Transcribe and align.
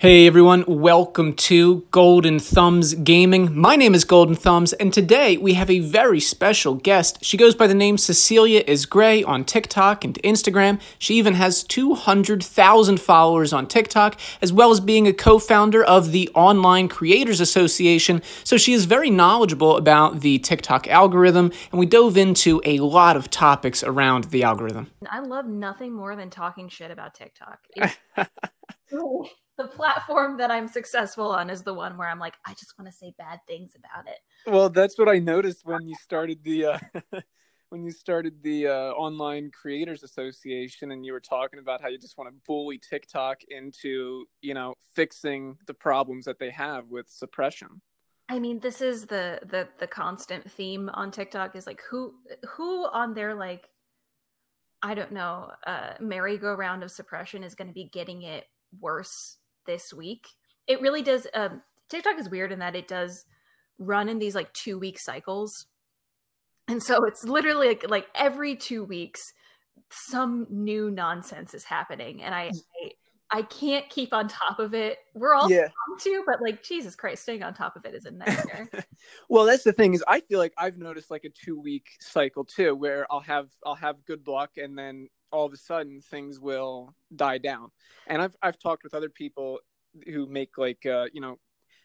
Hey 0.00 0.28
everyone, 0.28 0.62
welcome 0.68 1.32
to 1.32 1.84
Golden 1.90 2.38
Thumbs 2.38 2.94
Gaming. 2.94 3.58
My 3.58 3.74
name 3.74 3.96
is 3.96 4.04
Golden 4.04 4.36
Thumbs, 4.36 4.72
and 4.74 4.94
today 4.94 5.36
we 5.36 5.54
have 5.54 5.68
a 5.68 5.80
very 5.80 6.20
special 6.20 6.76
guest. 6.76 7.18
She 7.24 7.36
goes 7.36 7.56
by 7.56 7.66
the 7.66 7.74
name 7.74 7.98
Cecilia 7.98 8.62
is 8.64 8.86
Gray 8.86 9.24
on 9.24 9.44
TikTok 9.44 10.04
and 10.04 10.14
Instagram. 10.22 10.80
She 11.00 11.14
even 11.14 11.34
has 11.34 11.64
200,000 11.64 13.00
followers 13.00 13.52
on 13.52 13.66
TikTok, 13.66 14.20
as 14.40 14.52
well 14.52 14.70
as 14.70 14.78
being 14.78 15.08
a 15.08 15.12
co 15.12 15.40
founder 15.40 15.82
of 15.82 16.12
the 16.12 16.30
Online 16.32 16.86
Creators 16.86 17.40
Association. 17.40 18.22
So 18.44 18.56
she 18.56 18.74
is 18.74 18.84
very 18.84 19.10
knowledgeable 19.10 19.76
about 19.76 20.20
the 20.20 20.38
TikTok 20.38 20.86
algorithm, 20.86 21.50
and 21.72 21.80
we 21.80 21.86
dove 21.86 22.16
into 22.16 22.62
a 22.64 22.78
lot 22.78 23.16
of 23.16 23.30
topics 23.30 23.82
around 23.82 24.26
the 24.26 24.44
algorithm. 24.44 24.92
I 25.10 25.18
love 25.18 25.46
nothing 25.46 25.92
more 25.92 26.14
than 26.14 26.30
talking 26.30 26.68
shit 26.68 26.92
about 26.92 27.16
TikTok. 27.16 27.58
the 29.58 29.66
platform 29.66 30.38
that 30.38 30.50
I'm 30.50 30.68
successful 30.68 31.30
on 31.32 31.50
is 31.50 31.62
the 31.62 31.74
one 31.74 31.98
where 31.98 32.08
I'm 32.08 32.20
like, 32.20 32.34
I 32.46 32.54
just 32.54 32.78
want 32.78 32.90
to 32.90 32.96
say 32.96 33.12
bad 33.18 33.40
things 33.46 33.72
about 33.76 34.06
it. 34.06 34.18
Well, 34.50 34.70
that's 34.70 34.96
what 34.96 35.08
I 35.08 35.18
noticed 35.18 35.66
when 35.66 35.86
you 35.86 35.96
started 36.00 36.42
the 36.44 36.64
uh, 36.64 36.78
when 37.68 37.82
you 37.82 37.90
started 37.90 38.42
the 38.42 38.68
uh, 38.68 38.90
online 38.92 39.50
creators 39.50 40.04
association, 40.04 40.92
and 40.92 41.04
you 41.04 41.12
were 41.12 41.20
talking 41.20 41.58
about 41.58 41.82
how 41.82 41.88
you 41.88 41.98
just 41.98 42.16
want 42.16 42.30
to 42.30 42.40
bully 42.46 42.78
TikTok 42.78 43.40
into 43.48 44.24
you 44.40 44.54
know 44.54 44.74
fixing 44.94 45.56
the 45.66 45.74
problems 45.74 46.24
that 46.24 46.38
they 46.38 46.50
have 46.50 46.86
with 46.88 47.08
suppression. 47.10 47.82
I 48.28 48.38
mean, 48.38 48.60
this 48.60 48.80
is 48.80 49.06
the 49.06 49.40
the 49.44 49.68
the 49.80 49.88
constant 49.88 50.48
theme 50.52 50.88
on 50.94 51.10
TikTok 51.10 51.56
is 51.56 51.66
like 51.66 51.82
who 51.90 52.14
who 52.48 52.86
on 52.86 53.12
their 53.12 53.34
like 53.34 53.68
I 54.80 54.94
don't 54.94 55.10
know, 55.10 55.50
uh 55.66 55.94
merry-go-round 55.98 56.84
of 56.84 56.92
suppression 56.92 57.42
is 57.42 57.56
going 57.56 57.66
to 57.66 57.74
be 57.74 57.90
getting 57.92 58.22
it 58.22 58.44
worse 58.80 59.37
this 59.68 59.94
week. 59.94 60.26
It 60.66 60.80
really 60.80 61.02
does. 61.02 61.28
Um, 61.34 61.62
TikTok 61.88 62.18
is 62.18 62.28
weird 62.28 62.50
in 62.50 62.58
that 62.58 62.74
it 62.74 62.88
does 62.88 63.24
run 63.78 64.08
in 64.08 64.18
these 64.18 64.34
like 64.34 64.52
two 64.52 64.78
week 64.78 64.98
cycles. 64.98 65.66
And 66.66 66.82
so 66.82 67.04
it's 67.04 67.24
literally 67.24 67.68
like, 67.68 67.88
like 67.88 68.06
every 68.14 68.56
two 68.56 68.84
weeks, 68.84 69.32
some 69.90 70.46
new 70.50 70.90
nonsense 70.90 71.54
is 71.54 71.64
happening. 71.64 72.22
And 72.22 72.34
I, 72.34 72.50
I, 72.82 72.90
I 73.30 73.42
can't 73.42 73.88
keep 73.88 74.12
on 74.12 74.28
top 74.28 74.58
of 74.58 74.74
it. 74.74 74.98
We're 75.14 75.34
all 75.34 75.50
yeah. 75.50 75.68
to, 76.00 76.22
but 76.26 76.40
like 76.42 76.62
Jesus 76.62 76.94
Christ, 76.94 77.22
staying 77.22 77.42
on 77.42 77.54
top 77.54 77.76
of 77.76 77.84
it 77.84 77.94
is 77.94 78.06
a 78.06 78.10
nightmare. 78.10 78.68
well, 79.28 79.44
that's 79.44 79.64
the 79.64 79.72
thing 79.72 79.94
is 79.94 80.02
I 80.08 80.20
feel 80.20 80.38
like 80.38 80.54
I've 80.56 80.78
noticed 80.78 81.10
like 81.10 81.24
a 81.24 81.30
two 81.30 81.60
week 81.60 81.86
cycle 82.00 82.44
too, 82.44 82.74
where 82.74 83.06
I'll 83.10 83.20
have 83.20 83.48
I'll 83.64 83.74
have 83.74 84.04
good 84.04 84.26
luck 84.26 84.52
and 84.56 84.76
then 84.76 85.08
all 85.30 85.46
of 85.46 85.52
a 85.52 85.56
sudden 85.56 86.00
things 86.00 86.40
will 86.40 86.94
die 87.14 87.38
down. 87.38 87.70
And 88.06 88.22
I've 88.22 88.36
I've 88.42 88.58
talked 88.58 88.84
with 88.84 88.94
other 88.94 89.08
people 89.08 89.60
who 90.06 90.26
make 90.26 90.58
like 90.58 90.84
uh, 90.86 91.06
you 91.12 91.20
know 91.20 91.38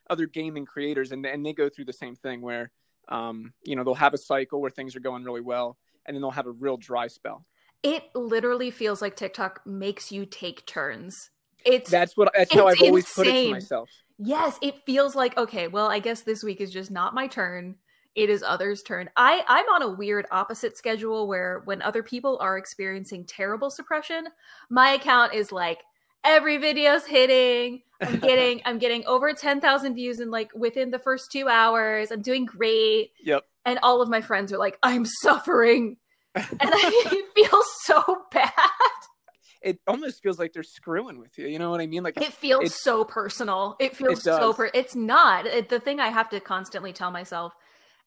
other 0.10 0.26
gaming 0.26 0.66
creators, 0.66 1.12
and 1.12 1.26
and 1.26 1.46
they 1.46 1.54
go 1.54 1.70
through 1.70 1.86
the 1.86 1.94
same 1.94 2.16
thing 2.16 2.42
where 2.42 2.72
um, 3.10 3.54
you 3.64 3.76
know 3.76 3.84
they'll 3.84 3.94
have 3.96 4.14
a 4.14 4.18
cycle 4.18 4.62
where 4.62 4.72
things 4.72 4.96
are 4.96 5.02
going 5.02 5.24
really 5.24 5.42
well, 5.42 5.78
and 6.06 6.16
then 6.16 6.22
they'll 6.22 6.32
have 6.32 6.48
a 6.48 6.52
real 6.52 6.78
dry 6.78 7.08
spell. 7.08 7.46
It 7.82 8.04
literally 8.16 8.72
feels 8.72 9.02
like 9.02 9.16
TikTok 9.16 9.66
makes 9.66 10.12
you 10.12 10.26
take 10.26 10.66
turns. 10.66 11.32
It's 11.66 11.90
that's 11.90 12.16
what 12.18 12.32
that's 12.36 12.54
how 12.54 12.68
I've 12.68 12.74
insane. 12.74 12.88
always 12.88 13.12
put 13.12 13.28
it 13.28 13.44
to 13.46 13.52
myself. 13.52 13.90
Yes, 14.18 14.58
it 14.62 14.76
feels 14.86 15.16
like 15.16 15.38
okay. 15.38 15.68
Well, 15.68 15.90
I 15.90 16.00
guess 16.00 16.22
this 16.22 16.44
week 16.44 16.62
is 16.62 16.72
just 16.72 16.92
not 16.92 17.14
my 17.14 17.28
turn 17.28 17.76
it 18.16 18.30
is 18.30 18.44
others' 18.44 18.84
turn. 18.84 19.10
I 19.16 19.44
I'm 19.48 19.66
on 19.68 19.82
a 19.82 19.90
weird 19.90 20.26
opposite 20.32 20.78
schedule 20.78 21.28
where 21.28 21.62
when 21.66 21.82
other 21.82 22.04
people 22.04 22.38
are 22.42 22.58
experiencing 22.58 23.26
terrible 23.26 23.70
suppression, 23.70 24.28
my 24.70 24.92
account 24.92 25.34
is 25.34 25.52
like 25.52 25.80
every 26.24 26.58
video's 26.58 27.06
hitting. 27.06 27.82
I'm 28.02 28.20
getting 28.20 28.62
I'm 28.66 28.78
getting 28.78 29.06
over 29.06 29.34
10,000 29.34 29.96
views 29.96 30.20
in 30.20 30.30
like 30.32 30.52
within 30.56 30.92
the 30.92 31.00
first 31.00 31.32
2 31.32 31.48
hours. 31.48 32.12
I'm 32.12 32.22
doing 32.22 32.46
great. 32.46 33.12
Yep. 33.24 33.44
And 33.66 33.80
all 33.82 34.02
of 34.02 34.10
my 34.10 34.22
friends 34.22 34.52
are 34.54 34.58
like 34.58 34.78
I'm 34.84 35.06
suffering. 35.06 35.98
and 36.36 36.46
I 36.62 37.24
feel 37.36 37.62
so 37.84 38.24
bad. 38.32 38.52
It 39.62 39.80
almost 39.88 40.22
feels 40.22 40.38
like 40.38 40.52
they're 40.52 40.62
screwing 40.62 41.20
with 41.20 41.38
you. 41.38 41.48
You 41.48 41.58
know 41.58 41.72
what 41.72 41.80
I 41.80 41.88
mean? 41.88 42.04
Like 42.04 42.18
it 42.22 42.34
feels 42.34 42.76
so 42.76 43.06
personal. 43.06 43.78
It 43.80 43.96
feels 43.96 44.20
it 44.20 44.24
so 44.24 44.54
per- 44.54 44.70
it's 44.74 44.94
not. 44.94 45.46
It, 45.46 45.70
the 45.70 45.80
thing 45.80 46.02
I 46.02 46.10
have 46.10 46.30
to 46.32 46.40
constantly 46.42 46.92
tell 46.92 47.12
myself 47.12 47.54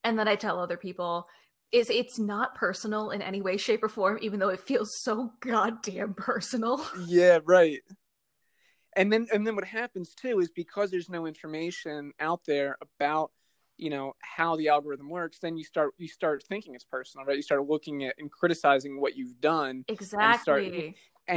and 0.03 0.17
then 0.17 0.27
I 0.27 0.35
tell 0.35 0.59
other 0.59 0.77
people 0.77 1.27
is 1.71 1.89
it's 1.89 2.17
not 2.17 2.55
personal 2.55 3.11
in 3.11 3.21
any 3.21 3.41
way, 3.41 3.57
shape, 3.57 3.83
or 3.83 3.89
form, 3.89 4.17
even 4.21 4.39
though 4.39 4.49
it 4.49 4.61
feels 4.61 4.97
so 4.97 5.33
goddamn 5.41 6.13
personal. 6.13 6.85
Yeah, 7.05 7.39
right. 7.45 7.81
And 8.95 9.11
then 9.11 9.27
and 9.33 9.45
then 9.45 9.55
what 9.55 9.65
happens 9.65 10.15
too 10.15 10.39
is 10.39 10.49
because 10.49 10.91
there's 10.91 11.09
no 11.09 11.25
information 11.27 12.13
out 12.19 12.41
there 12.45 12.77
about 12.81 13.31
you 13.77 13.89
know 13.89 14.13
how 14.19 14.55
the 14.55 14.69
algorithm 14.69 15.07
works 15.07 15.37
then 15.39 15.55
you 15.55 15.63
start 15.63 15.93
you 15.99 16.07
start 16.07 16.43
thinking 16.49 16.73
it's 16.73 16.83
personal 16.83 17.25
right 17.25 17.35
you 17.35 17.43
start 17.43 17.67
looking 17.67 18.05
at 18.05 18.15
and 18.17 18.31
criticizing 18.31 18.99
what 18.99 19.15
you've 19.15 19.39
done 19.39 19.85
exactly 19.87 20.65
and 20.65 20.95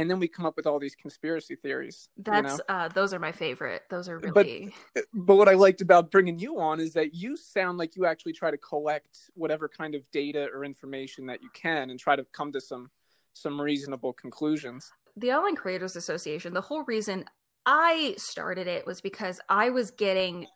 then 0.09 0.19
we 0.19 0.27
come 0.27 0.45
up 0.45 0.55
with 0.55 0.65
all 0.65 0.79
these 0.79 0.95
conspiracy 0.95 1.55
theories. 1.55 2.09
That's 2.17 2.53
you 2.53 2.57
know? 2.57 2.75
uh, 2.75 2.87
those 2.89 3.13
are 3.13 3.19
my 3.19 3.31
favorite. 3.31 3.83
Those 3.89 4.07
are 4.07 4.19
really. 4.19 4.73
But, 4.95 5.05
but 5.13 5.35
what 5.35 5.49
I 5.49 5.53
liked 5.53 5.81
about 5.81 6.11
bringing 6.11 6.39
you 6.39 6.59
on 6.59 6.79
is 6.79 6.93
that 6.93 7.13
you 7.13 7.35
sound 7.35 7.77
like 7.77 7.95
you 7.95 8.05
actually 8.05 8.33
try 8.33 8.51
to 8.51 8.57
collect 8.57 9.29
whatever 9.33 9.67
kind 9.67 9.95
of 9.95 10.09
data 10.11 10.47
or 10.53 10.63
information 10.63 11.25
that 11.27 11.41
you 11.41 11.49
can, 11.53 11.89
and 11.89 11.99
try 11.99 12.15
to 12.15 12.25
come 12.31 12.51
to 12.53 12.61
some 12.61 12.89
some 13.33 13.59
reasonable 13.59 14.13
conclusions. 14.13 14.91
The 15.17 15.31
Online 15.33 15.55
Creators 15.55 15.95
Association. 15.95 16.53
The 16.53 16.61
whole 16.61 16.83
reason 16.83 17.25
I 17.65 18.15
started 18.17 18.67
it 18.67 18.85
was 18.85 19.01
because 19.01 19.39
I 19.49 19.69
was 19.69 19.91
getting 19.91 20.47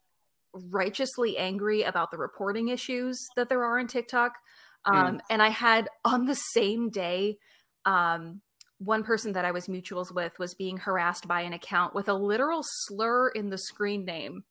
righteously 0.54 1.38
angry 1.38 1.84
about 1.84 2.12
the 2.12 2.18
reporting 2.18 2.70
issues 2.70 3.28
that 3.36 3.50
there 3.50 3.64
are 3.64 3.78
in 3.78 3.88
TikTok, 3.88 4.34
um, 4.86 5.18
mm. 5.18 5.20
and 5.30 5.42
I 5.42 5.50
had 5.50 5.90
on 6.06 6.26
the 6.26 6.36
same 6.36 6.90
day. 6.90 7.38
Um, 7.86 8.42
one 8.80 9.04
person 9.04 9.34
that 9.34 9.46
I 9.46 9.52
was 9.52 9.68
mutuals 9.68 10.14
with 10.14 10.38
was 10.40 10.54
being 10.54 10.78
harassed 10.78 11.28
by 11.28 11.42
an 11.42 11.54
account 11.54 11.96
with 11.96 12.10
a 12.10 12.14
literal 12.14 12.62
slur 12.64 13.30
in 13.30 13.50
the 13.50 13.58
screen 13.58 14.06
name, 14.06 14.44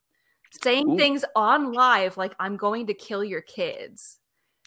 saying 0.63 0.91
Ooh. 0.91 0.97
things 0.97 1.25
on 1.37 1.73
live 1.73 2.17
like, 2.17 2.35
I'm 2.39 2.57
going 2.57 2.87
to 2.87 2.95
kill 2.95 3.23
your 3.23 3.43
kids. 3.43 4.19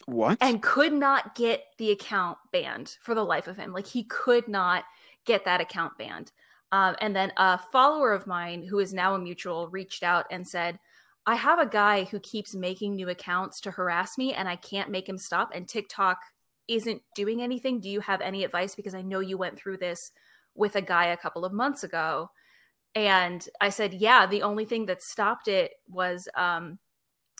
What? 0.06 0.38
And 0.40 0.62
could 0.62 0.92
not 0.92 1.34
get 1.34 1.64
the 1.78 1.90
account 1.90 2.38
banned 2.52 2.96
for 3.02 3.14
the 3.14 3.24
life 3.24 3.48
of 3.48 3.56
him. 3.56 3.72
Like, 3.72 3.86
he 3.86 4.04
could 4.04 4.46
not 4.46 4.84
get 5.26 5.44
that 5.44 5.60
account 5.60 5.98
banned. 5.98 6.32
Um, 6.70 6.94
and 7.00 7.16
then 7.16 7.32
a 7.36 7.58
follower 7.58 8.12
of 8.12 8.26
mine 8.26 8.62
who 8.62 8.78
is 8.78 8.92
now 8.92 9.14
a 9.14 9.18
mutual 9.18 9.68
reached 9.68 10.02
out 10.02 10.26
and 10.30 10.46
said, 10.46 10.78
I 11.26 11.34
have 11.34 11.58
a 11.58 11.66
guy 11.66 12.04
who 12.04 12.20
keeps 12.20 12.54
making 12.54 12.94
new 12.94 13.08
accounts 13.08 13.60
to 13.62 13.70
harass 13.70 14.16
me 14.16 14.32
and 14.32 14.48
I 14.48 14.56
can't 14.56 14.90
make 14.90 15.08
him 15.08 15.18
stop. 15.18 15.50
And 15.54 15.68
TikTok 15.68 16.18
isn't 16.68 17.02
doing 17.14 17.42
anything, 17.42 17.80
do 17.80 17.88
you 17.88 18.00
have 18.00 18.20
any 18.20 18.44
advice? 18.44 18.74
Because 18.74 18.94
I 18.94 19.02
know 19.02 19.20
you 19.20 19.38
went 19.38 19.58
through 19.58 19.78
this 19.78 20.10
with 20.54 20.76
a 20.76 20.82
guy 20.82 21.06
a 21.06 21.16
couple 21.16 21.44
of 21.44 21.52
months 21.52 21.84
ago. 21.84 22.30
And 22.94 23.46
I 23.60 23.68
said, 23.68 23.94
yeah, 23.94 24.26
the 24.26 24.42
only 24.42 24.64
thing 24.64 24.86
that 24.86 25.02
stopped 25.02 25.48
it 25.48 25.72
was 25.88 26.28
um, 26.36 26.78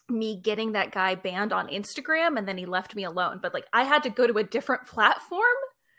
me 0.08 0.40
getting 0.40 0.72
that 0.72 0.92
guy 0.92 1.14
banned 1.14 1.52
on 1.52 1.68
Instagram 1.68 2.38
and 2.38 2.46
then 2.46 2.58
he 2.58 2.66
left 2.66 2.94
me 2.94 3.04
alone. 3.04 3.40
But 3.42 3.54
like 3.54 3.66
I 3.72 3.84
had 3.84 4.02
to 4.04 4.10
go 4.10 4.26
to 4.26 4.38
a 4.38 4.44
different 4.44 4.86
platform. 4.86 5.42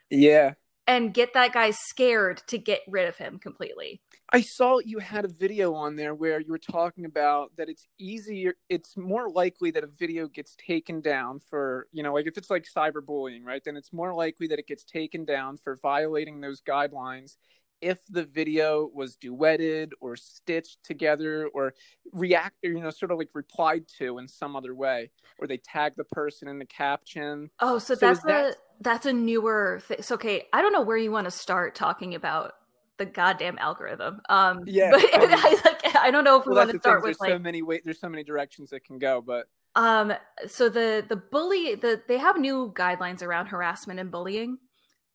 Yeah 0.10 0.54
and 0.90 1.14
get 1.14 1.36
that 1.36 1.54
guy 1.54 1.70
scared 1.70 2.42
to 2.48 2.58
get 2.58 2.82
rid 2.88 3.08
of 3.08 3.16
him 3.16 3.38
completely. 3.38 4.02
I 4.34 4.42
saw 4.42 4.80
you 4.80 4.98
had 4.98 5.24
a 5.24 5.28
video 5.28 5.76
on 5.76 5.96
there 5.96 6.16
where 6.16 6.40
you 6.40 6.52
were 6.52 6.58
talking 6.58 7.06
about 7.06 7.52
that 7.58 7.70
it's 7.70 7.88
easier, 8.00 8.56
it's 8.70 8.98
more 8.98 9.30
likely 9.30 9.70
that 9.72 9.84
a 9.84 9.88
video 9.88 10.28
gets 10.28 10.56
taken 10.56 11.00
down 11.00 11.42
for, 11.48 11.88
you 11.92 12.02
know, 12.02 12.12
like 12.12 12.26
if 12.26 12.40
it's 12.40 12.50
like 12.50 12.66
cyberbullying, 12.76 13.46
right? 13.46 13.62
Then 13.64 13.78
it's 13.78 13.94
more 13.94 14.16
likely 14.16 14.48
that 14.48 14.58
it 14.58 14.66
gets 14.66 14.84
taken 14.84 15.26
down 15.26 15.58
for 15.58 15.76
violating 15.76 16.42
those 16.42 16.60
guidelines 16.60 17.36
if 17.82 18.00
the 18.10 18.24
video 18.24 18.90
was 18.92 19.16
duetted 19.16 19.92
or 20.02 20.16
stitched 20.16 20.84
together 20.84 21.48
or 21.54 21.74
react 22.12 22.56
or, 22.66 22.72
you 22.72 22.82
know 22.82 22.90
sort 22.90 23.12
of 23.12 23.18
like 23.18 23.30
replied 23.34 23.84
to 24.00 24.18
in 24.18 24.28
some 24.28 24.56
other 24.56 24.76
way 24.76 25.10
or 25.38 25.48
they 25.48 25.58
tag 25.58 25.94
the 25.96 26.04
person 26.04 26.50
in 26.50 26.60
the 26.60 26.66
caption 26.66 27.50
oh 27.62 27.80
so, 27.80 27.94
so 27.94 28.08
that's 28.08 28.24
a 28.26 28.28
that... 28.28 28.56
that's 28.82 29.06
a 29.06 29.14
newer 29.14 29.80
thing 29.84 30.02
so 30.02 30.16
okay 30.16 30.48
i 30.54 30.62
don't 30.62 30.74
know 30.74 30.82
where 30.82 30.98
you 30.98 31.12
want 31.12 31.26
to 31.26 31.32
start 31.32 31.76
talking 31.76 32.16
about 32.16 32.54
the 32.98 33.06
goddamn 33.06 33.58
algorithm 33.60 34.20
um 34.30 34.62
yeah 34.66 34.92
but 34.92 35.02
I, 35.14 35.62
like, 35.66 35.96
I 35.96 36.12
don't 36.12 36.24
know 36.24 36.40
if 36.40 36.46
we 36.46 36.54
well, 36.54 36.66
want 36.66 36.72
to 36.72 36.80
start 36.80 37.02
with 37.02 37.08
there's 37.08 37.20
like 37.20 37.32
so 37.32 37.40
many 37.40 37.62
ways. 37.62 37.82
there's 37.86 38.00
so 38.00 38.10
many 38.10 38.24
directions 38.24 38.74
it 38.74 38.84
can 38.84 39.00
go 39.00 39.22
but 39.22 39.48
um 39.76 40.14
so 40.48 40.68
the 40.70 41.06
the 41.08 41.16
bully 41.16 41.76
the 41.76 42.02
they 42.08 42.18
have 42.18 42.38
new 42.38 42.74
guidelines 42.76 43.22
around 43.22 43.48
harassment 43.48 44.00
and 44.00 44.12
bullying 44.12 44.58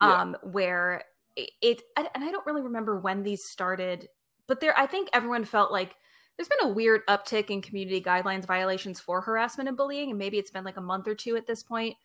um 0.01 0.37
yeah. 0.43 0.51
where 0.51 1.05
it, 1.37 1.83
and 1.97 2.09
I 2.15 2.31
don't 2.31 2.47
really 2.47 2.63
remember 2.63 2.99
when 2.99 3.23
these 3.23 3.45
started, 3.45 4.09
but 4.47 4.61
there 4.61 4.79
I 4.79 4.87
think 4.87 5.09
everyone 5.13 5.45
felt 5.45 5.73
like 5.73 5.95
there's 6.37 6.49
been 6.49 6.69
a 6.69 6.73
weird 6.73 7.07
uptick 7.07 7.51
in 7.51 7.63
community 7.63 8.01
guidelines 8.01 8.47
violations 8.47 9.01
for 9.01 9.21
harassment 9.21 9.69
and 9.69 9.77
bullying, 9.77 10.11
and 10.11 10.19
maybe 10.19 10.39
it's 10.39 10.51
been 10.51 10.65
like 10.65 10.77
a 10.77 10.83
month 10.83 11.09
or 11.09 11.15
two 11.15 11.37
at 11.37 11.47
this 11.47 11.63
point. 11.63 11.97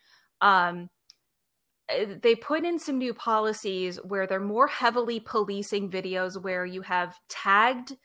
Um, 0.41 0.89
they 2.21 2.35
put 2.35 2.65
in 2.65 2.77
some 2.79 2.97
new 2.97 3.13
policies 3.13 3.97
where 4.03 4.27
they're 4.27 4.39
more 4.39 4.67
heavily 4.67 5.19
policing 5.19 5.89
videos 5.89 6.41
where 6.41 6.65
you 6.65 6.81
have 6.81 7.17
tagged 7.27 7.97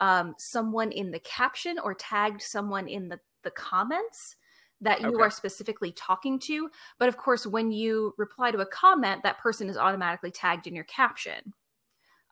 um, 0.00 0.34
someone 0.38 0.92
in 0.92 1.10
the 1.10 1.18
caption 1.20 1.78
or 1.78 1.94
tagged 1.94 2.42
someone 2.42 2.88
in 2.88 3.08
the, 3.08 3.20
the 3.42 3.50
comments 3.50 4.36
that 4.80 5.02
you 5.02 5.08
Okay. 5.08 5.22
are 5.22 5.30
specifically 5.30 5.92
talking 5.92 6.38
to. 6.38 6.70
But 6.98 7.08
of 7.08 7.16
course, 7.16 7.46
when 7.46 7.70
you 7.70 8.14
reply 8.16 8.50
to 8.50 8.58
a 8.58 8.66
comment, 8.66 9.22
that 9.22 9.38
person 9.38 9.68
is 9.68 9.76
automatically 9.76 10.30
tagged 10.30 10.66
in 10.66 10.74
your 10.74 10.84
caption. 10.84 11.52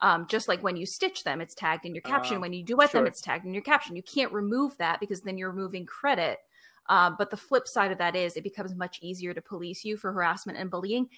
Um, 0.00 0.26
just 0.28 0.48
like 0.48 0.62
when 0.62 0.76
you 0.76 0.86
stitch 0.86 1.24
them, 1.24 1.40
it's 1.40 1.54
tagged 1.54 1.84
in 1.84 1.94
your 1.94 2.02
caption. 2.02 2.36
Uh, 2.36 2.40
when 2.40 2.52
you 2.52 2.64
duet 2.64 2.92
them, 2.92 3.00
sure. 3.00 3.06
it's 3.06 3.20
tagged 3.20 3.44
in 3.44 3.52
your 3.52 3.62
caption. 3.62 3.96
You 3.96 4.02
can't 4.02 4.32
remove 4.32 4.76
that 4.78 5.00
because 5.00 5.22
then 5.22 5.36
you're 5.36 5.50
removing 5.50 5.86
credit. 5.86 6.38
Um, 6.88 7.16
but 7.18 7.30
the 7.30 7.36
flip 7.36 7.64
side 7.66 7.92
of 7.92 7.98
that 7.98 8.16
is 8.16 8.36
it 8.36 8.44
becomes 8.44 8.74
much 8.74 8.98
easier 9.02 9.34
to 9.34 9.42
police 9.42 9.84
you 9.84 9.96
for 9.96 10.12
harassment 10.12 10.58
and 10.58 10.70
bullying. 10.70 11.08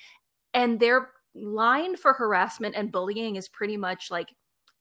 And 0.52 0.80
their 0.80 1.10
line 1.34 1.96
for 1.96 2.12
harassment 2.12 2.74
and 2.74 2.90
bullying 2.90 3.36
is 3.36 3.48
pretty 3.48 3.76
much 3.76 4.10
like 4.10 4.28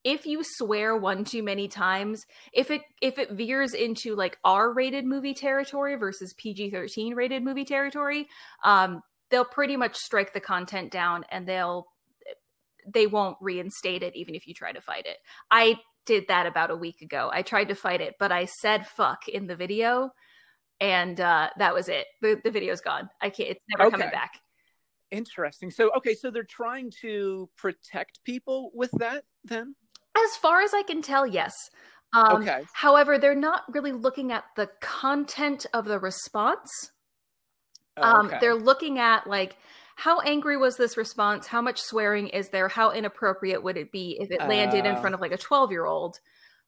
if 0.03 0.25
you 0.25 0.41
swear 0.43 0.95
one 0.95 1.25
too 1.25 1.43
many 1.43 1.67
times, 1.67 2.25
if 2.53 2.71
it 2.71 2.81
if 3.01 3.19
it 3.19 3.31
veers 3.31 3.73
into 3.73 4.15
like 4.15 4.37
R 4.43 4.73
rated 4.73 5.05
movie 5.05 5.33
territory 5.33 5.95
versus 5.95 6.33
PG 6.37 6.71
thirteen 6.71 7.15
rated 7.15 7.43
movie 7.43 7.65
territory, 7.65 8.27
um, 8.63 9.01
they'll 9.29 9.45
pretty 9.45 9.75
much 9.75 9.95
strike 9.95 10.33
the 10.33 10.39
content 10.39 10.91
down 10.91 11.25
and 11.29 11.47
they'll 11.47 11.87
they 12.91 13.07
won't 13.07 13.37
reinstate 13.41 14.01
it 14.01 14.15
even 14.15 14.35
if 14.35 14.47
you 14.47 14.53
try 14.53 14.71
to 14.71 14.81
fight 14.81 15.05
it. 15.05 15.17
I 15.51 15.75
did 16.05 16.25
that 16.29 16.47
about 16.47 16.71
a 16.71 16.75
week 16.75 17.01
ago. 17.01 17.29
I 17.31 17.41
tried 17.41 17.67
to 17.67 17.75
fight 17.75 18.01
it, 18.01 18.15
but 18.19 18.31
I 18.31 18.45
said 18.45 18.87
fuck 18.87 19.27
in 19.27 19.47
the 19.47 19.55
video 19.55 20.11
and 20.79 21.19
uh, 21.19 21.49
that 21.57 21.73
was 21.73 21.89
it. 21.89 22.07
The 22.21 22.39
the 22.43 22.51
video's 22.51 22.81
gone. 22.81 23.09
I 23.21 23.29
can't 23.29 23.49
it's 23.49 23.61
never 23.77 23.89
coming 23.91 24.09
back. 24.09 24.39
Interesting. 25.11 25.71
So, 25.71 25.91
okay, 25.97 26.13
so 26.13 26.29
they're 26.29 26.43
trying 26.43 26.91
to 27.01 27.49
protect 27.57 28.23
people 28.23 28.71
with 28.75 28.91
that 28.99 29.23
then? 29.43 29.75
As 30.15 30.35
far 30.37 30.61
as 30.61 30.73
I 30.73 30.83
can 30.83 31.01
tell, 31.01 31.25
yes. 31.25 31.53
Um, 32.13 32.41
Okay. 32.43 32.63
However, 32.73 33.17
they're 33.17 33.33
not 33.33 33.63
really 33.73 33.91
looking 33.91 34.31
at 34.31 34.43
the 34.55 34.69
content 34.81 35.65
of 35.73 35.85
the 35.85 35.99
response. 35.99 36.91
Oh, 37.97 38.03
Um, 38.03 38.25
okay. 38.27 38.37
They're 38.39 38.55
looking 38.55 38.99
at 38.99 39.25
like 39.27 39.57
how 39.95 40.19
angry 40.21 40.55
was 40.57 40.77
this 40.77 40.95
response? 40.95 41.47
How 41.47 41.61
much 41.61 41.81
swearing 41.81 42.29
is 42.29 42.49
there? 42.49 42.69
How 42.69 42.91
inappropriate 42.91 43.61
would 43.63 43.75
it 43.77 43.91
be 43.91 44.17
if 44.21 44.31
it 44.31 44.47
landed 44.47 44.85
in 44.85 44.95
Uh. 44.95 45.01
front 45.01 45.15
of 45.15 45.21
like 45.21 45.31
a 45.33 45.37
twelve 45.37 45.71
year 45.71 45.85
old? 45.85 46.19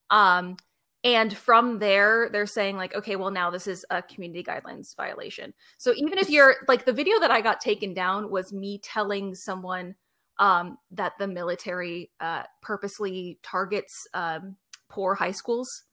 Um, 0.10 0.58
and 1.04 1.36
from 1.36 1.80
there, 1.80 2.30
they're 2.32 2.46
saying 2.46 2.78
like, 2.78 2.94
okay, 2.96 3.16
well 3.16 3.32
now 3.32 3.50
this 3.50 3.68
is 3.68 3.86
a 3.90 4.02
community 4.02 4.44
guidelines 4.44 4.96
violation. 4.96 5.54
So 5.78 5.94
even 5.96 6.18
if 6.18 6.30
you're 6.30 6.56
like 6.68 6.86
the 6.86 6.94
video 6.94 7.20
that 7.20 7.32
I 7.32 7.42
got 7.42 7.60
taken 7.60 7.94
down 7.94 8.30
was 8.30 8.54
me 8.54 8.80
telling 8.80 9.34
someone 9.34 9.96
um, 10.38 10.78
that 10.92 11.14
the 11.20 11.28
military 11.28 12.12
uh, 12.20 12.44
purposely 12.62 13.40
targets 13.44 14.08
um, 14.14 14.56
poor 14.90 15.16
high 15.16 15.32
schools 15.32 15.84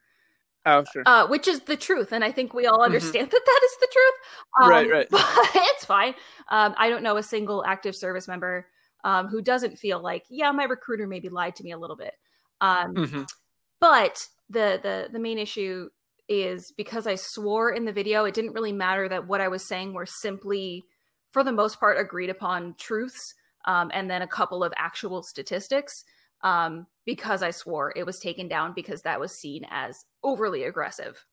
Oh, 0.67 0.85
sure. 0.85 1.03
uh, 1.07 1.27
which 1.27 1.49
is 1.49 1.61
the 1.61 1.77
truth, 1.77 2.13
and 2.13 2.23
I 2.23 2.31
think 2.31 2.53
we 2.53 2.67
all 2.67 2.83
understand 2.83 3.31
that 3.31 3.43
that 3.47 3.61
is 3.65 3.77
the 3.81 3.89
truth. 3.93 4.15
Um, 4.63 4.69
Right, 4.71 4.91
right. 4.91 5.09
But 5.11 5.51
it's 5.55 5.85
fine. 5.87 6.15
Um, 6.51 6.75
I 6.77 6.91
don't 6.91 7.03
know 7.03 7.17
a 7.17 7.23
single 7.23 7.65
active 7.65 7.97
service 7.97 8.29
member 8.29 8.67
um, 9.05 9.29
who 9.29 9.41
doesn't 9.41 9.79
feel 9.79 10.01
like, 10.01 10.25
yeah, 10.29 10.51
my 10.53 10.65
recruiter 10.65 11.07
maybe 11.07 11.31
lied 11.31 11.57
to 11.57 11.65
me 11.65 11.73
a 11.73 11.79
little 11.79 11.97
bit. 11.97 12.13
Um, 12.61 12.95
Mhm. 12.95 13.27
But 13.81 14.27
the 14.51 14.81
the 14.83 15.09
the 15.13 15.19
main 15.19 15.39
issue 15.39 15.89
is 16.29 16.73
because 16.77 17.07
I 17.07 17.15
swore 17.15 17.71
in 17.71 17.85
the 17.85 17.93
video, 17.93 18.25
it 18.25 18.35
didn't 18.35 18.53
really 18.53 18.73
matter 18.73 19.09
that 19.09 19.27
what 19.27 19.41
I 19.41 19.49
was 19.49 19.67
saying 19.67 19.95
were 19.95 20.07
simply, 20.07 20.85
for 21.33 21.43
the 21.43 21.53
most 21.53 21.81
part, 21.81 21.99
agreed 21.99 22.29
upon 22.31 22.75
truths, 22.79 23.35
um, 23.65 23.91
and 23.95 24.11
then 24.11 24.21
a 24.23 24.27
couple 24.27 24.63
of 24.63 24.73
actual 24.77 25.23
statistics. 25.23 26.05
Um, 26.43 26.87
because 27.05 27.43
I 27.43 27.51
swore, 27.51 27.93
it 27.97 28.05
was 28.05 28.19
taken 28.21 28.47
down 28.47 28.73
because 28.75 29.03
that 29.03 29.19
was 29.19 29.33
seen 29.33 29.67
as 29.71 30.05
overly 30.23 30.65
aggressive. 30.65 31.25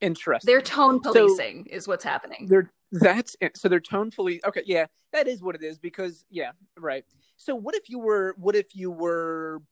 Interesting. 0.00 0.46
They're 0.50 0.62
tone 0.62 1.02
So- 1.02 1.12
policing 1.12 1.66
is 1.66 1.86
what's 1.88 2.04
happening. 2.04 2.46
They're 2.48 2.70
that's 2.92 3.36
it. 3.40 3.56
so 3.56 3.68
they're 3.68 3.80
tonefully 3.80 4.40
okay. 4.46 4.62
Yeah, 4.64 4.86
that 5.12 5.26
is 5.26 5.42
what 5.42 5.56
it 5.56 5.62
is 5.62 5.78
because 5.78 6.24
yeah, 6.30 6.52
right. 6.78 7.04
So 7.36 7.54
what 7.56 7.74
if 7.74 7.88
you 7.88 7.98
were 7.98 8.34
what 8.38 8.54
if 8.54 8.74
you 8.76 8.90
were 8.90 9.62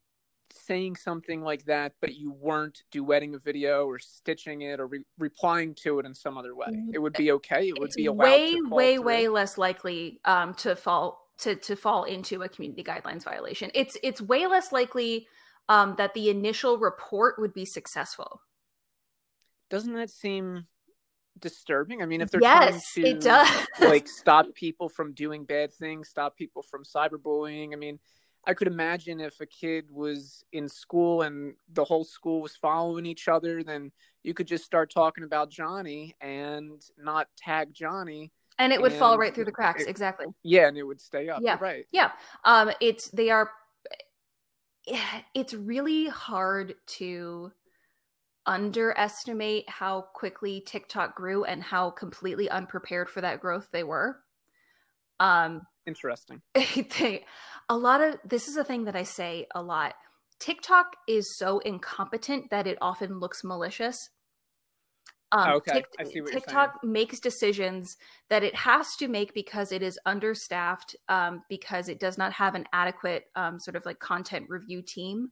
saying 0.52 0.96
something 0.96 1.42
like 1.42 1.64
that, 1.66 1.94
but 2.00 2.14
you 2.14 2.32
weren't 2.32 2.82
duetting 2.92 3.34
a 3.34 3.38
video 3.38 3.86
or 3.86 3.98
stitching 3.98 4.62
it 4.62 4.80
or 4.80 4.86
re- 4.86 5.04
replying 5.18 5.74
to 5.76 5.98
it 5.98 6.06
in 6.06 6.14
some 6.14 6.36
other 6.38 6.54
way? 6.54 6.68
It 6.92 6.98
would 6.98 7.14
be 7.14 7.32
okay. 7.32 7.68
It 7.68 7.78
would 7.78 7.88
It's 7.88 7.96
be 7.96 8.08
way, 8.08 8.60
way, 8.70 8.98
through? 8.98 9.04
way 9.04 9.28
less 9.28 9.58
likely 9.58 10.20
um, 10.24 10.54
to 10.54 10.76
fall 10.76 11.28
to 11.38 11.56
to 11.56 11.76
fall 11.76 12.04
into 12.04 12.42
a 12.42 12.48
community 12.48 12.84
guidelines 12.84 13.24
violation. 13.24 13.70
It's 13.74 13.96
it's 14.02 14.20
way 14.20 14.46
less 14.46 14.72
likely 14.72 15.26
um, 15.68 15.94
that 15.98 16.14
the 16.14 16.28
initial 16.30 16.78
report 16.78 17.38
would 17.38 17.52
be 17.54 17.64
successful. 17.64 18.42
Doesn't 19.70 19.94
that 19.94 20.10
seem 20.10 20.66
disturbing? 21.38 22.02
I 22.02 22.06
mean, 22.06 22.20
if 22.20 22.30
they're 22.30 22.40
Yes, 22.42 22.84
trying 22.96 23.04
to 23.04 23.06
it 23.08 23.20
does. 23.20 23.48
like 23.86 24.06
stop 24.08 24.54
people 24.54 24.88
from 24.88 25.14
doing 25.14 25.44
bad 25.44 25.72
things, 25.72 26.08
stop 26.08 26.36
people 26.36 26.62
from 26.62 26.84
cyberbullying. 26.84 27.72
I 27.72 27.76
mean, 27.76 27.98
I 28.44 28.54
could 28.54 28.66
imagine 28.66 29.20
if 29.20 29.40
a 29.40 29.46
kid 29.46 29.90
was 29.90 30.44
in 30.52 30.68
school 30.68 31.22
and 31.22 31.54
the 31.72 31.84
whole 31.84 32.04
school 32.04 32.40
was 32.40 32.56
following 32.56 33.06
each 33.06 33.28
other, 33.28 33.62
then 33.62 33.92
you 34.24 34.34
could 34.34 34.48
just 34.48 34.64
start 34.64 34.90
talking 34.92 35.22
about 35.24 35.50
Johnny 35.50 36.14
and 36.20 36.82
not 36.98 37.28
tag 37.36 37.72
Johnny. 37.72 38.32
and 38.58 38.72
it 38.72 38.80
would 38.82 38.92
fall 38.92 39.16
right 39.18 39.34
through 39.34 39.44
the 39.46 39.52
cracks. 39.52 39.82
it- 39.82 39.88
Exactly. 39.88 40.26
Yeah, 40.42 40.68
and 40.68 40.76
it 40.76 40.82
would 40.82 41.00
stay 41.00 41.28
up. 41.28 41.40
Yeah. 41.42 41.56
Right. 41.60 41.86
Yeah. 41.92 42.10
Um, 42.44 42.70
it's 42.80 43.08
they 43.10 43.30
are. 43.30 43.50
It's 45.34 45.54
really 45.54 46.08
hard 46.08 46.74
to 46.98 47.52
underestimate 48.46 49.68
how 49.70 50.02
quickly 50.14 50.60
TikTok 50.60 51.14
grew 51.14 51.44
and 51.44 51.62
how 51.62 51.90
completely 51.90 52.50
unprepared 52.50 53.08
for 53.08 53.20
that 53.20 53.40
growth 53.40 53.68
they 53.72 53.84
were. 53.84 54.18
Um, 55.20 55.62
Interesting. 55.86 56.42
they, 56.54 57.24
a 57.68 57.76
lot 57.76 58.00
of 58.00 58.18
this 58.24 58.48
is 58.48 58.56
a 58.56 58.64
thing 58.64 58.84
that 58.84 58.96
I 58.96 59.02
say 59.02 59.46
a 59.54 59.62
lot. 59.62 59.94
TikTok 60.38 60.86
is 61.08 61.36
so 61.38 61.60
incompetent 61.60 62.50
that 62.50 62.66
it 62.66 62.78
often 62.80 63.20
looks 63.20 63.44
malicious. 63.44 63.96
Um, 65.30 65.50
Oh, 65.50 65.54
okay. 65.56 65.72
Tik- 65.74 65.86
I 65.98 66.04
see 66.04 66.20
what 66.20 66.32
you're 66.32 66.40
TikTok 66.40 66.84
makes 66.84 67.18
decisions 67.18 67.96
that 68.28 68.42
it 68.42 68.54
has 68.54 68.96
to 68.96 69.08
make 69.08 69.32
because 69.34 69.72
it 69.72 69.82
is 69.82 69.98
understaffed, 70.04 70.94
um, 71.08 71.42
because 71.48 71.88
it 71.88 71.98
does 71.98 72.18
not 72.18 72.32
have 72.34 72.54
an 72.54 72.66
adequate 72.72 73.24
um, 73.34 73.58
sort 73.58 73.76
of 73.76 73.86
like 73.86 73.98
content 73.98 74.46
review 74.48 74.82
team 74.82 75.30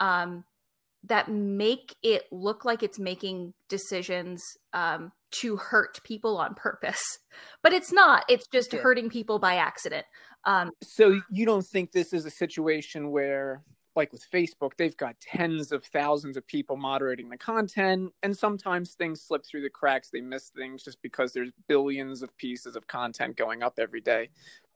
um, 0.00 0.44
that 1.04 1.28
make 1.28 1.94
it 2.02 2.24
look 2.30 2.64
like 2.64 2.82
it's 2.82 2.98
making 2.98 3.54
decisions 3.68 4.42
um, 4.72 5.12
to 5.32 5.56
hurt 5.56 6.02
people 6.04 6.36
on 6.36 6.54
purpose. 6.54 7.02
But 7.62 7.72
it's 7.72 7.92
not. 7.92 8.24
It's 8.28 8.46
just 8.48 8.72
hurting 8.72 9.08
people 9.08 9.38
by 9.38 9.54
accident. 9.54 10.04
Um, 10.44 10.72
So 10.82 11.20
you 11.30 11.46
don't 11.46 11.64
think 11.64 11.92
this 11.92 12.12
is 12.12 12.26
a 12.26 12.30
situation 12.30 13.10
where, 13.10 13.62
like 13.94 14.12
with 14.12 14.24
Facebook, 14.30 14.72
they've 14.76 14.96
got 14.96 15.18
tens 15.20 15.70
of 15.72 15.84
thousands 15.84 16.36
of 16.36 16.46
people 16.46 16.76
moderating 16.76 17.30
the 17.30 17.38
content, 17.38 18.12
and 18.22 18.36
sometimes 18.36 18.94
things 18.94 19.22
slip 19.22 19.46
through 19.46 19.62
the 19.62 19.70
cracks. 19.70 20.10
They 20.10 20.20
miss 20.20 20.50
things 20.50 20.82
just 20.82 21.00
because 21.02 21.32
there's 21.32 21.52
billions 21.68 22.22
of 22.22 22.36
pieces 22.36 22.74
of 22.76 22.86
content 22.86 23.36
going 23.36 23.62
up 23.62 23.78
every 23.78 24.00
day. 24.00 24.28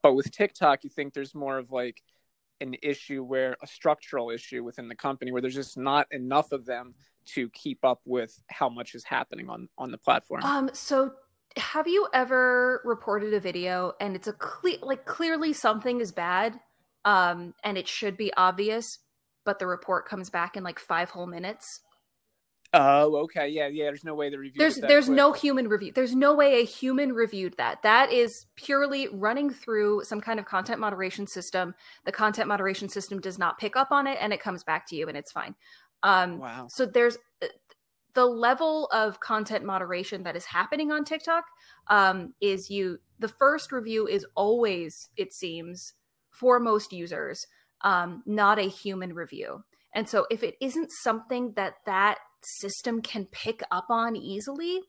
But 0.02 0.14
with 0.14 0.30
TikTok, 0.30 0.85
you 0.85 0.90
think 0.90 1.12
there's 1.12 1.35
more 1.35 1.59
of 1.59 1.73
like 1.73 2.02
an 2.60 2.75
issue 2.82 3.22
where 3.22 3.56
a 3.62 3.66
structural 3.66 4.30
issue 4.30 4.64
within 4.64 4.88
the 4.88 4.94
company 4.94 5.32
where 5.32 5.42
there's 5.42 5.54
just 5.54 5.76
not 5.76 6.06
enough 6.10 6.52
of 6.52 6.64
them 6.64 6.94
to 7.26 7.48
keep 7.50 7.84
up 7.84 8.00
with 8.04 8.40
how 8.48 8.68
much 8.68 8.94
is 8.94 9.04
happening 9.04 9.48
on 9.48 9.68
on 9.78 9.90
the 9.90 9.98
platform. 9.98 10.42
Um, 10.42 10.70
so 10.72 11.12
have 11.56 11.88
you 11.88 12.06
ever 12.12 12.82
reported 12.84 13.34
a 13.34 13.40
video 13.40 13.92
and 14.00 14.14
it's 14.14 14.28
a 14.28 14.32
clear 14.32 14.76
like 14.82 15.04
clearly 15.06 15.52
something 15.52 16.00
is 16.00 16.12
bad, 16.12 16.58
um, 17.04 17.54
and 17.64 17.76
it 17.76 17.88
should 17.88 18.16
be 18.16 18.32
obvious, 18.36 18.98
but 19.44 19.58
the 19.58 19.66
report 19.66 20.08
comes 20.08 20.30
back 20.30 20.56
in 20.56 20.62
like 20.62 20.78
five 20.78 21.10
whole 21.10 21.26
minutes? 21.26 21.80
Oh, 22.73 23.16
okay, 23.25 23.49
yeah, 23.49 23.68
yeah. 23.68 23.85
There's 23.85 24.04
no 24.04 24.14
way 24.14 24.30
to 24.30 24.38
review. 24.38 24.58
There's 24.58 24.76
there's 24.76 25.06
quick. 25.06 25.16
no 25.16 25.32
human 25.32 25.68
review. 25.68 25.92
There's 25.94 26.14
no 26.14 26.35
way 26.35 26.61
a 26.61 26.64
human 26.64 27.12
reviewed 27.12 27.56
that. 27.56 27.82
That 27.82 28.12
is 28.12 28.46
purely 28.56 29.08
running 29.08 29.50
through 29.50 30.04
some 30.04 30.20
kind 30.20 30.38
of 30.38 30.46
content 30.46 30.80
moderation 30.80 31.26
system. 31.26 31.75
The 32.04 32.12
content 32.12 32.49
moderation 32.49 32.88
system 32.88 33.20
does 33.20 33.38
not 33.38 33.58
pick 33.58 33.76
up 33.76 33.92
on 33.92 34.06
it 34.06 34.18
and 34.20 34.32
it 34.32 34.40
comes 34.40 34.64
back 34.64 34.87
to 34.88 34.96
you 34.96 35.08
and 35.08 35.16
it's 35.16 35.32
fine. 35.32 35.54
Um, 36.02 36.38
Wow. 36.38 36.66
so 36.68 36.87
there's 36.87 37.16
uh, 37.42 37.46
the 38.14 38.26
level 38.26 38.87
of 38.92 39.20
content 39.20 39.64
moderation 39.64 40.23
that 40.23 40.37
is 40.37 40.44
happening 40.44 40.90
on 40.90 41.04
TikTok 41.04 41.44
um, 41.88 42.35
is 42.40 42.70
you 42.70 42.99
the 43.18 43.28
first 43.28 43.73
review 43.73 44.06
is 44.06 44.26
always 44.35 45.11
it 45.16 45.32
seems 45.32 45.94
for 46.30 46.61
most 46.61 46.92
users 46.92 47.46
um, 47.82 48.23
not 48.26 48.58
a 48.58 48.68
human 48.68 49.14
review. 49.14 49.64
And 49.94 50.08
so 50.08 50.26
if 50.30 50.42
it 50.42 50.56
isn't 50.61 50.90
something 50.92 51.52
that 51.56 51.75
that 51.87 52.18
system 52.43 53.00
can 53.02 53.26
pick 53.26 53.62
up 53.71 53.87
on 53.90 54.16
easily, 54.16 54.81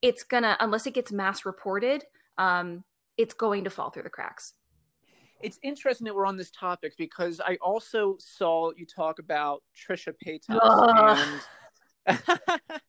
it's 0.00 0.22
gonna 0.24 0.56
unless 0.60 0.86
it 0.86 0.94
gets 0.94 1.12
mass 1.12 1.44
reported, 1.44 2.04
um, 2.38 2.84
it's 3.16 3.34
going 3.34 3.64
to 3.64 3.70
fall 3.70 3.90
through 3.90 4.04
the 4.04 4.10
cracks. 4.10 4.54
it's 5.42 5.58
interesting 5.62 6.04
that 6.04 6.14
we're 6.14 6.26
on 6.26 6.36
this 6.36 6.50
topic 6.50 6.94
because 6.96 7.40
I 7.40 7.58
also 7.60 8.16
saw 8.20 8.70
you 8.76 8.86
talk 8.86 9.18
about 9.18 9.62
Trisha 9.76 10.14
Paytas 10.24 11.40
and 12.06 12.20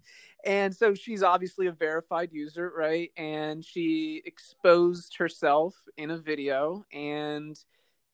and 0.45 0.75
so 0.75 0.93
she's 0.93 1.23
obviously 1.23 1.67
a 1.67 1.71
verified 1.71 2.29
user, 2.31 2.71
right? 2.75 3.11
And 3.17 3.63
she 3.63 4.21
exposed 4.25 5.17
herself 5.17 5.75
in 5.97 6.11
a 6.11 6.17
video 6.17 6.85
and 6.91 7.57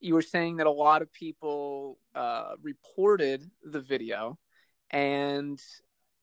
you 0.00 0.14
were 0.14 0.22
saying 0.22 0.56
that 0.56 0.66
a 0.66 0.70
lot 0.70 1.02
of 1.02 1.12
people 1.12 1.98
uh, 2.14 2.54
reported 2.62 3.50
the 3.62 3.80
video 3.80 4.38
and 4.90 5.60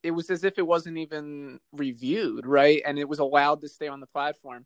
it 0.07 0.11
was 0.11 0.29
as 0.29 0.43
if 0.43 0.57
it 0.57 0.65
wasn't 0.65 0.97
even 0.97 1.59
reviewed, 1.71 2.45
right? 2.45 2.81
And 2.85 2.97
it 2.97 3.09
was 3.09 3.19
allowed 3.19 3.61
to 3.61 3.69
stay 3.69 3.87
on 3.87 3.99
the 3.99 4.07
platform. 4.07 4.65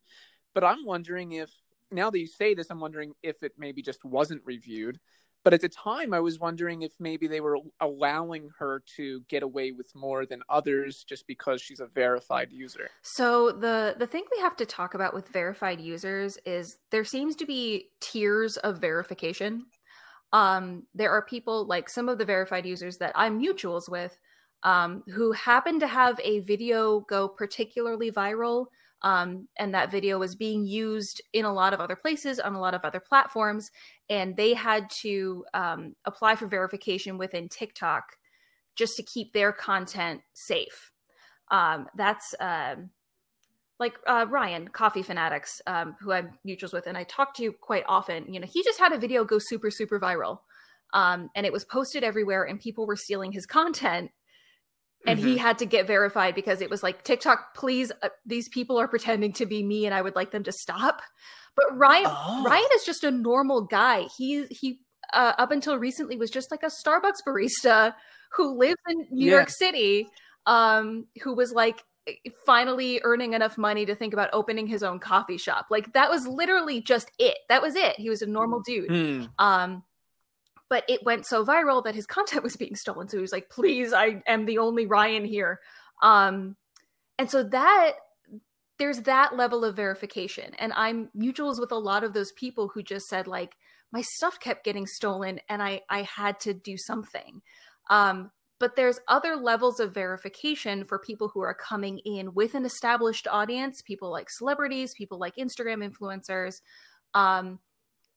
But 0.53 0.63
I'm 0.63 0.85
wondering 0.85 1.31
if 1.33 1.49
now 1.91 2.09
that 2.09 2.19
you 2.19 2.27
say 2.27 2.53
this, 2.53 2.69
I'm 2.69 2.79
wondering 2.79 3.13
if 3.23 3.41
it 3.43 3.53
maybe 3.57 3.81
just 3.81 4.05
wasn't 4.05 4.41
reviewed. 4.45 4.99
But 5.43 5.55
at 5.55 5.61
the 5.61 5.69
time, 5.69 6.13
I 6.13 6.19
was 6.19 6.39
wondering 6.39 6.83
if 6.83 6.91
maybe 6.99 7.27
they 7.27 7.41
were 7.41 7.57
allowing 7.79 8.51
her 8.59 8.83
to 8.97 9.21
get 9.27 9.41
away 9.41 9.71
with 9.71 9.87
more 9.95 10.27
than 10.27 10.43
others 10.47 11.03
just 11.03 11.25
because 11.25 11.59
she's 11.63 11.79
a 11.79 11.87
verified 11.87 12.51
user. 12.51 12.91
So 13.01 13.51
the 13.51 13.95
the 13.97 14.05
thing 14.05 14.23
we 14.35 14.41
have 14.41 14.55
to 14.57 14.67
talk 14.67 14.93
about 14.93 15.15
with 15.15 15.27
verified 15.29 15.81
users 15.81 16.37
is 16.45 16.77
there 16.91 17.03
seems 17.03 17.35
to 17.37 17.47
be 17.47 17.87
tiers 17.99 18.57
of 18.57 18.77
verification. 18.77 19.65
Um, 20.31 20.83
there 20.93 21.11
are 21.11 21.23
people 21.23 21.65
like 21.65 21.89
some 21.89 22.07
of 22.07 22.19
the 22.19 22.25
verified 22.25 22.67
users 22.67 22.97
that 22.97 23.11
I'm 23.15 23.41
mutuals 23.41 23.89
with 23.89 24.15
um, 24.63 25.03
who 25.13 25.31
happened 25.31 25.79
to 25.79 25.87
have 25.87 26.19
a 26.23 26.39
video 26.41 27.01
go 27.01 27.27
particularly 27.27 28.11
viral 28.11 28.67
um, 29.03 29.47
and 29.57 29.73
that 29.73 29.89
video 29.89 30.19
was 30.19 30.35
being 30.35 30.65
used 30.65 31.21
in 31.33 31.45
a 31.45 31.53
lot 31.53 31.73
of 31.73 31.79
other 31.79 31.95
places 31.95 32.39
on 32.39 32.53
a 32.53 32.59
lot 32.59 32.73
of 32.73 32.81
other 32.83 32.99
platforms. 32.99 33.71
And 34.09 34.35
they 34.35 34.53
had 34.53 34.89
to 35.01 35.43
um, 35.53 35.95
apply 36.05 36.35
for 36.35 36.47
verification 36.47 37.17
within 37.17 37.49
TikTok 37.49 38.17
just 38.75 38.95
to 38.97 39.03
keep 39.03 39.33
their 39.33 39.51
content 39.51 40.21
safe. 40.33 40.91
Um, 41.49 41.87
that's 41.95 42.35
um, 42.39 42.91
like 43.79 43.95
uh, 44.05 44.27
Ryan, 44.29 44.67
Coffee 44.67 45.01
Fanatics, 45.01 45.61
um, 45.65 45.95
who 45.99 46.11
I'm 46.11 46.31
mutuals 46.47 46.71
with, 46.71 46.85
and 46.85 46.97
I 46.97 47.03
talk 47.03 47.33
to 47.35 47.51
quite 47.51 47.83
often. 47.87 48.31
You 48.31 48.39
know, 48.39 48.47
he 48.47 48.63
just 48.63 48.79
had 48.79 48.93
a 48.93 48.99
video 48.99 49.25
go 49.25 49.39
super, 49.39 49.71
super 49.71 49.99
viral. 49.99 50.39
Um, 50.93 51.29
and 51.35 51.45
it 51.45 51.53
was 51.53 51.65
posted 51.65 52.03
everywhere, 52.03 52.43
and 52.43 52.59
people 52.59 52.85
were 52.85 52.97
stealing 52.97 53.31
his 53.31 53.45
content 53.45 54.11
and 55.07 55.19
mm-hmm. 55.19 55.29
he 55.29 55.37
had 55.37 55.57
to 55.59 55.65
get 55.65 55.87
verified 55.87 56.35
because 56.35 56.61
it 56.61 56.69
was 56.69 56.83
like 56.83 57.03
TikTok, 57.03 57.55
please, 57.55 57.91
uh, 58.03 58.09
these 58.25 58.49
people 58.49 58.77
are 58.77 58.87
pretending 58.87 59.33
to 59.33 59.45
be 59.45 59.63
me, 59.63 59.85
and 59.85 59.95
I 59.95 60.01
would 60.01 60.15
like 60.15 60.31
them 60.31 60.43
to 60.43 60.51
stop. 60.51 61.01
But 61.55 61.77
Ryan, 61.77 62.05
oh. 62.07 62.43
Ryan 62.45 62.67
is 62.75 62.83
just 62.83 63.03
a 63.03 63.11
normal 63.11 63.61
guy. 63.61 64.05
He 64.17 64.45
he 64.49 64.79
uh, 65.13 65.33
up 65.37 65.51
until 65.51 65.77
recently 65.77 66.17
was 66.17 66.29
just 66.29 66.51
like 66.51 66.63
a 66.63 66.67
Starbucks 66.67 67.23
barista 67.27 67.93
who 68.33 68.57
lives 68.57 68.79
in 68.87 69.07
New 69.11 69.25
yeah. 69.25 69.37
York 69.37 69.49
City, 69.49 70.07
um, 70.45 71.07
who 71.21 71.35
was 71.35 71.51
like 71.51 71.83
finally 72.45 73.01
earning 73.03 73.33
enough 73.33 73.57
money 73.57 73.85
to 73.85 73.95
think 73.95 74.13
about 74.13 74.29
opening 74.33 74.67
his 74.67 74.83
own 74.83 74.99
coffee 74.99 75.37
shop. 75.37 75.67
Like 75.69 75.93
that 75.93 76.09
was 76.09 76.27
literally 76.27 76.81
just 76.81 77.11
it. 77.19 77.37
That 77.49 77.61
was 77.61 77.75
it. 77.75 77.97
He 77.97 78.09
was 78.09 78.21
a 78.21 78.27
normal 78.27 78.61
dude. 78.61 78.89
Mm. 78.89 79.29
Um, 79.37 79.83
but 80.71 80.85
it 80.87 81.03
went 81.03 81.25
so 81.25 81.45
viral 81.45 81.83
that 81.83 81.95
his 81.95 82.05
content 82.07 82.43
was 82.43 82.55
being 82.55 82.75
stolen. 82.75 83.09
So 83.09 83.17
he 83.17 83.21
was 83.21 83.33
like, 83.33 83.49
please, 83.49 83.91
I 83.91 84.23
am 84.25 84.45
the 84.45 84.57
only 84.57 84.85
Ryan 84.87 85.25
here. 85.25 85.59
Um, 86.01 86.55
and 87.19 87.29
so 87.29 87.43
that 87.43 87.91
there's 88.79 89.01
that 89.01 89.35
level 89.35 89.65
of 89.65 89.75
verification. 89.75 90.53
And 90.57 90.71
I'm 90.73 91.09
mutuals 91.15 91.59
with 91.59 91.73
a 91.73 91.77
lot 91.77 92.05
of 92.05 92.13
those 92.13 92.31
people 92.31 92.71
who 92.73 92.81
just 92.81 93.07
said, 93.07 93.27
like, 93.27 93.53
my 93.91 94.01
stuff 94.01 94.39
kept 94.39 94.63
getting 94.63 94.87
stolen 94.87 95.41
and 95.49 95.61
I, 95.61 95.81
I 95.89 96.03
had 96.03 96.39
to 96.41 96.53
do 96.53 96.77
something. 96.77 97.41
Um, 97.89 98.31
but 98.57 98.77
there's 98.77 98.99
other 99.09 99.35
levels 99.35 99.81
of 99.81 99.93
verification 99.93 100.85
for 100.85 100.99
people 100.99 101.27
who 101.33 101.41
are 101.41 101.53
coming 101.53 101.99
in 102.05 102.33
with 102.33 102.55
an 102.55 102.63
established 102.63 103.27
audience, 103.27 103.81
people 103.81 104.09
like 104.09 104.29
celebrities, 104.29 104.93
people 104.97 105.19
like 105.19 105.35
Instagram 105.35 105.85
influencers. 105.85 106.61
Um, 107.13 107.59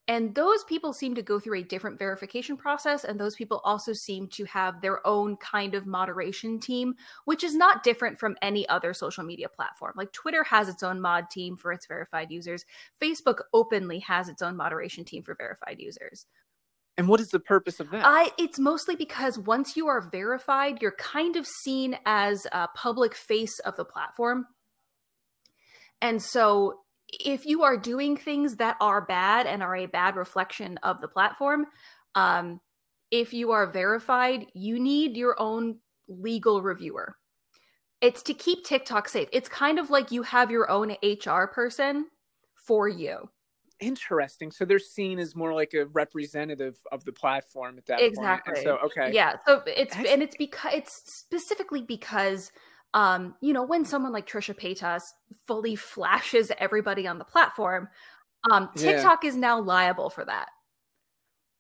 and 0.07 0.35
those 0.35 0.65
people 0.65 0.93
seem 0.93 1.15
to 1.15 1.23
go 1.23 1.41
through 1.41 1.61
a 1.61 1.63
different 1.63 1.99
verification 1.99 2.59
process. 2.59 3.05
And 3.05 3.19
those 3.19 3.35
people 3.35 3.63
also 3.65 3.95
seem 3.95 4.29
to 4.29 4.45
have 4.45 4.83
their 4.83 5.05
own 5.07 5.37
kind 5.39 5.75
of 5.75 5.87
moderation 5.87 6.61
team, 6.61 6.95
which 7.25 7.43
is 7.43 7.55
not 7.55 7.83
different 7.83 8.19
from 8.19 8.37
any 8.43 8.69
other 8.69 8.93
social 8.93 9.25
media 9.25 9.49
platform. 9.49 9.95
Like 9.97 10.13
Twitter 10.13 10.45
has 10.45 10.69
its 10.69 10.83
own 10.83 11.01
mod 11.01 11.31
team 11.31 11.57
for 11.57 11.73
its 11.73 11.87
verified 11.87 12.31
users, 12.31 12.65
Facebook 13.01 13.41
openly 13.55 14.01
has 14.01 14.29
its 14.29 14.43
own 14.43 14.57
moderation 14.57 15.05
team 15.05 15.23
for 15.23 15.35
verified 15.35 15.81
users. 15.81 16.27
And 16.97 17.09
what 17.09 17.21
is 17.21 17.29
the 17.29 17.41
purpose 17.41 17.81
of 17.81 17.91
that? 17.91 18.05
I, 18.07 18.31
it's 18.39 18.59
mostly 18.59 18.95
because 18.95 19.39
once 19.39 19.77
you 19.77 19.89
are 19.89 20.01
verified, 20.01 20.81
you're 20.81 20.93
kind 20.93 21.35
of 21.35 21.47
seen 21.47 21.99
as 22.07 22.47
a 22.53 22.69
public 22.69 23.15
face 23.15 23.59
of 23.61 23.77
the 23.77 23.85
platform. 23.85 24.47
And 26.01 26.23
so 26.23 26.84
if 27.21 27.47
you 27.47 27.63
are 27.63 27.77
doing 27.77 28.17
things 28.17 28.57
that 28.57 28.77
are 28.81 29.01
bad 29.01 29.47
and 29.47 29.63
are 29.63 29.77
a 29.77 29.87
bad 29.87 30.17
reflection 30.17 30.79
of 30.83 31.01
the 31.01 31.09
platform, 31.09 31.67
um, 32.15 32.61
if 33.11 33.33
you 33.33 33.53
are 33.53 33.67
verified, 33.67 34.47
you 34.55 34.81
need 34.81 35.17
your 35.17 35.41
own 35.41 35.77
legal 36.09 36.63
reviewer. 36.63 37.17
It's 38.01 38.23
to 38.25 38.35
keep 38.35 38.65
TikTok 38.65 39.09
safe. 39.09 39.29
It's 39.33 39.49
kind 39.49 39.79
of 39.79 39.91
like 39.91 40.13
you 40.13 40.23
have 40.23 40.51
your 40.51 40.71
own 40.71 40.97
HR 41.03 41.47
person 41.47 42.07
for 42.55 42.89
you. 42.89 43.29
Interesting. 43.81 44.51
So 44.51 44.65
they're 44.65 44.79
seen 44.79 45.19
as 45.19 45.35
more 45.35 45.53
like 45.53 45.75
a 45.75 45.87
representative 45.87 46.77
of 46.93 47.05
the 47.05 47.13
platform 47.13 47.79
at 47.79 47.87
that 47.87 48.01
exactly. 48.01 48.55
point. 48.55 48.59
Exactly. 48.59 48.65
So 48.65 49.03
okay. 49.03 49.15
Yeah. 49.15 49.37
So 49.47 49.63
it's 49.67 49.97
and 49.97 50.23
it's 50.23 50.37
because 50.37 50.73
it's 50.75 51.03
specifically 51.07 51.83
because 51.83 52.53
um, 52.95 53.35
you 53.41 53.53
know, 53.53 53.65
when 53.65 53.85
someone 53.85 54.13
like 54.13 54.27
Trisha 54.27 54.57
Paytas 54.57 55.03
fully 55.47 55.75
flashes 55.75 56.51
everybody 56.59 57.07
on 57.07 57.19
the 57.19 57.25
platform, 57.25 57.89
um, 58.51 58.71
TikTok 58.77 59.25
yeah. 59.25 59.31
is 59.31 59.37
now 59.37 59.61
liable 59.61 60.11
for 60.11 60.25
that. 60.25 60.49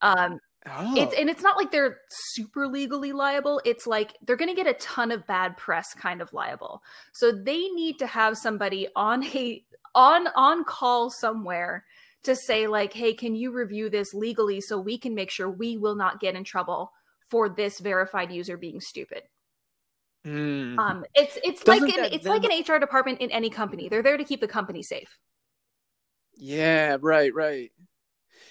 Um, 0.00 0.38
oh. 0.66 0.94
it's 0.96 1.14
and 1.18 1.28
it's 1.28 1.42
not 1.42 1.56
like 1.56 1.72
they're 1.72 1.98
super 2.08 2.68
legally 2.68 3.12
liable. 3.12 3.60
It's 3.64 3.86
like 3.86 4.16
they're 4.24 4.36
going 4.36 4.54
to 4.54 4.54
get 4.54 4.68
a 4.68 4.78
ton 4.78 5.10
of 5.10 5.26
bad 5.26 5.56
press, 5.56 5.92
kind 5.92 6.22
of 6.22 6.32
liable. 6.32 6.82
So 7.12 7.32
they 7.32 7.68
need 7.68 7.98
to 7.98 8.06
have 8.06 8.38
somebody 8.38 8.86
on 8.94 9.24
a 9.24 9.64
on 9.94 10.28
on 10.36 10.64
call 10.64 11.10
somewhere 11.10 11.84
to 12.22 12.36
say 12.36 12.68
like, 12.68 12.92
"Hey, 12.92 13.12
can 13.12 13.34
you 13.34 13.50
review 13.50 13.90
this 13.90 14.14
legally 14.14 14.60
so 14.60 14.78
we 14.78 14.98
can 14.98 15.16
make 15.16 15.30
sure 15.30 15.50
we 15.50 15.76
will 15.76 15.96
not 15.96 16.20
get 16.20 16.36
in 16.36 16.44
trouble 16.44 16.92
for 17.28 17.48
this 17.48 17.80
verified 17.80 18.30
user 18.30 18.56
being 18.56 18.80
stupid." 18.80 19.24
Mm. 20.26 20.78
Um, 20.78 21.04
it's 21.14 21.38
it's 21.44 21.62
Doesn't 21.62 21.88
like 21.88 21.98
an 21.98 22.04
it's 22.12 22.24
then... 22.24 22.32
like 22.32 22.44
an 22.44 22.62
HR 22.66 22.78
department 22.78 23.20
in 23.20 23.30
any 23.30 23.50
company. 23.50 23.88
They're 23.88 24.02
there 24.02 24.16
to 24.16 24.24
keep 24.24 24.40
the 24.40 24.48
company 24.48 24.82
safe. 24.82 25.18
Yeah, 26.36 26.96
right, 27.00 27.32
right. 27.34 27.70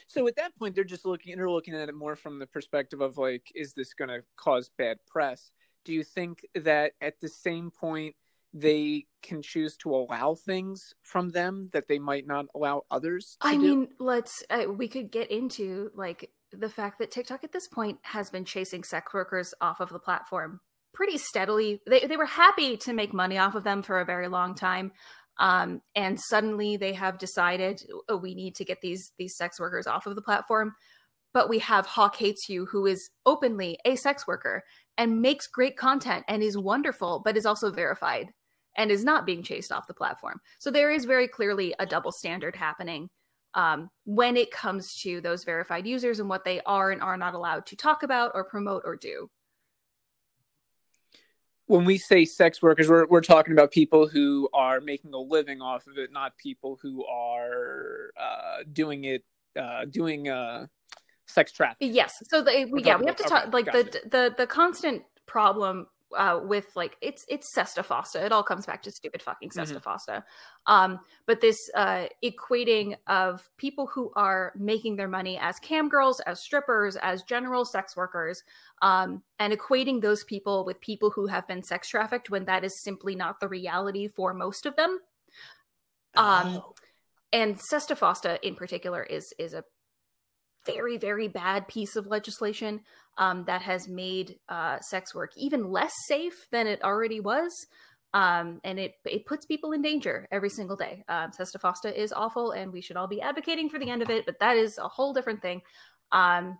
So 0.07 0.27
at 0.27 0.35
that 0.35 0.55
point, 0.57 0.75
they're 0.75 0.83
just 0.83 1.05
looking 1.05 1.35
they're 1.35 1.49
looking 1.49 1.73
at 1.73 1.89
it 1.89 1.95
more 1.95 2.15
from 2.15 2.39
the 2.39 2.45
perspective 2.45 3.01
of 3.01 3.17
like, 3.17 3.51
is 3.55 3.73
this 3.73 3.93
going 3.93 4.09
to 4.09 4.23
cause 4.37 4.69
bad 4.77 4.97
press? 5.07 5.51
Do 5.85 5.93
you 5.93 6.03
think 6.03 6.45
that 6.55 6.93
at 7.01 7.19
the 7.19 7.27
same 7.27 7.71
point 7.71 8.15
they 8.53 9.07
can 9.23 9.41
choose 9.41 9.75
to 9.77 9.95
allow 9.95 10.35
things 10.35 10.93
from 11.01 11.29
them 11.29 11.69
that 11.73 11.87
they 11.87 11.97
might 11.97 12.27
not 12.27 12.45
allow 12.53 12.83
others? 12.91 13.35
I 13.41 13.55
do? 13.55 13.61
mean, 13.61 13.87
let's 13.99 14.43
uh, 14.51 14.65
we 14.69 14.87
could 14.87 15.11
get 15.11 15.31
into 15.31 15.89
like 15.95 16.29
the 16.51 16.69
fact 16.69 16.99
that 16.99 17.09
TikTok 17.09 17.43
at 17.43 17.51
this 17.51 17.67
point 17.67 17.97
has 18.03 18.29
been 18.29 18.45
chasing 18.45 18.83
sex 18.83 19.11
workers 19.11 19.55
off 19.59 19.79
of 19.79 19.89
the 19.89 19.99
platform 19.99 20.59
pretty 20.93 21.17
steadily. 21.17 21.81
They, 21.87 22.05
they 22.07 22.17
were 22.17 22.25
happy 22.25 22.77
to 22.77 22.93
make 22.93 23.13
money 23.13 23.37
off 23.37 23.55
of 23.55 23.63
them 23.63 23.81
for 23.81 23.99
a 23.99 24.05
very 24.05 24.27
long 24.27 24.55
time. 24.55 24.91
Um, 25.39 25.81
and 25.95 26.19
suddenly 26.19 26.77
they 26.77 26.93
have 26.93 27.17
decided 27.17 27.81
oh, 28.07 28.17
we 28.17 28.35
need 28.35 28.55
to 28.55 28.65
get 28.65 28.81
these 28.81 29.11
these 29.17 29.35
sex 29.35 29.59
workers 29.59 29.87
off 29.87 30.05
of 30.05 30.15
the 30.15 30.21
platform. 30.21 30.73
But 31.33 31.49
we 31.49 31.59
have 31.59 31.87
Hawk 31.87 32.17
Hates 32.17 32.47
You, 32.47 32.67
who 32.67 32.85
is 32.85 33.09
openly 33.25 33.79
a 33.85 33.95
sex 33.95 34.27
worker 34.27 34.63
and 34.97 35.21
makes 35.21 35.47
great 35.47 35.75
content 35.75 36.23
and 36.27 36.43
is 36.43 36.55
wonderful, 36.55 37.23
but 37.25 37.35
is 37.35 37.47
also 37.47 37.71
verified 37.71 38.27
and 38.77 38.91
is 38.91 39.03
not 39.03 39.25
being 39.25 39.41
chased 39.41 39.71
off 39.71 39.87
the 39.87 39.95
platform. 39.95 40.39
So 40.59 40.69
there 40.69 40.91
is 40.91 41.05
very 41.05 41.27
clearly 41.27 41.73
a 41.79 41.87
double 41.87 42.11
standard 42.11 42.55
happening 42.55 43.09
um, 43.55 43.89
when 44.05 44.37
it 44.37 44.51
comes 44.51 44.95
to 45.01 45.21
those 45.21 45.43
verified 45.43 45.87
users 45.87 46.19
and 46.19 46.29
what 46.29 46.45
they 46.45 46.61
are 46.61 46.91
and 46.91 47.01
are 47.01 47.17
not 47.17 47.33
allowed 47.33 47.65
to 47.67 47.75
talk 47.75 48.03
about 48.03 48.31
or 48.33 48.43
promote 48.43 48.83
or 48.85 48.95
do 48.95 49.29
when 51.67 51.85
we 51.85 51.97
say 51.97 52.25
sex 52.25 52.61
workers, 52.61 52.89
we're 52.89 53.05
we're 53.07 53.21
talking 53.21 53.53
about 53.53 53.71
people 53.71 54.07
who 54.07 54.49
are 54.53 54.81
making 54.81 55.13
a 55.13 55.17
living 55.17 55.61
off 55.61 55.87
of 55.87 55.97
it, 55.97 56.11
not 56.11 56.37
people 56.37 56.77
who 56.81 57.05
are 57.05 58.11
uh, 58.19 58.63
doing 58.71 59.05
it, 59.05 59.23
uh, 59.59 59.85
doing 59.85 60.29
uh, 60.29 60.67
sex 61.27 61.51
trafficking. 61.51 61.93
Yes. 61.93 62.21
So 62.29 62.41
the, 62.41 62.51
yeah, 62.83 62.97
we 62.97 63.05
have 63.05 63.15
to 63.15 63.23
talk 63.23 63.53
like 63.53 63.67
gotcha. 63.67 63.99
the 64.03 64.09
the 64.09 64.35
the 64.39 64.47
constant 64.47 65.03
problem 65.25 65.87
uh, 66.17 66.39
with 66.43 66.67
like 66.75 66.97
it's 67.01 67.25
it's 67.27 67.53
Sesta 67.53 67.83
Fosta. 67.83 68.23
It 68.23 68.31
all 68.31 68.43
comes 68.43 68.65
back 68.65 68.81
to 68.83 68.91
stupid 68.91 69.21
fucking 69.21 69.51
Sesta 69.51 69.79
mm-hmm. 69.79 69.89
Fosta. 69.89 70.23
Um, 70.67 70.99
but 71.25 71.41
this 71.41 71.57
uh, 71.75 72.05
equating 72.23 72.95
of 73.07 73.49
people 73.57 73.87
who 73.87 74.11
are 74.15 74.53
making 74.57 74.95
their 74.95 75.07
money 75.07 75.37
as 75.37 75.59
cam 75.59 75.89
girls, 75.89 76.19
as 76.21 76.41
strippers, 76.41 76.95
as 76.97 77.23
general 77.23 77.65
sex 77.65 77.95
workers, 77.95 78.43
um, 78.81 79.23
and 79.39 79.53
equating 79.53 80.01
those 80.01 80.23
people 80.23 80.65
with 80.65 80.79
people 80.81 81.09
who 81.11 81.27
have 81.27 81.47
been 81.47 81.63
sex 81.63 81.89
trafficked 81.89 82.29
when 82.29 82.45
that 82.45 82.63
is 82.63 82.81
simply 82.83 83.15
not 83.15 83.39
the 83.39 83.47
reality 83.47 84.07
for 84.07 84.33
most 84.33 84.65
of 84.65 84.75
them. 84.75 84.99
Um, 86.15 86.57
oh. 86.57 86.73
and 87.31 87.57
Sesta 87.57 87.95
Fosta 87.95 88.37
in 88.41 88.55
particular 88.55 89.03
is 89.03 89.33
is 89.39 89.53
a 89.53 89.63
very 90.65 90.97
very 90.97 91.27
bad 91.27 91.67
piece 91.67 91.95
of 91.95 92.07
legislation 92.07 92.81
um, 93.17 93.45
that 93.45 93.61
has 93.61 93.87
made 93.87 94.37
uh, 94.49 94.79
sex 94.79 95.13
work 95.13 95.31
even 95.37 95.69
less 95.69 95.93
safe 96.07 96.47
than 96.51 96.67
it 96.67 96.83
already 96.83 97.19
was. 97.19 97.51
Um, 98.15 98.59
and 98.63 98.79
it 98.79 98.93
it 99.05 99.25
puts 99.25 99.45
people 99.47 99.71
in 99.71 99.81
danger 99.81 100.27
every 100.31 100.49
single 100.49 100.75
day. 100.75 101.03
Um, 101.07 101.31
Fosta 101.31 101.91
is 101.93 102.13
awful, 102.13 102.51
and 102.51 102.71
we 102.71 102.81
should 102.81 102.95
all 102.95 103.07
be 103.07 103.21
advocating 103.21 103.69
for 103.69 103.79
the 103.79 103.89
end 103.89 104.03
of 104.03 104.09
it. 104.11 104.25
But 104.25 104.39
that 104.39 104.55
is 104.55 104.77
a 104.77 104.87
whole 104.87 105.13
different 105.13 105.41
thing. 105.41 105.61
Um, 106.11 106.59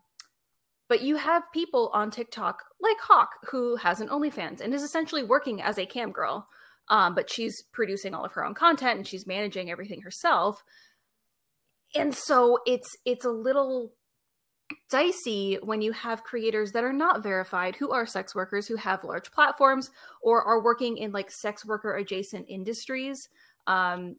but 0.90 1.02
you 1.02 1.16
have 1.16 1.44
people 1.54 1.90
on 1.94 2.12
TikTok 2.12 2.64
like 2.82 3.00
Hawk, 3.00 3.30
who 3.50 3.76
has 3.78 4.02
an 4.02 4.10
OnlyFans 4.10 4.62
and 4.62 4.74
is 4.74 4.84
essentially 4.84 5.24
working 5.24 5.62
as 5.62 5.78
a 5.78 5.86
cam 5.86 6.12
girl. 6.12 6.48
Um, 6.90 7.16
but 7.16 7.32
she's 7.32 7.64
producing 7.72 8.14
all 8.14 8.26
of 8.26 8.34
her 8.34 8.44
own 8.44 8.54
content 8.54 8.98
and 8.98 9.08
she's 9.08 9.26
managing 9.26 9.72
everything 9.72 10.02
herself. 10.02 10.64
And 11.96 12.14
so 12.14 12.60
it's 12.66 12.90
it's 13.06 13.26
a 13.26 13.32
little 13.32 13.94
dicey 14.90 15.58
when 15.64 15.82
you 15.82 15.92
have 15.92 16.24
creators 16.24 16.72
that 16.72 16.84
are 16.84 16.94
not 16.94 17.22
verified 17.22 17.76
who 17.76 17.92
are 17.92 18.06
sex 18.06 18.34
workers 18.34 18.68
who 18.68 18.76
have 18.76 19.04
large 19.04 19.32
platforms 19.32 19.92
or 20.22 20.44
are 20.44 20.64
working 20.64 20.98
in 20.98 21.12
like 21.12 21.30
sex 21.30 21.66
worker 21.66 21.96
adjacent 21.98 22.46
industries 22.48 23.30
um, 23.68 24.16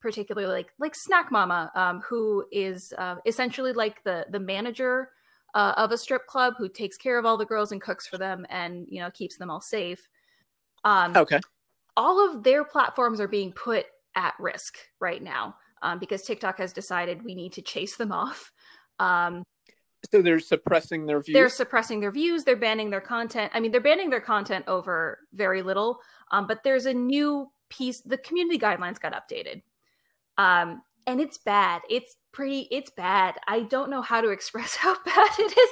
particularly 0.00 0.46
like 0.46 0.72
like 0.78 0.94
snack 0.94 1.30
mama 1.30 1.70
um, 1.74 2.00
who 2.00 2.44
is 2.52 2.92
uh, 2.98 3.16
essentially 3.26 3.72
like 3.72 4.02
the 4.04 4.26
the 4.30 4.40
manager 4.40 5.10
uh, 5.54 5.72
of 5.76 5.92
a 5.92 5.98
strip 5.98 6.26
club 6.26 6.54
who 6.58 6.68
takes 6.68 6.96
care 6.96 7.18
of 7.18 7.24
all 7.24 7.36
the 7.36 7.44
girls 7.44 7.72
and 7.72 7.80
cooks 7.80 8.06
for 8.06 8.18
them 8.18 8.44
and 8.50 8.86
you 8.88 9.00
know 9.00 9.10
keeps 9.10 9.36
them 9.36 9.50
all 9.50 9.60
safe. 9.60 10.08
Um, 10.84 11.16
okay. 11.16 11.40
all 11.96 12.28
of 12.28 12.42
their 12.42 12.64
platforms 12.64 13.20
are 13.20 13.28
being 13.28 13.52
put 13.52 13.86
at 14.16 14.34
risk 14.38 14.76
right 15.00 15.22
now 15.22 15.56
um, 15.80 15.98
because 15.98 16.22
tiktok 16.22 16.58
has 16.58 16.74
decided 16.74 17.24
we 17.24 17.34
need 17.34 17.52
to 17.54 17.62
chase 17.62 17.96
them 17.96 18.12
off. 18.12 18.52
Um, 18.98 19.44
so 20.10 20.22
they're 20.22 20.40
suppressing 20.40 21.06
their 21.06 21.20
views. 21.22 21.34
They're 21.34 21.48
suppressing 21.48 22.00
their 22.00 22.10
views. 22.10 22.44
They're 22.44 22.56
banning 22.56 22.90
their 22.90 23.00
content. 23.00 23.52
I 23.54 23.60
mean, 23.60 23.72
they're 23.72 23.80
banning 23.80 24.10
their 24.10 24.20
content 24.20 24.64
over 24.68 25.20
very 25.32 25.62
little. 25.62 25.98
Um, 26.30 26.46
but 26.46 26.62
there's 26.64 26.86
a 26.86 26.94
new 26.94 27.50
piece. 27.68 28.00
The 28.00 28.18
community 28.18 28.58
guidelines 28.58 29.00
got 29.00 29.12
updated, 29.12 29.62
um, 30.38 30.82
and 31.06 31.20
it's 31.20 31.38
bad. 31.38 31.82
It's 31.88 32.16
pretty. 32.32 32.68
It's 32.70 32.90
bad. 32.90 33.36
I 33.46 33.60
don't 33.60 33.90
know 33.90 34.02
how 34.02 34.20
to 34.20 34.28
express 34.30 34.76
how 34.76 34.96
bad 35.04 35.30
it 35.38 35.56
is. 35.56 35.70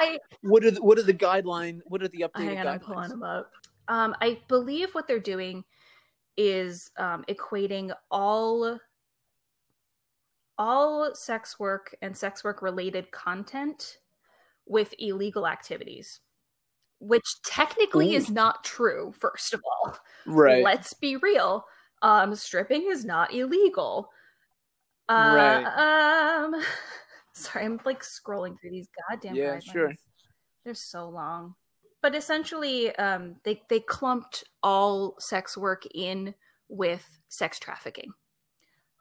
I 0.00 0.18
what 0.42 0.64
are 0.64 0.70
the, 0.70 0.82
what 0.82 0.98
are 0.98 1.02
the 1.02 1.14
guideline? 1.14 1.80
What 1.86 2.02
are 2.02 2.08
the 2.08 2.24
updated 2.28 2.56
guidelines? 2.56 2.66
I'm 2.66 2.80
pulling 2.80 3.08
them 3.10 3.22
up. 3.22 3.50
Um, 3.88 4.14
I 4.20 4.40
believe 4.48 4.94
what 4.94 5.06
they're 5.06 5.20
doing 5.20 5.64
is 6.36 6.90
um, 6.96 7.24
equating 7.28 7.92
all 8.10 8.78
all 10.58 11.14
sex 11.14 11.58
work 11.58 11.94
and 12.02 12.16
sex 12.16 12.44
work 12.44 12.62
related 12.62 13.10
content 13.10 13.98
with 14.66 14.94
illegal 14.98 15.46
activities, 15.46 16.20
which 17.00 17.24
technically 17.44 18.14
Ooh. 18.14 18.18
is 18.18 18.30
not 18.30 18.64
true, 18.64 19.12
first 19.18 19.54
of 19.54 19.62
all. 19.64 19.96
Right. 20.26 20.64
Let's 20.64 20.92
be 20.94 21.16
real. 21.16 21.64
Um, 22.02 22.34
stripping 22.34 22.86
is 22.88 23.04
not 23.04 23.34
illegal. 23.34 24.10
Uh, 25.08 25.62
right. 25.64 26.44
Um, 26.44 26.62
sorry, 27.34 27.64
I'm 27.64 27.80
like 27.84 28.02
scrolling 28.02 28.60
through 28.60 28.70
these 28.70 28.88
goddamn 29.08 29.34
yeah, 29.34 29.56
guidelines. 29.56 29.72
sure. 29.72 29.92
They're 30.64 30.74
so 30.74 31.08
long. 31.08 31.54
But 32.02 32.14
essentially, 32.14 32.94
um, 32.96 33.36
they 33.44 33.62
they 33.70 33.80
clumped 33.80 34.44
all 34.62 35.16
sex 35.18 35.56
work 35.56 35.84
in 35.94 36.34
with 36.68 37.06
sex 37.28 37.58
trafficking. 37.58 38.12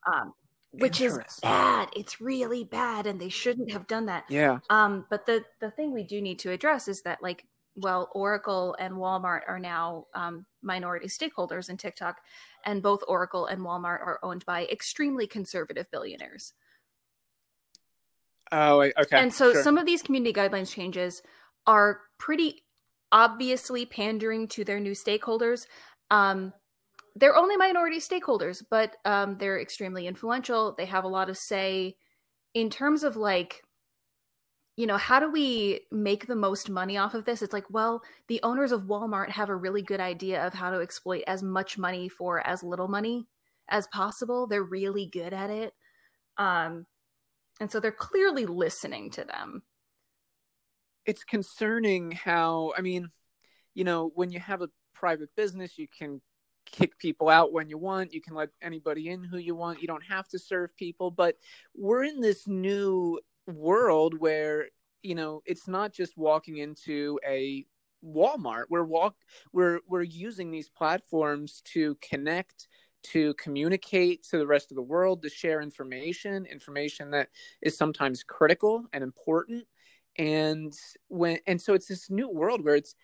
Um, 0.08 0.34
which 0.74 1.02
is 1.02 1.20
bad. 1.42 1.90
It's 1.96 2.20
really 2.20 2.64
bad, 2.64 3.06
and 3.06 3.20
they 3.20 3.30
shouldn't 3.30 3.72
have 3.72 3.88
done 3.88 4.08
that. 4.08 4.26
Yeah. 4.30 4.60
Um, 4.70 5.06
but 5.10 5.26
the 5.26 5.44
the 5.60 5.72
thing 5.72 5.94
we 5.94 6.04
do 6.04 6.22
need 6.22 6.40
to 6.40 6.52
address 6.52 6.88
is 6.88 7.04
that 7.04 7.22
like, 7.22 7.46
well, 7.76 8.10
Oracle 8.14 8.76
and 8.80 8.96
Walmart 8.96 9.42
are 9.48 9.60
now 9.60 10.08
um, 10.14 10.46
minority 10.62 11.08
stakeholders 11.08 11.70
in 11.70 11.78
TikTok, 11.78 12.22
and 12.66 12.82
both 12.82 13.02
Oracle 13.08 13.46
and 13.46 13.62
Walmart 13.62 14.02
are 14.02 14.20
owned 14.24 14.46
by 14.46 14.66
extremely 14.66 15.28
conservative 15.28 15.90
billionaires. 15.92 16.54
Oh, 18.52 18.82
okay. 18.82 19.18
And 19.18 19.34
so 19.34 19.54
sure. 19.54 19.64
some 19.64 19.78
of 19.78 19.86
these 19.86 20.02
community 20.02 20.34
guidelines 20.34 20.72
changes 20.72 21.22
are 21.66 22.02
pretty 22.20 22.64
obviously 23.12 23.86
pandering 23.86 24.48
to 24.50 24.64
their 24.64 24.80
new 24.80 24.92
stakeholders. 24.92 25.66
Um, 26.12 26.54
they're 27.16 27.36
only 27.36 27.58
minority 27.58 28.00
stakeholders, 28.00 28.64
but 28.70 28.96
um, 29.06 29.38
they're 29.38 29.60
extremely 29.60 30.08
influential. 30.08 30.74
They 30.78 30.86
have 30.86 31.04
a 31.04 31.10
lot 31.10 31.30
of 31.30 31.38
say 31.38 31.96
in 32.54 32.70
terms 32.70 33.04
of 33.04 33.16
like, 33.16 33.62
you 34.76 34.88
know, 34.88 34.98
how 34.98 35.20
do 35.20 35.32
we 35.32 35.82
make 35.92 36.26
the 36.26 36.36
most 36.36 36.70
money 36.70 36.98
off 36.98 37.14
of 37.14 37.26
this? 37.26 37.44
It's 37.44 37.54
like, 37.54 37.70
well, 37.70 38.02
the 38.28 38.40
owners 38.42 38.72
of 38.72 38.84
Walmart 38.84 39.30
have 39.30 39.50
a 39.50 39.56
really 39.56 39.84
good 39.84 40.00
idea 40.00 40.46
of 40.46 40.54
how 40.54 40.72
to 40.72 40.80
exploit 40.80 41.24
as 41.28 41.44
much 41.44 41.78
money 41.78 42.10
for 42.10 42.46
as 42.46 42.64
little 42.64 42.88
money 42.88 43.28
as 43.70 43.86
possible. 43.88 44.48
They're 44.48 44.64
really 44.64 45.06
good 45.06 45.32
at 45.34 45.52
it. 45.52 45.74
Um, 46.38 46.88
and 47.60 47.72
so 47.72 47.80
they're 47.80 47.92
clearly 47.92 48.48
listening 48.48 49.12
to 49.12 49.24
them. 49.24 49.62
It's 51.06 51.24
concerning 51.24 52.12
how, 52.12 52.74
I 52.76 52.82
mean, 52.82 53.12
you 53.76 53.84
know, 53.84 54.12
when 54.16 54.32
you 54.32 54.40
have 54.40 54.64
a 54.64 54.70
private 54.96 55.30
business, 55.36 55.78
you 55.78 55.88
can 55.88 56.22
kick 56.74 56.98
people 56.98 57.30
out 57.30 57.54
when 57.54 57.70
you 57.70 57.78
want. 57.78 58.14
You 58.14 58.22
can 58.22 58.36
let 58.36 58.50
anybody 58.62 59.10
in 59.10 59.24
who 59.24 59.38
you 59.38 59.56
want. 59.56 59.82
You 59.82 59.88
don't 59.88 60.04
have 60.04 60.28
to 60.30 60.40
serve 60.40 60.76
people. 60.76 61.12
But 61.12 61.38
we're 61.76 62.04
in 62.04 62.20
this 62.20 62.48
new 62.48 63.20
world 63.48 64.18
where, 64.18 64.66
you 65.04 65.16
know, 65.16 65.42
it's 65.46 65.68
not 65.68 65.94
just 65.94 66.18
walking 66.18 66.58
into 66.58 67.20
a 67.26 67.66
Walmart. 68.04 68.66
We're 68.70 68.84
walk 68.84 69.16
we're 69.54 69.80
we're 69.88 70.04
using 70.04 70.52
these 70.52 70.70
platforms 70.70 71.62
to 71.74 71.96
connect 72.02 72.68
to 73.04 73.34
communicate 73.36 74.24
to 74.24 74.38
the 74.38 74.48
rest 74.48 74.72
of 74.72 74.76
the 74.76 74.82
world, 74.82 75.22
to 75.22 75.30
share 75.30 75.62
information, 75.62 76.46
information 76.46 77.12
that 77.12 77.30
is 77.62 77.78
sometimes 77.78 78.24
critical 78.24 78.86
and 78.94 79.04
important. 79.04 79.66
And 80.18 80.74
when 81.08 81.40
and 81.48 81.62
so 81.62 81.74
it's 81.74 81.88
this 81.88 82.10
new 82.10 82.30
world 82.30 82.64
where 82.64 82.76
it's 82.76 82.96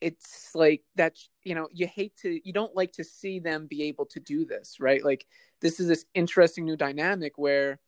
it's 0.00 0.54
like 0.54 0.82
that 0.96 1.16
you 1.44 1.54
know 1.54 1.68
you 1.72 1.86
hate 1.86 2.16
to 2.16 2.40
you 2.44 2.52
don't 2.52 2.74
like 2.74 2.92
to 2.92 3.04
see 3.04 3.38
them 3.38 3.66
be 3.66 3.84
able 3.84 4.06
to 4.06 4.20
do 4.20 4.44
this 4.44 4.76
right 4.80 5.04
like 5.04 5.26
this 5.60 5.78
is 5.78 5.88
this 5.88 6.04
interesting 6.14 6.64
new 6.64 6.76
dynamic 6.76 7.32
where 7.36 7.78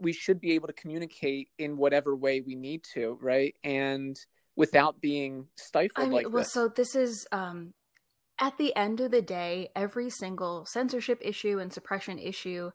we 0.00 0.12
should 0.12 0.40
be 0.40 0.52
able 0.52 0.66
to 0.66 0.72
communicate 0.72 1.48
in 1.58 1.76
whatever 1.76 2.16
way 2.16 2.40
we 2.40 2.54
need 2.54 2.82
to 2.82 3.18
right 3.20 3.54
and 3.62 4.18
without 4.56 5.00
being 5.00 5.46
stifled 5.56 6.06
I 6.06 6.08
mean, 6.08 6.12
like 6.12 6.24
well 6.30 6.42
this. 6.42 6.52
so 6.52 6.68
this 6.68 6.94
is 6.94 7.26
um 7.32 7.74
at 8.40 8.58
the 8.58 8.74
end 8.74 9.00
of 9.00 9.10
the 9.10 9.22
day 9.22 9.68
every 9.76 10.10
single 10.10 10.66
censorship 10.66 11.18
issue 11.22 11.60
and 11.60 11.72
suppression 11.72 12.18
issue 12.18 12.70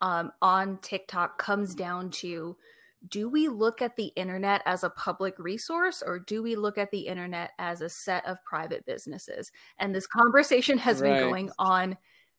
um, 0.00 0.32
on 0.42 0.78
tiktok 0.82 1.38
comes 1.38 1.74
down 1.74 2.10
to 2.10 2.56
do 3.08 3.28
we 3.28 3.48
look 3.48 3.82
at 3.82 3.96
the 3.96 4.12
internet 4.16 4.62
as 4.66 4.84
a 4.84 4.90
public 4.90 5.38
resource 5.38 6.02
or 6.04 6.18
do 6.18 6.42
we 6.42 6.56
look 6.56 6.78
at 6.78 6.90
the 6.90 7.06
internet 7.06 7.50
as 7.58 7.80
a 7.80 7.88
set 7.88 8.26
of 8.26 8.42
private 8.44 8.84
businesses? 8.86 9.50
And 9.78 9.94
this 9.94 10.06
conversation 10.06 10.78
has 10.78 11.00
right. 11.00 11.10
been 11.12 11.20
going 11.20 11.50
on 11.58 11.96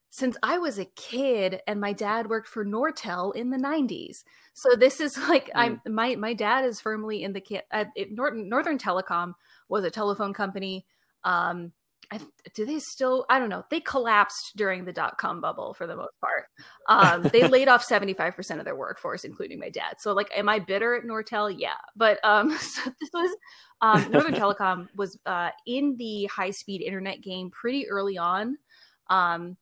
since 0.09 0.37
I 0.41 0.59
was 0.59 0.79
a 0.79 0.85
kid 0.85 1.61
and 1.67 1.81
my 1.81 1.91
dad 1.91 2.29
worked 2.29 2.47
for 2.47 2.65
Nortel 2.65 3.35
in 3.35 3.49
the 3.49 3.57
90s. 3.57 4.23
So 4.53 4.75
this 4.75 5.01
is 5.01 5.17
like 5.29 5.47
mm. 5.47 5.51
I'm 5.55 5.81
my 5.85 6.15
my 6.15 6.33
dad 6.33 6.65
is 6.65 6.79
firmly 6.79 7.23
in 7.23 7.33
the 7.33 7.43
uh, 7.71 7.85
Northern 8.11 8.47
Northern 8.47 8.77
Telecom 8.77 9.33
was 9.67 9.83
a 9.83 9.91
telephone 9.91 10.33
company 10.33 10.85
um 11.23 11.73
I, 12.11 12.19
do 12.53 12.65
they 12.65 12.79
still? 12.79 13.25
I 13.29 13.39
don't 13.39 13.49
know. 13.49 13.63
They 13.69 13.79
collapsed 13.79 14.53
during 14.55 14.85
the 14.85 14.93
dot 14.93 15.17
com 15.17 15.41
bubble 15.41 15.73
for 15.73 15.87
the 15.87 15.95
most 15.95 16.13
part. 16.21 16.45
Um, 16.89 17.23
they 17.31 17.47
laid 17.47 17.67
off 17.67 17.83
seventy 17.83 18.13
five 18.13 18.35
percent 18.35 18.59
of 18.59 18.65
their 18.65 18.75
workforce, 18.75 19.23
including 19.23 19.59
my 19.59 19.69
dad. 19.69 19.95
So, 19.99 20.13
like, 20.13 20.29
am 20.35 20.49
I 20.49 20.59
bitter 20.59 20.95
at 20.95 21.03
Nortel? 21.03 21.53
Yeah, 21.57 21.75
but 21.95 22.19
um, 22.23 22.51
so 22.59 22.81
this 22.99 23.09
was 23.13 23.35
um, 23.81 24.11
Northern 24.11 24.33
Telecom 24.35 24.87
was 24.95 25.17
uh, 25.25 25.49
in 25.65 25.95
the 25.97 26.25
high 26.25 26.51
speed 26.51 26.81
internet 26.81 27.21
game 27.21 27.49
pretty 27.51 27.89
early 27.89 28.17
on. 28.17 28.57
Um, 29.09 29.57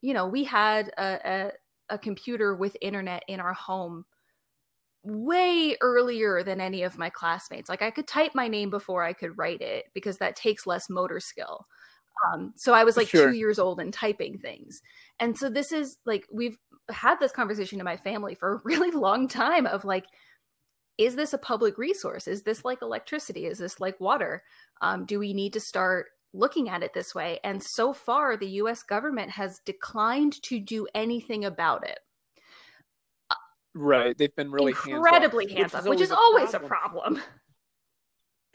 you 0.00 0.14
know, 0.14 0.26
we 0.26 0.44
had 0.44 0.92
a, 0.98 1.18
a, 1.90 1.94
a 1.94 1.98
computer 1.98 2.54
with 2.54 2.76
internet 2.80 3.22
in 3.28 3.40
our 3.40 3.54
home 3.54 4.04
way 5.06 5.76
earlier 5.80 6.42
than 6.42 6.60
any 6.60 6.82
of 6.82 6.98
my 6.98 7.08
classmates. 7.08 7.68
Like 7.68 7.82
I 7.82 7.90
could 7.90 8.08
type 8.08 8.32
my 8.34 8.48
name 8.48 8.70
before 8.70 9.04
I 9.04 9.12
could 9.12 9.38
write 9.38 9.60
it 9.60 9.86
because 9.94 10.18
that 10.18 10.36
takes 10.36 10.66
less 10.66 10.90
motor 10.90 11.20
skill. 11.20 11.66
Um, 12.24 12.52
so 12.56 12.72
I 12.72 12.84
was 12.84 12.96
like 12.96 13.08
sure. 13.08 13.30
two 13.30 13.36
years 13.36 13.58
old 13.58 13.80
and 13.80 13.92
typing 13.92 14.38
things. 14.38 14.80
And 15.20 15.36
so 15.36 15.48
this 15.48 15.72
is 15.72 15.98
like, 16.06 16.26
we've 16.32 16.58
had 16.90 17.16
this 17.20 17.32
conversation 17.32 17.80
in 17.80 17.84
my 17.84 17.96
family 17.96 18.34
for 18.34 18.54
a 18.54 18.60
really 18.64 18.90
long 18.90 19.28
time 19.28 19.66
of 19.66 19.84
like, 19.84 20.04
is 20.98 21.14
this 21.14 21.32
a 21.32 21.38
public 21.38 21.76
resource? 21.76 22.26
Is 22.26 22.42
this 22.42 22.64
like 22.64 22.80
electricity? 22.80 23.46
Is 23.46 23.58
this 23.58 23.80
like 23.80 24.00
water? 24.00 24.42
Um, 24.80 25.04
do 25.04 25.18
we 25.18 25.34
need 25.34 25.52
to 25.52 25.60
start 25.60 26.06
looking 26.32 26.68
at 26.68 26.82
it 26.82 26.94
this 26.94 27.14
way? 27.14 27.38
And 27.44 27.62
so 27.62 27.92
far, 27.92 28.36
the 28.36 28.48
US 28.48 28.82
government 28.82 29.30
has 29.32 29.60
declined 29.66 30.40
to 30.44 30.58
do 30.58 30.86
anything 30.94 31.44
about 31.44 31.86
it. 31.86 31.98
Right. 33.74 34.16
They've 34.16 34.34
been 34.34 34.50
really 34.50 34.74
incredibly 34.88 35.52
hands 35.52 35.74
off, 35.74 35.84
which, 35.84 35.98
which, 35.98 36.00
is 36.00 36.10
always 36.10 36.54
a 36.54 36.60
problem. 36.60 37.20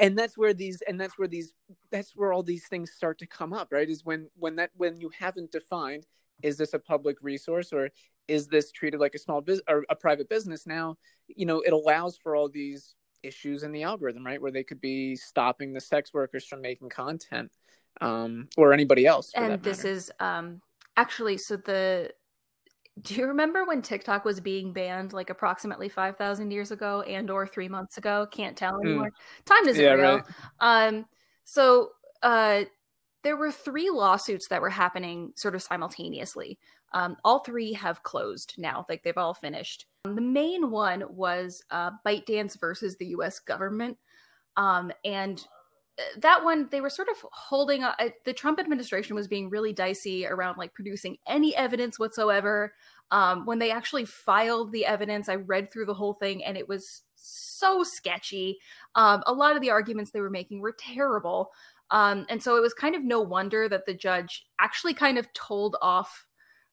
And 0.01 0.17
that's 0.17 0.35
where 0.35 0.53
these 0.53 0.81
and 0.87 0.99
that's 0.99 1.17
where 1.17 1.27
these 1.27 1.53
that's 1.91 2.15
where 2.15 2.33
all 2.33 2.41
these 2.41 2.67
things 2.67 2.91
start 2.91 3.19
to 3.19 3.27
come 3.27 3.53
up, 3.53 3.67
right? 3.71 3.87
Is 3.87 4.03
when 4.03 4.27
when 4.35 4.55
that 4.55 4.71
when 4.75 4.99
you 4.99 5.11
haven't 5.17 5.51
defined 5.51 6.07
is 6.41 6.57
this 6.57 6.73
a 6.73 6.79
public 6.79 7.17
resource 7.21 7.71
or 7.71 7.91
is 8.27 8.47
this 8.47 8.71
treated 8.71 8.99
like 8.99 9.13
a 9.13 9.19
small 9.19 9.41
business 9.41 9.63
or 9.69 9.85
a 9.89 9.95
private 9.95 10.27
business 10.27 10.65
now, 10.65 10.97
you 11.27 11.45
know, 11.45 11.61
it 11.61 11.71
allows 11.71 12.17
for 12.17 12.35
all 12.35 12.49
these 12.49 12.95
issues 13.21 13.61
in 13.61 13.71
the 13.71 13.83
algorithm, 13.83 14.25
right? 14.25 14.41
Where 14.41 14.51
they 14.51 14.63
could 14.63 14.81
be 14.81 15.15
stopping 15.15 15.71
the 15.71 15.79
sex 15.79 16.11
workers 16.13 16.45
from 16.45 16.61
making 16.61 16.89
content 16.89 17.51
um 18.01 18.47
or 18.57 18.73
anybody 18.73 19.05
else. 19.05 19.31
And 19.35 19.61
this 19.61 19.85
is 19.85 20.11
um 20.19 20.61
actually 20.97 21.37
so 21.37 21.57
the 21.57 22.11
do 23.01 23.15
you 23.15 23.25
remember 23.25 23.63
when 23.65 23.81
TikTok 23.81 24.25
was 24.25 24.39
being 24.39 24.73
banned 24.73 25.13
like 25.13 25.29
approximately 25.29 25.87
5,000 25.87 26.51
years 26.51 26.71
ago 26.71 27.01
and 27.01 27.29
or 27.29 27.47
3 27.47 27.69
months 27.69 27.97
ago? 27.97 28.27
Can't 28.31 28.57
tell 28.57 28.75
hmm. 28.75 28.87
anymore. 28.87 29.07
Mm. 29.09 29.45
Time 29.45 29.67
isn't 29.67 29.83
yeah, 29.83 29.93
real. 29.93 30.15
Right. 30.15 30.25
Um 30.87 31.05
so 31.45 31.91
uh 32.21 32.63
there 33.23 33.37
were 33.37 33.51
three 33.51 33.89
lawsuits 33.89 34.47
that 34.49 34.61
were 34.61 34.69
happening 34.69 35.31
sort 35.35 35.55
of 35.55 35.61
simultaneously. 35.61 36.57
Um, 36.93 37.15
all 37.23 37.39
three 37.39 37.71
have 37.73 38.03
closed 38.03 38.55
now, 38.57 38.85
like 38.89 39.03
they've 39.03 39.17
all 39.17 39.33
finished. 39.33 39.85
The 40.03 40.19
main 40.19 40.71
one 40.71 41.03
was 41.09 41.63
uh, 41.69 41.91
ByteDance 42.05 42.59
versus 42.59 42.97
the 42.97 43.07
US 43.07 43.39
government. 43.39 43.97
Um, 44.57 44.91
and 45.05 45.45
that 46.17 46.43
one 46.43 46.67
they 46.71 46.81
were 46.81 46.89
sort 46.89 47.09
of 47.09 47.17
holding 47.31 47.83
uh, 47.83 47.93
the 48.25 48.33
trump 48.33 48.59
administration 48.59 49.15
was 49.15 49.27
being 49.27 49.49
really 49.49 49.73
dicey 49.73 50.25
around 50.25 50.57
like 50.57 50.73
producing 50.73 51.17
any 51.27 51.55
evidence 51.55 51.99
whatsoever. 51.99 52.73
Um, 53.11 53.45
when 53.45 53.59
they 53.59 53.71
actually 53.71 54.05
filed 54.05 54.71
the 54.71 54.85
evidence 54.85 55.27
i 55.27 55.35
read 55.35 55.69
through 55.69 55.85
the 55.85 55.93
whole 55.93 56.13
thing 56.13 56.45
and 56.45 56.57
it 56.57 56.69
was 56.69 57.01
so 57.61 57.83
sketchy. 57.83 58.57
Um, 58.95 59.23
a 59.25 59.33
lot 59.33 59.55
of 59.55 59.61
the 59.61 59.69
arguments 59.69 60.11
they 60.11 60.21
were 60.21 60.29
making 60.29 60.59
were 60.59 60.75
terrible. 60.77 61.51
Um, 61.91 62.25
and 62.29 62.41
so 62.41 62.57
it 62.57 62.61
was 62.61 62.73
kind 62.73 62.95
of 62.95 63.03
no 63.03 63.21
wonder 63.21 63.69
that 63.69 63.85
the 63.85 63.93
judge 63.93 64.45
actually 64.59 64.93
kind 64.93 65.17
of 65.17 65.31
told 65.33 65.75
off 65.81 66.25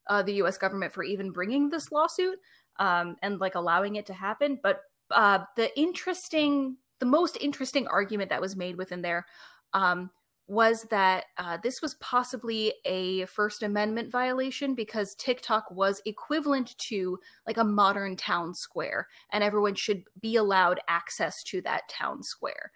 uh, 0.06 0.22
the 0.22 0.34
us 0.34 0.56
government 0.56 0.92
for 0.92 1.04
even 1.04 1.30
bringing 1.30 1.68
this 1.68 1.92
lawsuit 1.92 2.38
um, 2.78 3.16
and 3.22 3.40
like 3.40 3.54
allowing 3.54 3.96
it 3.96 4.06
to 4.06 4.14
happen. 4.14 4.58
But 4.62 4.80
uh, 5.10 5.40
the 5.56 5.76
interesting 5.78 6.76
the 7.00 7.06
most 7.06 7.38
interesting 7.40 7.86
argument 7.86 8.30
that 8.30 8.40
was 8.40 8.56
made 8.56 8.76
within 8.76 9.02
there 9.02 9.26
um, 9.72 10.10
was 10.48 10.86
that 10.90 11.26
uh, 11.36 11.58
this 11.62 11.82
was 11.82 11.94
possibly 11.96 12.72
a 12.86 13.26
First 13.26 13.62
Amendment 13.62 14.10
violation 14.10 14.74
because 14.74 15.14
TikTok 15.14 15.70
was 15.70 16.00
equivalent 16.06 16.76
to 16.78 17.18
like 17.46 17.58
a 17.58 17.64
modern 17.64 18.16
town 18.16 18.54
square, 18.54 19.06
and 19.30 19.44
everyone 19.44 19.74
should 19.74 20.04
be 20.20 20.36
allowed 20.36 20.80
access 20.88 21.42
to 21.44 21.60
that 21.62 21.82
town 21.90 22.22
square. 22.22 22.72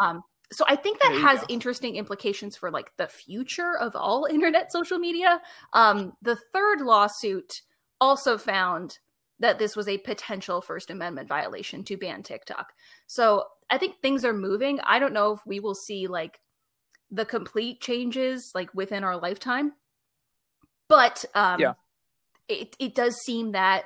Um, 0.00 0.22
so 0.52 0.64
I 0.68 0.76
think 0.76 1.00
that 1.00 1.12
has 1.20 1.40
go. 1.40 1.46
interesting 1.48 1.96
implications 1.96 2.56
for 2.56 2.70
like 2.70 2.92
the 2.96 3.08
future 3.08 3.76
of 3.76 3.96
all 3.96 4.26
internet 4.30 4.70
social 4.70 4.98
media. 4.98 5.40
Um, 5.72 6.12
the 6.22 6.36
third 6.52 6.80
lawsuit 6.80 7.62
also 8.00 8.38
found 8.38 8.98
that 9.38 9.58
this 9.58 9.76
was 9.76 9.88
a 9.88 9.98
potential 9.98 10.60
First 10.60 10.90
Amendment 10.90 11.28
violation 11.28 11.84
to 11.84 11.96
ban 11.96 12.22
TikTok. 12.22 12.72
So 13.06 13.44
I 13.68 13.78
think 13.78 14.00
things 14.00 14.24
are 14.24 14.32
moving. 14.32 14.80
I 14.80 14.98
don't 14.98 15.12
know 15.12 15.32
if 15.32 15.40
we 15.46 15.60
will 15.60 15.74
see 15.74 16.06
like 16.06 16.40
the 17.10 17.24
complete 17.24 17.80
changes 17.80 18.50
like 18.54 18.74
within 18.74 19.04
our 19.04 19.16
lifetime, 19.16 19.72
but 20.88 21.24
um, 21.34 21.60
yeah, 21.60 21.74
it 22.48 22.76
it 22.78 22.94
does 22.94 23.16
seem 23.16 23.52
that 23.52 23.84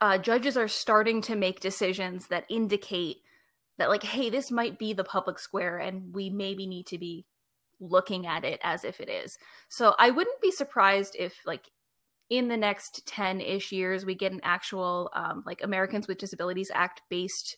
uh, 0.00 0.18
judges 0.18 0.56
are 0.56 0.68
starting 0.68 1.22
to 1.22 1.36
make 1.36 1.60
decisions 1.60 2.28
that 2.28 2.44
indicate 2.48 3.18
that 3.78 3.88
like, 3.88 4.04
hey, 4.04 4.30
this 4.30 4.50
might 4.50 4.78
be 4.78 4.92
the 4.92 5.04
public 5.04 5.38
square, 5.38 5.78
and 5.78 6.14
we 6.14 6.30
maybe 6.30 6.66
need 6.66 6.86
to 6.86 6.98
be 6.98 7.26
looking 7.80 8.26
at 8.26 8.44
it 8.44 8.60
as 8.62 8.84
if 8.84 9.00
it 9.00 9.08
is. 9.08 9.36
So 9.68 9.94
I 9.98 10.10
wouldn't 10.10 10.40
be 10.40 10.50
surprised 10.50 11.16
if 11.18 11.34
like 11.44 11.70
in 12.30 12.48
the 12.48 12.56
next 12.56 13.06
10-ish 13.06 13.72
years 13.72 14.04
we 14.04 14.14
get 14.14 14.32
an 14.32 14.40
actual 14.42 15.10
um, 15.14 15.42
like 15.46 15.62
americans 15.62 16.08
with 16.08 16.18
disabilities 16.18 16.70
act 16.74 17.02
based 17.08 17.56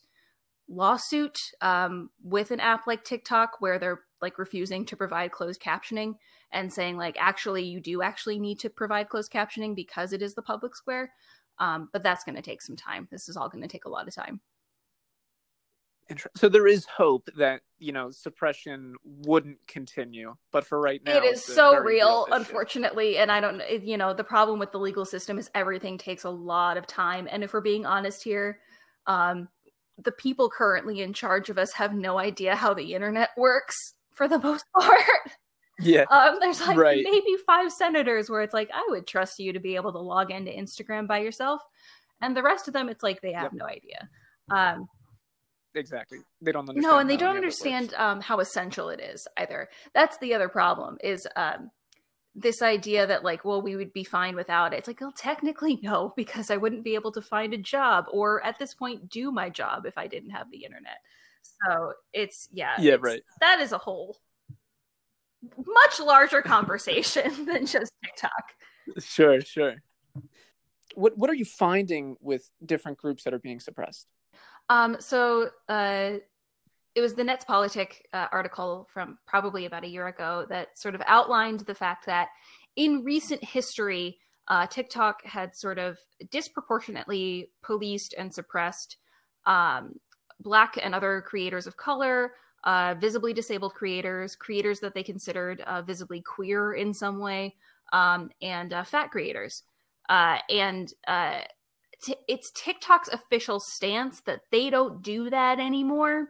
lawsuit 0.68 1.38
um, 1.60 2.10
with 2.22 2.50
an 2.50 2.60
app 2.60 2.86
like 2.86 3.04
TikTok 3.04 3.60
where 3.60 3.78
they're 3.78 4.00
like 4.20 4.38
refusing 4.38 4.84
to 4.86 4.96
provide 4.96 5.30
closed 5.30 5.60
captioning 5.60 6.14
and 6.52 6.72
saying 6.72 6.96
like 6.96 7.16
actually 7.18 7.64
you 7.64 7.80
do 7.80 8.02
actually 8.02 8.38
need 8.38 8.58
to 8.60 8.70
provide 8.70 9.08
closed 9.08 9.32
captioning 9.32 9.74
because 9.74 10.12
it 10.12 10.22
is 10.22 10.34
the 10.34 10.42
public 10.42 10.74
square. 10.74 11.12
Um, 11.58 11.88
but 11.92 12.02
that's 12.02 12.24
going 12.24 12.36
to 12.36 12.42
take 12.42 12.60
some 12.60 12.76
time. 12.76 13.08
This 13.10 13.28
is 13.28 13.36
all 13.36 13.48
going 13.48 13.62
to 13.62 13.68
take 13.68 13.86
a 13.86 13.90
lot 13.90 14.08
of 14.08 14.14
time. 14.14 14.40
So 16.36 16.48
there 16.48 16.66
is 16.66 16.86
hope 16.86 17.28
that 17.36 17.62
you 17.78 17.92
know 17.92 18.10
suppression 18.10 18.94
wouldn't 19.04 19.58
continue, 19.66 20.36
but 20.52 20.64
for 20.64 20.80
right 20.80 21.02
now, 21.04 21.16
it 21.16 21.24
is 21.24 21.44
so 21.44 21.72
real, 21.76 21.82
real 21.84 22.28
unfortunately. 22.30 23.18
And 23.18 23.32
I 23.32 23.40
don't, 23.40 23.60
you 23.82 23.96
know, 23.96 24.14
the 24.14 24.24
problem 24.24 24.58
with 24.58 24.70
the 24.70 24.78
legal 24.78 25.04
system 25.04 25.38
is 25.38 25.50
everything 25.54 25.98
takes 25.98 26.24
a 26.24 26.30
lot 26.30 26.76
of 26.76 26.86
time. 26.86 27.26
And 27.30 27.42
if 27.42 27.52
we're 27.52 27.60
being 27.60 27.86
honest 27.86 28.22
here, 28.22 28.60
um, 29.06 29.48
the 30.02 30.12
people 30.12 30.48
currently 30.48 31.00
in 31.00 31.12
charge 31.12 31.50
of 31.50 31.58
us 31.58 31.72
have 31.72 31.94
no 31.94 32.18
idea 32.18 32.54
how 32.54 32.74
the 32.74 32.94
internet 32.94 33.30
works 33.36 33.94
for 34.12 34.28
the 34.28 34.38
most 34.42 34.64
part. 34.78 35.02
Yeah. 35.78 36.04
Um, 36.10 36.38
there's 36.40 36.60
like 36.60 36.78
right. 36.78 37.04
maybe 37.04 37.36
five 37.46 37.70
senators 37.70 38.30
where 38.30 38.42
it's 38.42 38.54
like, 38.54 38.70
I 38.72 38.86
would 38.90 39.06
trust 39.06 39.38
you 39.38 39.52
to 39.52 39.60
be 39.60 39.76
able 39.76 39.92
to 39.92 39.98
log 39.98 40.30
into 40.30 40.50
Instagram 40.50 41.06
by 41.06 41.18
yourself. 41.18 41.60
And 42.22 42.36
the 42.36 42.42
rest 42.42 42.66
of 42.66 42.74
them, 42.74 42.88
it's 42.88 43.02
like 43.02 43.20
they 43.20 43.32
have 43.32 43.44
yep. 43.44 43.52
no 43.52 43.66
idea. 43.66 44.08
Um, 44.50 44.88
exactly. 45.76 46.18
They 46.40 46.52
don't 46.52 46.68
understand. 46.68 46.82
No, 46.82 46.98
and 46.98 47.08
they 47.08 47.16
don't 47.16 47.36
understand 47.36 47.94
um, 47.94 48.20
how 48.20 48.40
essential 48.40 48.88
it 48.88 49.00
is 49.00 49.26
either. 49.36 49.68
That's 49.94 50.18
the 50.18 50.34
other 50.34 50.48
problem 50.48 50.98
is 51.02 51.26
um, 51.36 51.70
this 52.36 52.60
idea 52.60 53.06
that 53.06 53.24
like 53.24 53.44
well 53.44 53.62
we 53.62 53.74
would 53.74 53.92
be 53.94 54.04
fine 54.04 54.36
without 54.36 54.74
it 54.74 54.76
it's 54.76 54.86
like 54.86 55.00
well 55.00 55.12
technically 55.16 55.78
no 55.82 56.12
because 56.16 56.50
i 56.50 56.56
wouldn't 56.56 56.84
be 56.84 56.94
able 56.94 57.10
to 57.10 57.22
find 57.22 57.54
a 57.54 57.58
job 57.58 58.04
or 58.12 58.44
at 58.44 58.58
this 58.58 58.74
point 58.74 59.08
do 59.08 59.32
my 59.32 59.48
job 59.48 59.86
if 59.86 59.96
i 59.96 60.06
didn't 60.06 60.30
have 60.30 60.50
the 60.50 60.62
internet 60.62 60.98
so 61.42 61.94
it's 62.12 62.48
yeah 62.52 62.74
yeah 62.78 62.94
it's, 62.94 63.02
right 63.02 63.22
that 63.40 63.58
is 63.58 63.72
a 63.72 63.78
whole 63.78 64.18
much 65.66 65.98
larger 65.98 66.42
conversation 66.42 67.46
than 67.46 67.64
just 67.64 67.90
tiktok 68.04 68.52
sure 68.98 69.40
sure 69.40 69.76
what 70.94 71.16
what 71.16 71.30
are 71.30 71.34
you 71.34 71.44
finding 71.44 72.16
with 72.20 72.50
different 72.64 72.98
groups 72.98 73.24
that 73.24 73.32
are 73.32 73.38
being 73.38 73.60
suppressed 73.60 74.06
um 74.68 74.96
so 75.00 75.48
uh 75.68 76.12
it 76.96 77.02
was 77.02 77.14
the 77.14 77.22
Netzpolitik 77.22 77.88
uh, 78.14 78.26
article 78.32 78.88
from 78.90 79.18
probably 79.26 79.66
about 79.66 79.84
a 79.84 79.88
year 79.88 80.08
ago 80.08 80.46
that 80.48 80.78
sort 80.78 80.94
of 80.94 81.02
outlined 81.06 81.60
the 81.60 81.74
fact 81.74 82.06
that 82.06 82.30
in 82.74 83.04
recent 83.04 83.44
history, 83.44 84.18
uh, 84.48 84.66
TikTok 84.66 85.22
had 85.22 85.54
sort 85.54 85.78
of 85.78 85.98
disproportionately 86.30 87.50
policed 87.62 88.14
and 88.16 88.32
suppressed 88.32 88.96
um, 89.44 90.00
Black 90.40 90.78
and 90.82 90.94
other 90.94 91.22
creators 91.26 91.66
of 91.66 91.76
color, 91.76 92.32
uh, 92.64 92.94
visibly 92.98 93.34
disabled 93.34 93.74
creators, 93.74 94.34
creators 94.34 94.80
that 94.80 94.94
they 94.94 95.02
considered 95.02 95.60
uh, 95.62 95.82
visibly 95.82 96.22
queer 96.22 96.72
in 96.72 96.94
some 96.94 97.18
way, 97.18 97.54
um, 97.92 98.30
and 98.40 98.72
uh, 98.72 98.84
fat 98.84 99.10
creators. 99.10 99.64
Uh, 100.08 100.38
and 100.48 100.92
it's 102.28 102.50
TikTok's 102.52 103.08
official 103.08 103.60
stance 103.60 104.20
that 104.22 104.40
they 104.50 104.70
don't 104.70 105.02
do 105.02 105.30
that 105.30 105.58
anymore 105.58 106.28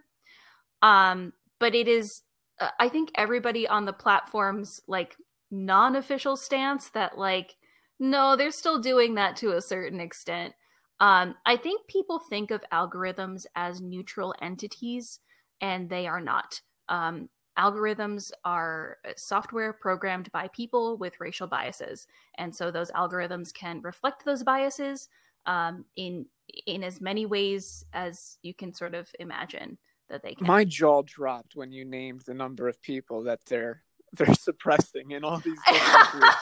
um, 0.83 1.33
but 1.59 1.75
it 1.75 1.89
is, 1.89 2.23
uh, 2.61 2.69
I 2.79 2.89
think 2.89 3.11
everybody 3.15 3.67
on 3.67 3.85
the 3.85 3.93
platform's 3.93 4.81
like 4.87 5.17
non-official 5.51 6.37
stance 6.37 6.91
that 6.91 7.19
like, 7.19 7.57
no, 7.99 8.37
they're 8.37 8.51
still 8.51 8.81
doing 8.81 9.15
that 9.15 9.37
to 9.37 9.57
a 9.57 9.63
certain 9.63 10.01
extent. 10.01 10.55
Um, 11.01 11.35
I 11.45 11.57
think 11.57 11.87
people 11.89 12.21
think 12.31 12.51
of 12.51 12.63
algorithms 12.73 13.45
as 13.55 13.81
neutral 13.81 14.35
entities, 14.41 15.21
and 15.61 15.89
they 15.89 16.07
are 16.07 16.21
not. 16.21 16.61
Um, 16.89 17.29
algorithms 17.59 18.31
are 18.45 18.99
uh, 19.07 19.13
software 19.17 19.73
programmed 19.73 20.31
by 20.33 20.49
people 20.49 20.97
with 20.97 21.21
racial 21.21 21.47
biases, 21.47 22.07
and 22.39 22.55
so 22.55 22.71
those 22.71 22.91
algorithms 22.93 23.53
can 23.53 23.81
reflect 23.83 24.25
those 24.25 24.43
biases 24.43 25.09
um, 25.47 25.85
in 25.97 26.27
in 26.67 26.85
as 26.85 27.01
many 27.01 27.27
ways 27.27 27.85
as 27.93 28.39
you 28.43 28.55
can 28.55 28.73
sort 28.73 28.95
of 28.95 29.09
imagine 29.19 29.79
that 30.09 30.23
they 30.23 30.35
can. 30.35 30.47
My 30.47 30.65
jaw 30.65 31.03
dropped 31.03 31.57
when 31.57 31.73
you 31.73 31.85
named 31.85 32.23
the 32.27 32.35
number 32.35 32.69
of 32.69 32.81
people 32.83 33.23
that 33.25 33.41
they're 33.47 33.83
they're 34.13 34.35
suppressing 34.35 35.11
in 35.11 35.25
all 35.25 35.39
these 35.39 35.59
different 35.69 36.11
groups. 36.13 36.37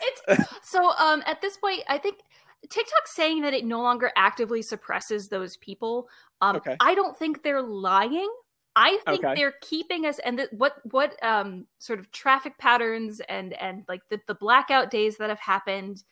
it's 0.00 0.70
so 0.70 0.90
um 0.98 1.22
at 1.26 1.40
this 1.40 1.56
point 1.58 1.82
I 1.88 1.98
think 1.98 2.18
TikTok's 2.68 3.14
saying 3.14 3.42
that 3.42 3.54
it 3.54 3.64
no 3.64 3.80
longer 3.80 4.10
actively 4.16 4.62
suppresses 4.62 5.28
those 5.28 5.56
people. 5.58 6.08
Um 6.40 6.56
Okay. 6.56 6.76
I 6.80 6.94
don't 6.94 7.16
think 7.16 7.42
they're 7.42 7.62
lying. 7.62 8.28
I 8.76 8.98
think 9.04 9.24
Okay. 9.24 9.34
they're 9.34 9.54
keeping 9.60 10.06
us 10.06 10.18
and 10.20 10.38
the, 10.38 10.48
what 10.52 10.74
what 10.90 11.22
um 11.22 11.66
sort 11.78 11.98
of 11.98 12.10
traffic 12.12 12.56
patterns 12.58 13.20
and 13.28 13.52
and 13.54 13.84
like 13.88 14.02
the, 14.08 14.20
the 14.26 14.34
blackout 14.34 14.90
days 14.90 15.16
that 15.18 15.28
have 15.28 15.40
happened 15.40 16.02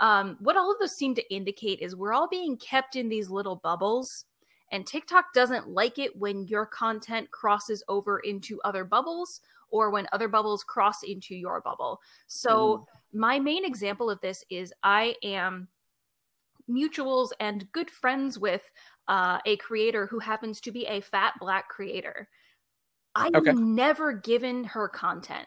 um 0.00 0.36
what 0.40 0.56
all 0.56 0.72
of 0.72 0.78
those 0.80 0.96
seem 0.96 1.14
to 1.14 1.34
indicate 1.34 1.80
is 1.80 1.94
we're 1.94 2.12
all 2.12 2.28
being 2.28 2.56
kept 2.56 2.96
in 2.96 3.08
these 3.08 3.30
little 3.30 3.56
bubbles 3.56 4.24
and 4.72 4.86
TikTok 4.86 5.26
doesn't 5.34 5.68
like 5.68 5.98
it 5.98 6.16
when 6.16 6.48
your 6.48 6.66
content 6.66 7.30
crosses 7.30 7.84
over 7.88 8.18
into 8.18 8.60
other 8.62 8.84
bubbles 8.84 9.40
or 9.70 9.90
when 9.90 10.06
other 10.12 10.28
bubbles 10.28 10.64
cross 10.64 11.02
into 11.02 11.34
your 11.34 11.60
bubble. 11.60 12.00
So 12.26 12.86
my 13.12 13.38
main 13.38 13.64
example 13.64 14.10
of 14.10 14.20
this 14.20 14.44
is 14.50 14.72
I 14.82 15.14
am 15.22 15.68
mutuals 16.68 17.30
and 17.40 17.70
good 17.72 17.90
friends 17.90 18.38
with 18.38 18.62
uh, 19.08 19.38
a 19.46 19.56
creator 19.58 20.06
who 20.06 20.18
happens 20.18 20.60
to 20.62 20.72
be 20.72 20.86
a 20.86 21.00
fat 21.00 21.34
black 21.38 21.68
creator. 21.68 22.28
I've 23.14 23.34
Okay. 23.34 23.52
never 23.52 24.12
given 24.12 24.64
her 24.64 24.88
content. 24.88 25.46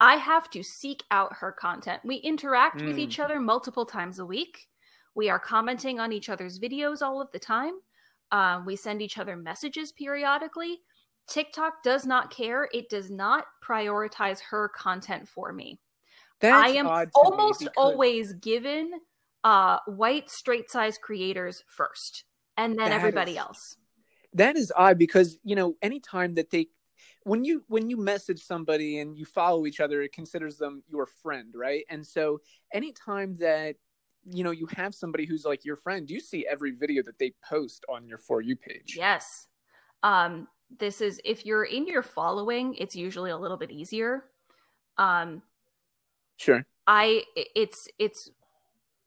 I 0.00 0.16
have 0.16 0.50
to 0.50 0.62
seek 0.62 1.02
out 1.10 1.36
her 1.36 1.52
content. 1.52 2.02
We 2.04 2.16
interact 2.16 2.82
with 2.82 2.96
Mm. 2.96 3.00
each 3.00 3.18
other 3.18 3.40
multiple 3.40 3.86
times 3.86 4.18
a 4.18 4.26
week. 4.26 4.68
We 5.14 5.30
are 5.30 5.38
commenting 5.38 5.98
on 5.98 6.12
each 6.12 6.28
other's 6.28 6.58
videos 6.60 7.00
all 7.00 7.20
of 7.22 7.30
the 7.32 7.38
time. 7.38 7.80
Um, 8.30 8.66
we 8.66 8.76
send 8.76 9.00
each 9.00 9.16
other 9.18 9.36
messages 9.36 9.92
periodically. 9.92 10.82
TikTok 11.28 11.82
does 11.82 12.04
not 12.06 12.30
care. 12.30 12.68
It 12.72 12.88
does 12.90 13.10
not 13.10 13.46
prioritize 13.64 14.40
her 14.50 14.68
content 14.68 15.28
for 15.28 15.52
me. 15.52 15.80
That's 16.40 16.54
I 16.54 16.76
am 16.76 16.86
odd 16.86 17.10
to 17.12 17.22
me 17.22 17.30
almost 17.30 17.60
because- 17.60 17.74
always 17.76 18.32
given 18.34 19.00
uh, 19.44 19.78
white 19.86 20.28
straight 20.28 20.68
size 20.70 20.98
creators 20.98 21.62
first, 21.68 22.24
and 22.56 22.72
then 22.78 22.90
That 22.90 22.96
everybody 22.96 23.32
is- 23.32 23.38
else. 23.38 23.76
that 24.32 24.56
is 24.56 24.72
odd 24.76 24.98
because 24.98 25.38
you 25.44 25.54
know 25.54 25.76
anytime 25.80 26.34
that 26.34 26.50
they 26.50 26.68
when 27.26 27.44
you 27.44 27.64
when 27.66 27.90
you 27.90 27.96
message 27.96 28.40
somebody 28.40 29.00
and 29.00 29.18
you 29.18 29.24
follow 29.24 29.66
each 29.66 29.80
other 29.80 30.00
it 30.02 30.12
considers 30.12 30.58
them 30.58 30.82
your 30.86 31.06
friend 31.06 31.52
right 31.54 31.84
and 31.90 32.06
so 32.06 32.40
anytime 32.72 33.36
that 33.36 33.74
you 34.24 34.44
know 34.44 34.52
you 34.52 34.66
have 34.66 34.94
somebody 34.94 35.26
who's 35.26 35.44
like 35.44 35.64
your 35.64 35.76
friend 35.76 36.08
you 36.10 36.20
see 36.20 36.46
every 36.46 36.70
video 36.70 37.02
that 37.02 37.18
they 37.18 37.32
post 37.48 37.84
on 37.88 38.06
your 38.06 38.18
for 38.18 38.40
you 38.40 38.54
page 38.56 38.96
Yes. 38.96 39.48
Um, 40.02 40.48
this 40.78 41.00
is 41.00 41.20
if 41.24 41.46
you're 41.46 41.64
in 41.64 41.86
your 41.86 42.02
following, 42.02 42.74
it's 42.74 42.96
usually 42.96 43.30
a 43.30 43.36
little 43.36 43.56
bit 43.56 43.70
easier. 43.70 44.24
Um, 44.98 45.42
sure 46.36 46.66
I 46.86 47.24
it's 47.34 47.88
it's 47.98 48.30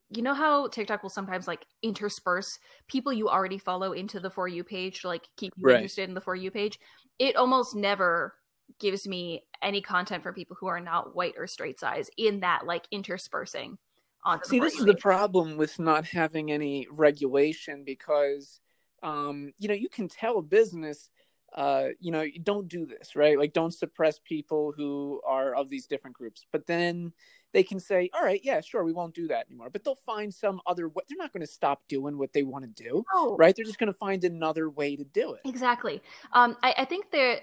you 0.09 0.21
know 0.23 0.33
how 0.33 0.67
TikTok 0.69 1.03
will 1.03 1.09
sometimes 1.09 1.47
like 1.47 1.65
intersperse 1.83 2.59
people 2.87 3.13
you 3.13 3.29
already 3.29 3.57
follow 3.59 3.93
into 3.93 4.19
the 4.19 4.29
for 4.29 4.47
you 4.47 4.63
page 4.63 5.01
to 5.01 5.07
like 5.07 5.27
keep 5.37 5.53
you 5.57 5.65
Right. 5.65 5.75
interested 5.75 6.09
in 6.09 6.15
the 6.15 6.21
for 6.21 6.35
you 6.35 6.51
page. 6.51 6.79
It 7.19 7.35
almost 7.35 7.75
never 7.75 8.33
gives 8.79 9.07
me 9.07 9.43
any 9.61 9.81
content 9.81 10.23
for 10.23 10.33
people 10.33 10.55
who 10.59 10.67
are 10.67 10.79
not 10.79 11.15
white 11.15 11.33
or 11.37 11.47
straight 11.47 11.79
size 11.79 12.09
in 12.17 12.39
that 12.39 12.65
like 12.65 12.87
interspersing 12.91 13.77
on 14.23 14.43
see 14.43 14.59
this 14.59 14.75
is 14.75 14.85
the 14.85 14.95
problem 14.95 15.57
with 15.57 15.79
not 15.79 16.05
having 16.05 16.51
any 16.51 16.87
regulation 16.91 17.83
because 17.85 18.59
um 19.03 19.51
you 19.57 19.67
know 19.67 19.73
you 19.73 19.89
can 19.89 20.07
tell 20.07 20.37
a 20.37 20.41
business 20.41 21.09
uh 21.55 21.87
you 21.99 22.11
know 22.11 22.25
don't 22.43 22.67
do 22.67 22.85
this 22.85 23.15
right? 23.15 23.37
Like 23.39 23.53
don't 23.53 23.73
suppress 23.73 24.19
people 24.19 24.73
who 24.75 25.21
are 25.25 25.55
of 25.55 25.69
these 25.69 25.87
different 25.87 26.15
groups. 26.15 26.45
But 26.51 26.67
then 26.67 27.13
they 27.51 27.63
can 27.63 27.79
say 27.79 28.09
all 28.13 28.23
right 28.23 28.41
yeah 28.43 28.61
sure 28.61 28.83
we 28.83 28.93
won't 28.93 29.13
do 29.13 29.27
that 29.27 29.45
anymore 29.47 29.69
but 29.69 29.83
they'll 29.83 29.95
find 29.95 30.33
some 30.33 30.61
other 30.65 30.87
way 30.87 31.03
they're 31.09 31.17
not 31.17 31.33
going 31.33 31.41
to 31.45 31.51
stop 31.51 31.81
doing 31.87 32.17
what 32.17 32.31
they 32.33 32.43
want 32.43 32.63
to 32.63 32.83
do 32.83 33.03
No. 33.13 33.35
right 33.37 33.55
they're 33.55 33.65
just 33.65 33.79
going 33.79 33.91
to 33.91 33.97
find 33.97 34.23
another 34.23 34.69
way 34.69 34.95
to 34.95 35.03
do 35.03 35.33
it 35.33 35.41
Exactly. 35.49 36.01
Um, 36.33 36.55
I, 36.63 36.73
I 36.79 36.85
think 36.85 37.11
the 37.11 37.37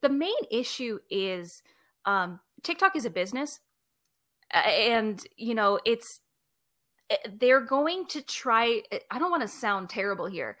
the 0.00 0.08
main 0.08 0.32
issue 0.50 0.98
is 1.10 1.62
um, 2.04 2.40
TikTok 2.62 2.96
is 2.96 3.04
a 3.04 3.10
business, 3.10 3.60
and 4.52 5.22
you 5.36 5.54
know 5.54 5.78
it's 5.84 6.20
eh, 7.10 7.16
they're 7.38 7.60
going 7.60 8.06
to 8.06 8.22
try. 8.22 8.82
I 9.10 9.18
don't 9.18 9.30
want 9.30 9.42
to 9.42 9.48
sound 9.48 9.90
terrible 9.90 10.26
here. 10.26 10.56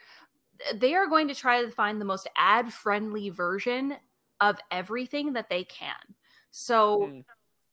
They 0.74 0.94
are 0.94 1.06
going 1.06 1.28
to 1.28 1.34
try 1.34 1.62
to 1.62 1.70
find 1.70 2.00
the 2.00 2.04
most 2.04 2.28
ad 2.36 2.72
friendly 2.72 3.30
version 3.30 3.96
of 4.40 4.58
everything 4.70 5.32
that 5.34 5.48
they 5.48 5.64
can. 5.64 5.94
So 6.50 7.10
Mm. 7.12 7.24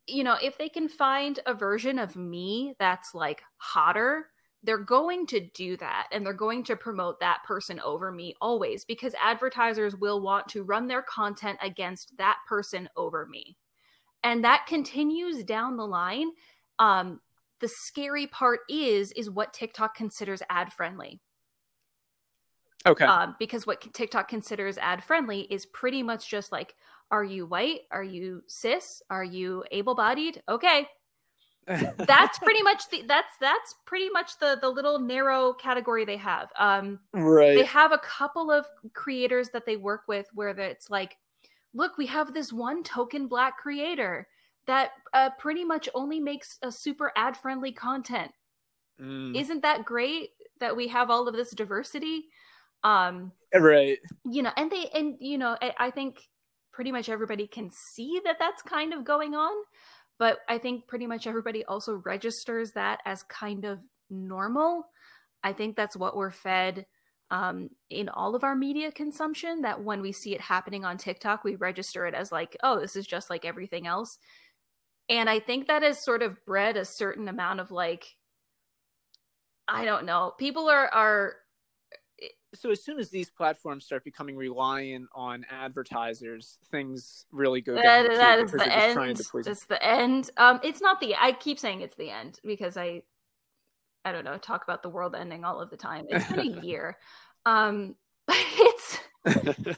You 0.07 0.23
know, 0.23 0.37
if 0.41 0.57
they 0.57 0.69
can 0.69 0.87
find 0.87 1.39
a 1.45 1.53
version 1.53 1.99
of 1.99 2.15
me 2.15 2.75
that's 2.79 3.13
like 3.13 3.41
hotter, 3.57 4.27
they're 4.63 4.77
going 4.77 5.27
to 5.27 5.39
do 5.39 5.77
that 5.77 6.07
and 6.11 6.25
they're 6.25 6.33
going 6.33 6.63
to 6.63 6.75
promote 6.75 7.19
that 7.19 7.43
person 7.45 7.79
over 7.81 8.11
me 8.11 8.35
always 8.41 8.83
because 8.83 9.13
advertisers 9.21 9.95
will 9.95 10.21
want 10.21 10.47
to 10.49 10.63
run 10.63 10.87
their 10.87 11.03
content 11.03 11.57
against 11.61 12.17
that 12.17 12.37
person 12.47 12.89
over 12.97 13.25
me. 13.27 13.57
And 14.23 14.43
that 14.43 14.65
continues 14.67 15.43
down 15.43 15.77
the 15.77 15.85
line. 15.85 16.31
Um, 16.79 17.21
the 17.59 17.67
scary 17.67 18.27
part 18.27 18.61
is 18.69 19.11
is 19.11 19.29
what 19.29 19.53
TikTok 19.53 19.95
considers 19.95 20.41
ad 20.49 20.73
friendly. 20.73 21.21
okay 22.85 23.05
Um, 23.05 23.35
because 23.39 23.67
what 23.67 23.93
TikTok 23.93 24.27
considers 24.27 24.77
ad 24.77 25.03
friendly 25.03 25.41
is 25.41 25.65
pretty 25.67 26.03
much 26.03 26.29
just 26.29 26.51
like, 26.51 26.75
are 27.11 27.23
you 27.23 27.45
white? 27.45 27.81
Are 27.91 28.03
you 28.03 28.43
cis? 28.47 29.01
Are 29.09 29.23
you 29.23 29.63
able 29.71 29.95
bodied? 29.95 30.41
Okay, 30.49 30.87
that's 31.67 32.37
pretty 32.39 32.61
much 32.61 32.89
the 32.89 33.03
that's 33.07 33.37
that's 33.39 33.75
pretty 33.85 34.09
much 34.09 34.37
the 34.39 34.57
the 34.61 34.69
little 34.69 34.99
narrow 34.99 35.53
category 35.53 36.05
they 36.05 36.17
have. 36.17 36.49
Um, 36.57 36.99
right 37.13 37.55
they 37.55 37.65
have 37.65 37.91
a 37.91 37.99
couple 37.99 38.51
of 38.51 38.65
creators 38.93 39.49
that 39.49 39.65
they 39.65 39.77
work 39.77 40.03
with 40.07 40.27
where 40.33 40.49
it's 40.49 40.89
like, 40.89 41.17
look, 41.73 41.97
we 41.97 42.05
have 42.07 42.33
this 42.33 42.51
one 42.53 42.83
token 42.83 43.27
black 43.27 43.57
creator 43.57 44.27
that 44.67 44.91
uh, 45.13 45.29
pretty 45.39 45.63
much 45.63 45.87
only 45.93 46.19
makes 46.19 46.57
a 46.63 46.71
super 46.71 47.11
ad 47.15 47.37
friendly 47.37 47.71
content 47.71 48.31
Mm. 48.99 49.35
isn't 49.35 49.61
that 49.61 49.83
great 49.83 50.29
that 50.61 50.75
we 50.75 50.87
have 50.87 51.09
all 51.09 51.27
of 51.27 51.35
this 51.35 51.51
diversity 51.51 52.27
um 52.85 53.33
right 53.53 53.99
you 54.23 54.41
know 54.41 54.51
and 54.55 54.71
they 54.71 54.87
and 54.93 55.17
you 55.19 55.37
know 55.37 55.57
I, 55.61 55.73
I 55.77 55.91
think 55.91 56.21
pretty 56.75 56.91
much 56.91 57.09
everybody 57.09 57.47
can 57.47 57.71
see 57.71 58.19
that 58.25 58.38
that's 58.38 58.61
kind 58.61 58.93
of 58.93 59.05
going 59.05 59.33
on 59.33 59.53
but 60.19 60.39
i 60.49 60.57
think 60.57 60.88
pretty 60.88 61.07
much 61.07 61.25
everybody 61.25 61.63
also 61.65 62.01
registers 62.05 62.71
that 62.73 62.99
as 63.05 63.23
kind 63.23 63.63
of 63.63 63.79
normal. 64.09 64.88
I 65.43 65.53
think 65.53 65.75
that's 65.75 65.95
what 65.95 66.15
we're 66.15 66.31
fed 66.31 66.85
um, 67.31 67.69
in 67.89 68.09
all 68.09 68.35
of 68.35 68.43
our 68.43 68.55
media 68.55 68.91
consumption 68.91 69.61
that 69.61 69.83
when 69.83 70.01
we 70.01 70.11
see 70.11 70.33
it 70.35 70.41
happening 70.41 70.85
on 70.85 70.97
tiktok 70.97 71.43
we 71.43 71.55
register 71.55 72.05
it 72.05 72.13
as 72.13 72.31
like 72.31 72.55
oh 72.61 72.79
this 72.79 72.95
is 72.95 73.07
just 73.07 73.29
like 73.29 73.45
everything 73.45 73.88
else. 73.88 74.17
And 75.09 75.29
i 75.29 75.39
think 75.39 75.67
that 75.67 75.83
has 75.83 76.03
sort 76.03 76.21
of 76.21 76.43
bred 76.45 76.77
a 76.77 76.85
certain 76.85 77.27
amount 77.27 77.59
of 77.59 77.71
like 77.71 78.15
i 79.67 79.85
don't 79.85 80.05
know 80.05 80.33
people 80.38 80.69
are 80.69 80.88
are 80.88 81.35
so 82.55 82.71
as 82.71 82.83
soon 82.83 82.99
as 82.99 83.09
these 83.09 83.29
platforms 83.29 83.85
start 83.85 84.03
becoming 84.03 84.35
reliant 84.35 85.07
on 85.13 85.45
advertisers 85.49 86.57
things 86.71 87.25
really 87.31 87.61
go 87.61 87.75
down 87.75 87.83
that, 87.83 88.09
the 88.09 88.15
that 88.15 88.39
is 88.39 88.51
the 88.51 88.77
end. 88.77 89.19
It's 89.47 89.65
the 89.65 89.83
end. 89.83 90.29
Um, 90.37 90.59
it's 90.63 90.81
not 90.81 90.99
the. 90.99 91.15
I 91.15 91.31
keep 91.33 91.59
saying 91.59 91.81
it's 91.81 91.95
the 91.95 92.09
end 92.09 92.39
because 92.43 92.77
I, 92.77 93.03
I 94.03 94.11
don't 94.11 94.25
know, 94.25 94.37
talk 94.37 94.63
about 94.63 94.83
the 94.83 94.89
world 94.89 95.15
ending 95.15 95.43
all 95.43 95.61
of 95.61 95.69
the 95.69 95.77
time. 95.77 96.05
It's 96.09 96.27
been 96.31 96.39
a 96.39 96.61
year. 96.65 96.97
Um, 97.45 97.95
it's 98.29 98.99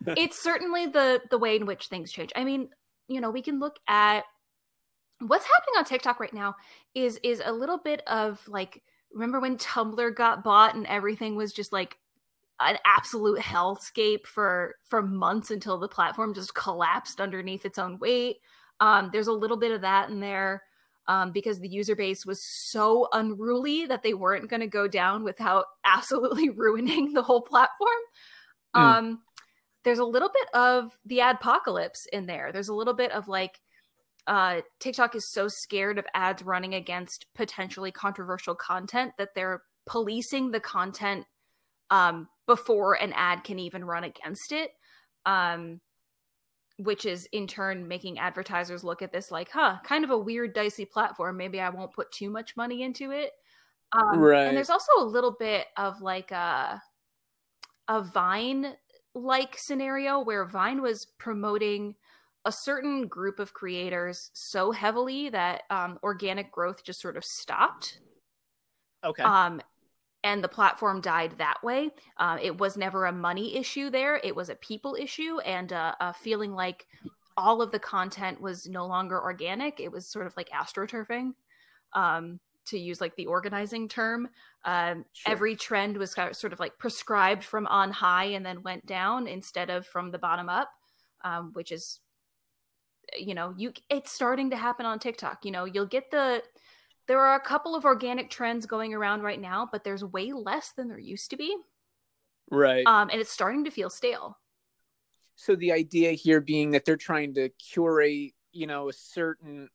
it's 0.07 0.41
certainly 0.41 0.87
the 0.87 1.21
the 1.29 1.37
way 1.37 1.55
in 1.55 1.65
which 1.65 1.87
things 1.87 2.11
change. 2.11 2.31
I 2.35 2.43
mean, 2.43 2.69
you 3.07 3.21
know, 3.21 3.29
we 3.29 3.41
can 3.41 3.59
look 3.59 3.77
at 3.87 4.23
what's 5.19 5.45
happening 5.45 5.77
on 5.77 5.85
TikTok 5.85 6.19
right 6.19 6.33
now. 6.33 6.55
Is 6.93 7.19
is 7.23 7.41
a 7.43 7.51
little 7.51 7.77
bit 7.77 8.01
of 8.07 8.41
like 8.47 8.83
remember 9.13 9.39
when 9.39 9.57
Tumblr 9.57 10.15
got 10.15 10.43
bought 10.43 10.75
and 10.75 10.85
everything 10.87 11.35
was 11.35 11.53
just 11.53 11.71
like 11.71 11.97
an 12.59 12.77
absolute 12.85 13.39
hellscape 13.39 14.25
for 14.25 14.75
for 14.83 15.01
months 15.01 15.51
until 15.51 15.77
the 15.77 15.87
platform 15.87 16.33
just 16.33 16.55
collapsed 16.55 17.21
underneath 17.21 17.65
its 17.65 17.77
own 17.77 17.99
weight. 17.99 18.37
Um, 18.79 19.09
there's 19.11 19.27
a 19.27 19.33
little 19.33 19.57
bit 19.57 19.71
of 19.71 19.81
that 19.81 20.09
in 20.09 20.19
there 20.19 20.63
um, 21.07 21.31
because 21.31 21.59
the 21.59 21.67
user 21.67 21.95
base 21.95 22.25
was 22.25 22.43
so 22.43 23.07
unruly 23.13 23.85
that 23.85 24.03
they 24.03 24.13
weren't 24.13 24.49
going 24.49 24.59
to 24.59 24.67
go 24.67 24.87
down 24.87 25.23
without 25.23 25.65
absolutely 25.85 26.49
ruining 26.49 27.13
the 27.13 27.23
whole 27.23 27.41
platform. 27.41 27.89
Mm. 28.75 28.81
Um, 28.81 29.19
there's 29.83 29.99
a 29.99 30.05
little 30.05 30.29
bit 30.29 30.53
of 30.53 30.97
the 31.05 31.19
adpocalypse 31.19 32.07
in 32.11 32.25
there. 32.25 32.51
There's 32.51 32.67
a 32.67 32.73
little 32.73 32.93
bit 32.93 33.11
of 33.11 33.27
like 33.27 33.59
uh, 34.25 34.61
TikTok 34.79 35.15
is 35.15 35.31
so 35.31 35.47
scared 35.47 35.97
of 35.97 36.05
ads 36.13 36.43
running 36.43 36.73
against 36.73 37.27
potentially 37.33 37.91
controversial 37.91 38.53
content 38.53 39.13
that 39.17 39.29
they're 39.33 39.63
policing 39.85 40.51
the 40.51 40.59
content 40.59 41.25
um, 41.89 42.27
before 42.45 42.93
an 42.95 43.13
ad 43.13 43.43
can 43.43 43.59
even 43.59 43.83
run 43.85 44.03
against 44.03 44.51
it. 44.51 44.71
Um, 45.25 45.81
which 46.79 47.05
is 47.05 47.27
in 47.31 47.47
turn 47.47 47.87
making 47.87 48.19
advertisers 48.19 48.83
look 48.83 49.01
at 49.01 49.11
this 49.11 49.31
like, 49.31 49.49
huh, 49.49 49.77
kind 49.83 50.03
of 50.03 50.11
a 50.11 50.17
weird, 50.17 50.53
dicey 50.53 50.85
platform. 50.85 51.35
Maybe 51.35 51.59
I 51.59 51.69
won't 51.69 51.91
put 51.91 52.11
too 52.11 52.29
much 52.29 52.55
money 52.55 52.83
into 52.83 53.11
it. 53.11 53.31
Um, 53.93 54.19
right. 54.19 54.47
And 54.47 54.55
there's 54.55 54.69
also 54.69 54.91
a 54.99 55.03
little 55.03 55.35
bit 55.39 55.67
of 55.75 56.01
like 56.01 56.31
a 56.31 56.81
a 57.87 58.01
Vine 58.01 58.73
like 59.15 59.55
scenario 59.57 60.19
where 60.19 60.45
Vine 60.45 60.81
was 60.81 61.07
promoting 61.17 61.95
a 62.45 62.51
certain 62.51 63.07
group 63.07 63.39
of 63.39 63.53
creators 63.53 64.29
so 64.33 64.71
heavily 64.71 65.29
that 65.29 65.63
um, 65.69 65.97
organic 66.03 66.51
growth 66.51 66.83
just 66.83 67.01
sort 67.01 67.17
of 67.17 67.23
stopped. 67.23 67.99
Okay. 69.03 69.23
Um, 69.23 69.61
and 70.23 70.43
the 70.43 70.47
platform 70.47 71.01
died 71.01 71.35
that 71.37 71.63
way. 71.63 71.89
Uh, 72.17 72.37
it 72.41 72.57
was 72.57 72.77
never 72.77 73.05
a 73.05 73.11
money 73.11 73.55
issue 73.55 73.89
there; 73.89 74.19
it 74.23 74.35
was 74.35 74.49
a 74.49 74.55
people 74.55 74.95
issue 74.99 75.39
and 75.39 75.73
uh, 75.73 75.95
a 75.99 76.13
feeling 76.13 76.53
like 76.53 76.87
all 77.37 77.61
of 77.61 77.71
the 77.71 77.79
content 77.79 78.41
was 78.41 78.67
no 78.67 78.87
longer 78.87 79.21
organic. 79.21 79.79
It 79.79 79.91
was 79.91 80.07
sort 80.07 80.25
of 80.25 80.35
like 80.35 80.49
astroturfing, 80.49 81.33
um, 81.93 82.39
to 82.65 82.79
use 82.79 82.99
like 82.99 83.15
the 83.15 83.27
organizing 83.27 83.87
term. 83.87 84.29
Um, 84.65 85.05
sure. 85.13 85.31
Every 85.31 85.55
trend 85.55 85.97
was 85.97 86.11
sort 86.11 86.51
of 86.51 86.59
like 86.59 86.77
prescribed 86.77 87.43
from 87.43 87.67
on 87.67 87.91
high 87.91 88.25
and 88.25 88.45
then 88.45 88.63
went 88.63 88.85
down 88.85 89.27
instead 89.27 89.69
of 89.69 89.85
from 89.85 90.11
the 90.11 90.19
bottom 90.19 90.49
up, 90.49 90.69
um, 91.23 91.51
which 91.53 91.71
is, 91.71 91.99
you 93.17 93.33
know, 93.33 93.53
you 93.55 93.71
it's 93.89 94.11
starting 94.11 94.49
to 94.49 94.57
happen 94.57 94.85
on 94.85 94.99
TikTok. 94.99 95.45
You 95.45 95.51
know, 95.51 95.65
you'll 95.65 95.85
get 95.85 96.11
the 96.11 96.41
there 97.07 97.19
are 97.19 97.35
a 97.35 97.39
couple 97.39 97.75
of 97.75 97.85
organic 97.85 98.29
trends 98.29 98.65
going 98.65 98.93
around 98.93 99.21
right 99.21 99.39
now, 99.39 99.67
but 99.71 99.83
there's 99.83 100.03
way 100.03 100.33
less 100.33 100.71
than 100.71 100.87
there 100.87 100.99
used 100.99 101.29
to 101.31 101.37
be. 101.37 101.55
Right. 102.51 102.85
Um, 102.85 103.09
and 103.09 103.19
it's 103.19 103.31
starting 103.31 103.63
to 103.65 103.71
feel 103.71 103.89
stale. 103.89 104.37
So 105.35 105.55
the 105.55 105.71
idea 105.71 106.11
here 106.11 106.41
being 106.41 106.71
that 106.71 106.85
they're 106.85 106.97
trying 106.97 107.33
to 107.35 107.49
curate, 107.49 108.33
you 108.51 108.67
know, 108.67 108.89
a 108.89 108.93
certain 108.93 109.69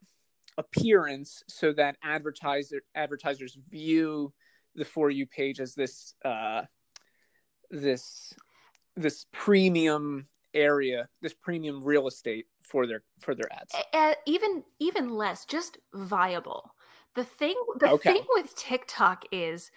appearance 0.58 1.42
so 1.48 1.72
that 1.72 1.96
advertiser 2.02 2.82
advertisers 2.94 3.56
view 3.70 4.32
the 4.74 4.84
for 4.84 5.10
you 5.10 5.26
page 5.26 5.60
as 5.60 5.74
this 5.74 6.14
uh 6.26 6.62
this 7.70 8.34
this 8.96 9.24
premium 9.32 10.26
area, 10.52 11.08
this 11.22 11.32
premium 11.32 11.82
real 11.82 12.06
estate 12.06 12.46
for 12.60 12.86
their 12.86 13.02
for 13.18 13.34
their 13.34 13.50
ads. 13.52 13.74
Uh, 13.94 14.14
even 14.26 14.62
even 14.78 15.10
less, 15.10 15.44
just 15.46 15.78
viable. 15.94 16.74
The 17.14 17.24
thing 17.24 17.54
the 17.78 17.90
okay. 17.90 18.12
thing 18.14 18.24
with 18.30 18.54
TikTok 18.56 19.24
is 19.32 19.70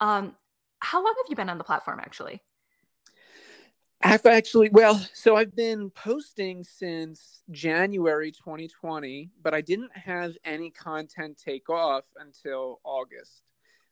um 0.00 0.34
how 0.80 0.98
long 0.98 1.14
have 1.16 1.26
you 1.30 1.36
been 1.36 1.48
on 1.48 1.58
the 1.58 1.64
platform 1.64 2.00
actually? 2.00 2.42
I've 4.02 4.26
actually 4.26 4.68
well, 4.70 5.00
so 5.14 5.34
I've 5.36 5.56
been 5.56 5.88
posting 5.88 6.62
since 6.62 7.42
January 7.50 8.32
2020, 8.32 9.30
but 9.42 9.54
I 9.54 9.62
didn't 9.62 9.96
have 9.96 10.36
any 10.44 10.70
content 10.70 11.38
take 11.42 11.70
off 11.70 12.04
until 12.18 12.80
August. 12.84 13.42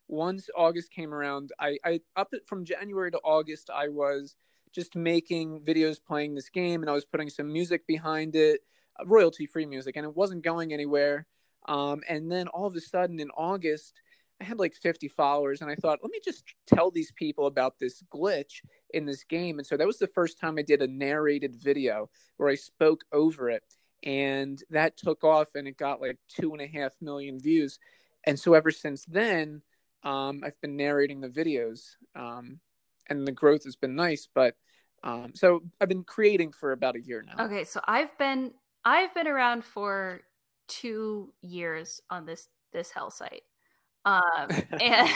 Once 0.07 0.49
August 0.55 0.91
came 0.91 1.15
around, 1.15 1.51
I, 1.59 1.77
I 1.83 2.01
up 2.15 2.29
it 2.33 2.45
from 2.45 2.63
January 2.63 3.09
to 3.09 3.17
August, 3.23 3.71
I 3.73 3.87
was 3.87 4.35
just 4.71 4.95
making 4.95 5.61
videos 5.61 5.97
playing 6.05 6.35
this 6.35 6.49
game 6.49 6.81
and 6.81 6.89
I 6.89 6.93
was 6.93 7.05
putting 7.05 7.29
some 7.29 7.51
music 7.51 7.87
behind 7.87 8.35
it, 8.35 8.61
royalty 9.05 9.47
free 9.47 9.65
music, 9.65 9.95
and 9.95 10.05
it 10.05 10.15
wasn't 10.15 10.43
going 10.43 10.73
anywhere. 10.73 11.25
Um, 11.67 12.01
and 12.07 12.31
then 12.31 12.47
all 12.47 12.67
of 12.67 12.75
a 12.75 12.81
sudden 12.81 13.19
in 13.19 13.29
August, 13.31 13.93
I 14.41 14.45
had 14.45 14.59
like 14.59 14.75
50 14.75 15.07
followers, 15.07 15.61
and 15.61 15.69
I 15.69 15.75
thought, 15.75 15.99
let 16.01 16.11
me 16.11 16.19
just 16.23 16.43
tell 16.67 16.91
these 16.91 17.11
people 17.13 17.47
about 17.47 17.79
this 17.79 18.03
glitch 18.13 18.61
in 18.93 19.05
this 19.05 19.23
game. 19.23 19.57
And 19.57 19.65
so 19.65 19.77
that 19.77 19.87
was 19.87 19.99
the 19.99 20.07
first 20.07 20.39
time 20.39 20.57
I 20.57 20.63
did 20.63 20.81
a 20.81 20.87
narrated 20.87 21.55
video 21.55 22.09
where 22.37 22.49
I 22.49 22.55
spoke 22.55 23.05
over 23.11 23.49
it. 23.49 23.63
And 24.03 24.61
that 24.69 24.97
took 24.97 25.23
off 25.23 25.55
and 25.55 25.67
it 25.67 25.77
got 25.77 26.01
like 26.01 26.17
two 26.27 26.51
and 26.51 26.61
a 26.61 26.67
half 26.67 26.91
million 26.99 27.39
views. 27.39 27.79
And 28.25 28.37
so 28.37 28.53
ever 28.53 28.69
since 28.69 29.05
then, 29.05 29.61
um, 30.03 30.41
I've 30.43 30.59
been 30.59 30.75
narrating 30.75 31.21
the 31.21 31.29
videos. 31.29 31.95
Um, 32.13 32.59
and 33.09 33.25
the 33.25 33.31
growth 33.31 33.63
has 33.63 33.77
been 33.77 33.95
nice. 33.95 34.27
But 34.33 34.55
um, 35.03 35.31
so 35.35 35.61
I've 35.79 35.89
been 35.89 36.03
creating 36.03 36.51
for 36.51 36.73
about 36.73 36.95
a 36.95 37.01
year 37.01 37.23
now. 37.25 37.45
Okay. 37.45 37.63
So 37.63 37.79
I've 37.85 38.17
been 38.17 38.51
I've 38.83 39.13
been 39.13 39.27
around 39.27 39.63
for 39.63 40.21
two 40.79 41.33
years 41.41 42.01
on 42.09 42.25
this 42.25 42.47
this 42.71 42.91
hell 42.91 43.11
site. 43.11 43.43
Um, 44.05 44.49
and 44.81 45.09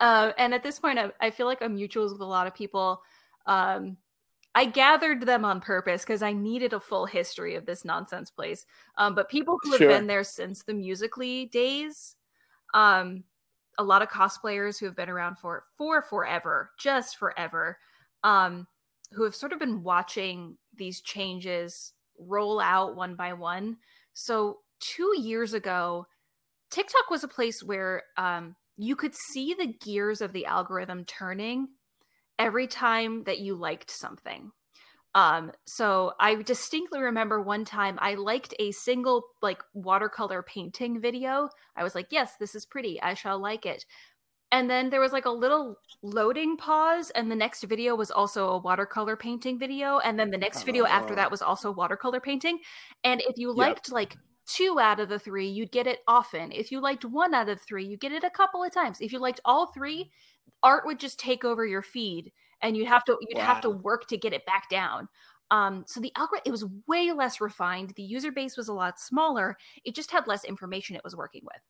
uh, 0.00 0.30
and 0.38 0.54
at 0.54 0.62
this 0.62 0.78
point 0.78 0.96
I, 0.96 1.10
I, 1.20 1.30
feel 1.30 1.46
like 1.46 1.60
i'm 1.60 1.76
mutuals 1.76 2.12
with 2.12 2.20
a 2.20 2.24
lot 2.24 2.46
of 2.46 2.54
people. 2.54 3.02
Um, 3.46 3.96
i 4.54 4.64
gathered 4.64 5.26
them 5.26 5.44
on 5.44 5.60
purpose 5.60 6.02
because 6.02 6.22
i 6.22 6.32
needed 6.32 6.72
a 6.72 6.78
full 6.78 7.04
history 7.04 7.56
of 7.56 7.66
this 7.66 7.84
nonsense 7.84 8.30
place. 8.30 8.64
Um, 8.96 9.16
but 9.16 9.28
people 9.28 9.58
who 9.60 9.72
have 9.72 9.78
sure. 9.78 9.88
been 9.88 10.06
there 10.06 10.22
since 10.22 10.62
the 10.62 10.72
Musical.ly 10.72 11.46
days 11.50 12.14
um, 12.74 13.24
a 13.76 13.82
lot 13.82 14.02
of 14.02 14.08
cosplayers 14.08 14.78
who 14.78 14.86
have 14.86 14.94
been 14.94 15.10
around 15.10 15.36
for 15.36 15.64
for 15.76 16.00
forever 16.00 16.70
just 16.78 17.16
forever 17.16 17.76
um, 18.22 18.68
who 19.10 19.24
have 19.24 19.34
sort 19.34 19.52
of 19.52 19.58
been 19.58 19.82
watching 19.82 20.56
these 20.76 21.00
changes 21.00 21.92
roll 22.20 22.60
out 22.60 22.94
one 22.94 23.16
by 23.16 23.32
one 23.32 23.76
so 24.14 24.58
two 24.80 25.14
years 25.18 25.54
ago, 25.54 26.06
TikTok 26.70 27.10
was 27.10 27.24
a 27.24 27.28
place 27.28 27.62
where 27.62 28.02
um, 28.16 28.56
you 28.76 28.96
could 28.96 29.14
see 29.14 29.54
the 29.54 29.74
gears 29.80 30.20
of 30.20 30.32
the 30.32 30.46
algorithm 30.46 31.04
turning 31.04 31.68
every 32.38 32.66
time 32.66 33.24
that 33.24 33.38
you 33.38 33.54
liked 33.54 33.90
something. 33.90 34.50
Um, 35.14 35.52
so 35.66 36.14
I 36.18 36.36
distinctly 36.36 37.00
remember 37.00 37.42
one 37.42 37.66
time 37.66 37.98
I 38.00 38.14
liked 38.14 38.54
a 38.58 38.72
single 38.72 39.24
like 39.42 39.62
watercolor 39.74 40.42
painting 40.42 41.00
video. 41.00 41.50
I 41.76 41.82
was 41.82 41.94
like, 41.94 42.06
yes, 42.10 42.36
this 42.40 42.54
is 42.54 42.64
pretty. 42.64 43.00
I 43.02 43.12
shall 43.14 43.38
like 43.38 43.66
it. 43.66 43.84
And 44.52 44.68
then 44.68 44.90
there 44.90 45.00
was 45.00 45.12
like 45.12 45.24
a 45.24 45.30
little 45.30 45.78
loading 46.02 46.56
pause, 46.58 47.10
and 47.10 47.30
the 47.30 47.36
next 47.36 47.64
video 47.64 47.96
was 47.96 48.10
also 48.10 48.50
a 48.50 48.58
watercolor 48.58 49.16
painting 49.16 49.58
video. 49.58 49.98
And 49.98 50.18
then 50.18 50.30
the 50.30 50.38
next 50.38 50.62
video 50.64 50.84
after 50.84 51.14
that 51.14 51.28
oh. 51.28 51.30
was 51.30 51.42
also 51.42 51.72
watercolor 51.72 52.20
painting. 52.20 52.58
And 53.02 53.22
if 53.22 53.38
you 53.38 53.50
liked 53.52 53.88
yep. 53.88 53.94
like 53.94 54.16
two 54.46 54.78
out 54.78 55.00
of 55.00 55.08
the 55.08 55.18
three, 55.18 55.48
you'd 55.48 55.72
get 55.72 55.86
it 55.86 56.00
often. 56.06 56.52
If 56.52 56.70
you 56.70 56.80
liked 56.80 57.04
one 57.04 57.32
out 57.32 57.48
of 57.48 57.60
three, 57.62 57.86
you 57.86 57.96
get 57.96 58.12
it 58.12 58.24
a 58.24 58.30
couple 58.30 58.62
of 58.62 58.72
times. 58.72 58.98
If 59.00 59.12
you 59.12 59.18
liked 59.18 59.40
all 59.44 59.72
three, 59.72 60.10
art 60.62 60.84
would 60.84 61.00
just 61.00 61.18
take 61.18 61.44
over 61.44 61.64
your 61.64 61.82
feed 61.82 62.30
and 62.60 62.76
you'd 62.76 62.88
have 62.88 63.04
to 63.04 63.16
you'd 63.28 63.38
wow. 63.38 63.46
have 63.46 63.60
to 63.62 63.70
work 63.70 64.06
to 64.08 64.18
get 64.18 64.32
it 64.32 64.44
back 64.46 64.68
down. 64.68 65.08
Um, 65.50 65.84
so 65.86 66.00
the 66.00 66.12
algorithm 66.16 66.44
it 66.46 66.50
was 66.50 66.64
way 66.86 67.12
less 67.12 67.40
refined. 67.40 67.92
The 67.96 68.02
user 68.02 68.32
base 68.32 68.56
was 68.56 68.68
a 68.68 68.72
lot 68.72 69.00
smaller. 69.00 69.56
It 69.84 69.94
just 69.94 70.10
had 70.10 70.26
less 70.26 70.44
information 70.44 70.96
it 70.96 71.04
was 71.04 71.16
working 71.16 71.42
with. 71.44 71.62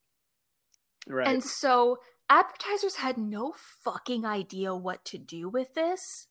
Right. 1.12 1.26
And 1.26 1.42
so 1.42 1.98
advertisers 2.32 2.96
had 2.96 3.18
no 3.18 3.54
fucking 3.84 4.24
idea 4.24 4.74
what 4.74 5.04
to 5.04 5.18
do 5.18 5.48
with 5.48 5.74
this. 5.74 6.28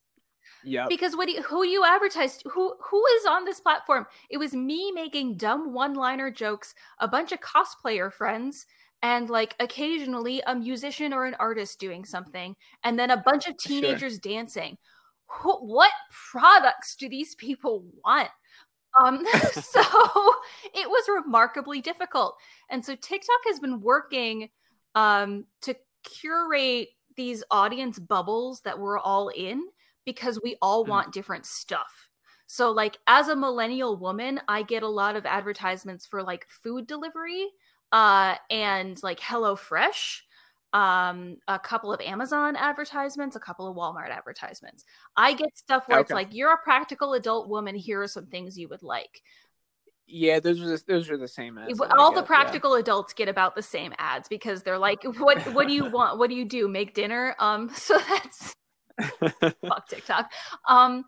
Yeah. 0.64 0.88
Because 0.90 1.16
what 1.16 1.30
you, 1.30 1.42
who 1.44 1.64
you 1.64 1.86
advertised, 1.86 2.44
who 2.52 2.76
who 2.90 3.04
is 3.18 3.26
on 3.26 3.46
this 3.46 3.60
platform? 3.60 4.06
It 4.30 4.38
was 4.38 4.54
me 4.54 4.92
making 4.92 5.38
dumb 5.38 5.74
one-liner 5.74 6.32
jokes, 6.32 6.74
a 7.00 7.08
bunch 7.08 7.32
of 7.32 7.40
cosplayer 7.40 8.12
friends, 8.12 8.66
and 9.02 9.30
like 9.30 9.56
occasionally 9.60 10.42
a 10.46 10.56
musician 10.56 11.14
or 11.14 11.26
an 11.26 11.36
artist 11.40 11.80
doing 11.80 12.06
something, 12.06 12.56
and 12.84 12.98
then 12.98 13.12
a 13.12 13.18
bunch 13.18 13.48
of 13.48 13.58
teenagers 13.58 14.14
sure. 14.14 14.34
dancing. 14.34 14.78
Who, 15.28 15.56
what 15.66 15.92
products 16.32 16.96
do 16.96 17.10
these 17.10 17.36
people 17.36 17.86
want? 18.04 18.30
Um, 19.02 19.26
so 19.54 19.82
it 20.74 20.90
was 20.90 21.24
remarkably 21.24 21.82
difficult, 21.82 22.36
and 22.70 22.84
so 22.84 22.96
TikTok 22.96 23.42
has 23.48 23.60
been 23.60 23.82
working 23.82 24.50
um, 24.96 25.46
to 25.62 25.76
curate 26.04 26.90
these 27.16 27.44
audience 27.52 28.00
bubbles 28.00 28.62
that 28.62 28.80
we're 28.80 29.00
all 29.00 29.30
in 29.30 29.64
because 30.06 30.40
we 30.44 30.58
all 30.62 30.86
mm. 30.86 30.90
want 30.90 31.14
different 31.14 31.46
stuff. 31.46 32.10
So 32.48 32.72
like 32.72 32.98
as 33.08 33.30
a 33.30 33.36
millennial 33.36 33.96
woman, 33.98 34.42
I 34.48 34.64
get 34.64 34.84
a 34.84 34.88
lot 34.88 35.16
of 35.16 35.26
advertisements 35.26 36.06
for 36.06 36.22
like 36.24 36.48
food 36.50 36.88
delivery 36.88 37.48
uh 37.92 38.36
and 38.50 39.02
like 39.04 39.20
HelloFresh, 39.20 40.22
um 40.74 41.38
a 41.48 41.60
couple 41.60 41.94
of 41.94 42.02
Amazon 42.02 42.56
advertisements, 42.56 43.36
a 43.36 43.40
couple 43.40 43.70
of 43.70 43.76
Walmart 43.76 44.10
advertisements. 44.10 44.86
I 45.16 45.34
get 45.34 45.58
stuff 45.58 45.88
where 45.88 46.00
okay. 46.00 46.04
it's 46.04 46.12
like 46.12 46.34
you're 46.34 46.54
a 46.54 46.58
practical 46.58 47.14
adult 47.14 47.50
woman, 47.50 47.76
here 47.76 48.02
are 48.02 48.08
some 48.08 48.28
things 48.28 48.58
you 48.58 48.68
would 48.70 48.84
like. 48.84 49.22
Yeah, 50.12 50.40
those 50.40 50.60
are 50.62 50.68
the, 50.68 50.84
those 50.88 51.10
are 51.10 51.18
the 51.18 51.28
same 51.28 51.58
ads. 51.58 51.80
All 51.98 52.14
the 52.14 52.24
practical 52.24 52.76
yeah. 52.76 52.82
adults 52.82 53.14
get 53.14 53.30
about 53.30 53.56
the 53.56 53.62
same 53.62 53.94
ads 53.98 54.28
because 54.28 54.62
they're 54.62 54.78
like, 54.78 55.04
"What 55.04 55.42
what 55.54 55.68
do 55.68 55.74
you 55.74 55.86
want? 55.92 56.20
What 56.20 56.30
do 56.30 56.36
you 56.36 56.46
do? 56.46 56.68
Make 56.68 56.94
dinner?" 56.94 57.36
Um, 57.40 57.70
so 57.74 57.98
that's 57.98 58.56
fuck 59.66 59.88
TikTok. 59.88 60.32
Um, 60.68 61.06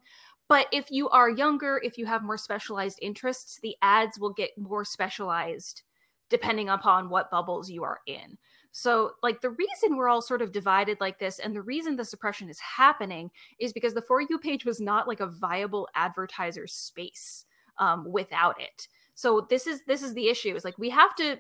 but 0.48 0.68
if 0.72 0.90
you 0.90 1.10
are 1.10 1.30
younger, 1.30 1.82
if 1.84 1.98
you 1.98 2.06
have 2.06 2.24
more 2.24 2.38
specialized 2.38 3.00
interests, 3.02 3.60
the 3.62 3.76
ads 3.82 4.20
will 4.20 4.34
get 4.34 4.52
more 4.58 4.86
specialized 4.86 5.84
depending 6.30 6.70
upon 6.70 7.10
what 7.10 7.30
bubbles 7.30 7.70
you 7.70 7.84
are 7.84 8.00
in. 8.08 8.38
So, 8.72 9.12
like, 9.22 9.42
the 9.42 9.52
reason 9.52 9.96
we're 9.96 10.10
all 10.10 10.22
sort 10.22 10.42
of 10.42 10.52
divided 10.52 11.00
like 11.00 11.20
this, 11.20 11.38
and 11.38 11.56
the 11.56 11.62
reason 11.62 11.96
the 11.96 12.04
suppression 12.04 12.50
is 12.50 12.60
happening, 12.60 13.30
is 13.60 13.72
because 13.72 13.94
the 13.94 14.02
For 14.02 14.20
You 14.20 14.40
page 14.40 14.66
was 14.66 14.82
not 14.82 15.08
like 15.08 15.20
a 15.20 15.28
viable 15.28 15.88
advertiser 15.94 16.66
space 16.66 17.46
um, 17.78 18.12
without 18.12 18.60
it. 18.60 18.88
So 19.16 19.46
this 19.50 19.68
is 19.68 19.82
this 19.88 20.02
is 20.02 20.14
the 20.14 20.28
issue. 20.28 20.56
Is 20.56 20.66
like 20.66 20.78
we 20.78 20.90
have 20.90 21.16
to 21.16 21.38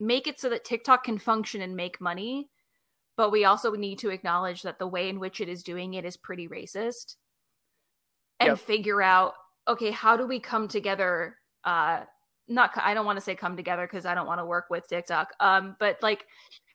make 0.00 0.26
it 0.26 0.40
so 0.40 0.48
that 0.50 0.64
TikTok 0.64 1.04
can 1.04 1.18
function 1.18 1.62
and 1.62 1.76
make 1.76 2.00
money, 2.00 2.48
but 3.16 3.30
we 3.30 3.44
also 3.44 3.72
need 3.72 3.98
to 4.00 4.10
acknowledge 4.10 4.62
that 4.62 4.78
the 4.78 4.86
way 4.86 5.08
in 5.08 5.20
which 5.20 5.40
it 5.40 5.48
is 5.48 5.62
doing 5.62 5.94
it 5.94 6.04
is 6.04 6.16
pretty 6.16 6.48
racist, 6.48 7.16
and 8.40 8.48
yep. 8.48 8.58
figure 8.58 9.02
out 9.02 9.34
okay 9.66 9.90
how 9.90 10.16
do 10.16 10.26
we 10.26 10.38
come 10.38 10.68
together 10.68 11.36
uh 11.64 12.00
not 12.48 12.70
I 12.76 12.94
don't 12.94 13.06
want 13.06 13.18
to 13.18 13.24
say 13.24 13.34
come 13.34 13.56
together 13.56 13.86
because 13.86 14.06
I 14.06 14.14
don't 14.14 14.26
want 14.26 14.40
to 14.40 14.44
work 14.44 14.66
with 14.70 14.86
TikTok. 14.88 15.30
Um, 15.40 15.76
but 15.80 15.96
like, 16.02 16.26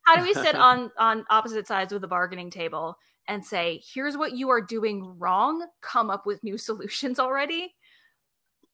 how 0.03 0.15
do 0.15 0.23
we 0.23 0.33
sit 0.33 0.55
on 0.55 0.91
on 0.97 1.25
opposite 1.29 1.67
sides 1.67 1.93
of 1.93 2.01
the 2.01 2.07
bargaining 2.07 2.49
table 2.49 2.97
and 3.27 3.45
say, 3.45 3.81
here's 3.93 4.17
what 4.17 4.33
you 4.33 4.49
are 4.49 4.61
doing 4.61 5.15
wrong. 5.19 5.65
Come 5.81 6.09
up 6.09 6.25
with 6.25 6.43
new 6.43 6.57
solutions 6.57 7.19
already. 7.19 7.73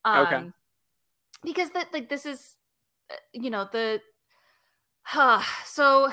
Um, 0.04 0.26
okay. 0.26 0.50
Because 1.42 1.70
that 1.70 1.92
like 1.92 2.08
this 2.08 2.26
is, 2.26 2.56
uh, 3.10 3.16
you 3.32 3.50
know 3.50 3.68
the. 3.70 4.00
Huh, 5.02 5.42
so 5.64 6.10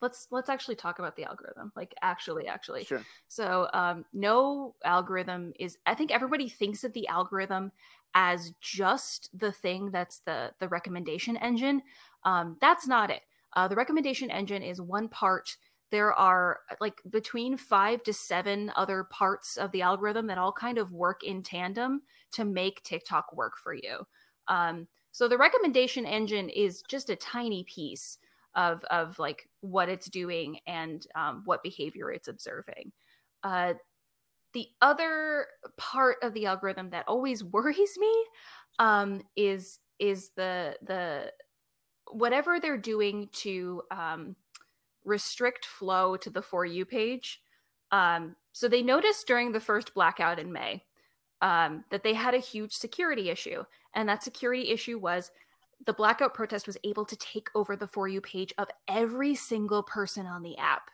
let's 0.00 0.28
let's 0.30 0.48
actually 0.48 0.76
talk 0.76 1.00
about 1.00 1.16
the 1.16 1.24
algorithm 1.24 1.72
like 1.74 1.92
actually 2.02 2.46
actually 2.46 2.84
sure 2.84 3.04
so 3.26 3.66
um 3.72 4.04
no 4.12 4.76
algorithm 4.84 5.52
is 5.58 5.76
i 5.86 5.94
think 5.94 6.12
everybody 6.12 6.48
thinks 6.48 6.84
of 6.84 6.92
the 6.92 7.08
algorithm 7.08 7.72
as 8.14 8.52
just 8.60 9.30
the 9.38 9.52
thing 9.52 9.90
that's 9.90 10.20
the 10.20 10.50
the 10.58 10.68
recommendation 10.68 11.36
engine. 11.36 11.82
Um, 12.24 12.56
that's 12.60 12.86
not 12.86 13.10
it. 13.10 13.22
Uh, 13.54 13.68
the 13.68 13.76
recommendation 13.76 14.30
engine 14.30 14.62
is 14.62 14.80
one 14.80 15.08
part. 15.08 15.56
There 15.90 16.12
are 16.12 16.58
like 16.80 17.00
between 17.08 17.56
five 17.56 18.02
to 18.04 18.12
seven 18.12 18.70
other 18.76 19.04
parts 19.04 19.56
of 19.56 19.72
the 19.72 19.82
algorithm 19.82 20.26
that 20.26 20.38
all 20.38 20.52
kind 20.52 20.78
of 20.78 20.92
work 20.92 21.22
in 21.22 21.42
tandem 21.42 22.02
to 22.32 22.44
make 22.44 22.82
TikTok 22.82 23.34
work 23.34 23.54
for 23.62 23.72
you. 23.72 24.06
Um, 24.48 24.88
so 25.12 25.28
the 25.28 25.38
recommendation 25.38 26.06
engine 26.06 26.48
is 26.48 26.82
just 26.88 27.10
a 27.10 27.16
tiny 27.16 27.64
piece 27.64 28.18
of 28.54 28.82
of 28.84 29.18
like 29.18 29.48
what 29.60 29.88
it's 29.88 30.08
doing 30.08 30.58
and 30.66 31.06
um, 31.14 31.42
what 31.44 31.62
behavior 31.62 32.10
it's 32.10 32.28
observing. 32.28 32.92
Uh, 33.42 33.74
the 34.54 34.66
other 34.80 35.46
part 35.76 36.16
of 36.22 36.34
the 36.34 36.46
algorithm 36.46 36.90
that 36.90 37.06
always 37.06 37.44
worries 37.52 37.96
me 37.98 38.24
um, 38.78 39.22
is 39.36 39.80
is 39.98 40.30
the 40.36 40.76
the 40.82 41.32
whatever 42.10 42.58
they're 42.58 42.78
doing 42.78 43.28
to 43.32 43.82
um, 43.90 44.34
restrict 45.04 45.66
flow 45.66 46.16
to 46.16 46.30
the 46.30 46.42
for 46.42 46.64
you 46.64 46.84
page. 46.84 47.40
Um, 47.90 48.36
so 48.52 48.68
they 48.68 48.82
noticed 48.82 49.26
during 49.26 49.52
the 49.52 49.60
first 49.60 49.94
blackout 49.94 50.38
in 50.38 50.52
May 50.52 50.82
um, 51.40 51.84
that 51.90 52.02
they 52.02 52.14
had 52.14 52.34
a 52.34 52.38
huge 52.38 52.72
security 52.72 53.30
issue, 53.30 53.64
and 53.94 54.08
that 54.08 54.22
security 54.22 54.70
issue 54.70 54.98
was 54.98 55.30
the 55.86 55.92
blackout 55.92 56.34
protest 56.34 56.66
was 56.66 56.76
able 56.84 57.04
to 57.04 57.16
take 57.16 57.48
over 57.54 57.76
the 57.76 57.86
for 57.86 58.08
you 58.08 58.20
page 58.20 58.52
of 58.58 58.68
every 58.88 59.34
single 59.34 59.82
person 59.82 60.26
on 60.26 60.42
the 60.42 60.56
app. 60.58 60.90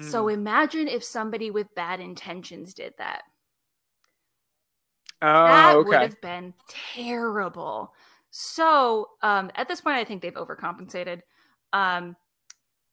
So 0.00 0.24
mm. 0.24 0.34
imagine 0.34 0.88
if 0.88 1.04
somebody 1.04 1.52
with 1.52 1.72
bad 1.76 2.00
intentions 2.00 2.74
did 2.74 2.94
that. 2.98 3.22
Oh, 5.22 5.46
that 5.46 5.76
okay. 5.76 5.88
would 5.88 6.00
have 6.00 6.20
been 6.20 6.54
terrible. 6.94 7.92
So 8.30 9.10
um, 9.22 9.50
at 9.54 9.68
this 9.68 9.80
point, 9.80 9.96
I 9.96 10.04
think 10.04 10.22
they've 10.22 10.34
overcompensated. 10.34 11.20
Um, 11.72 12.16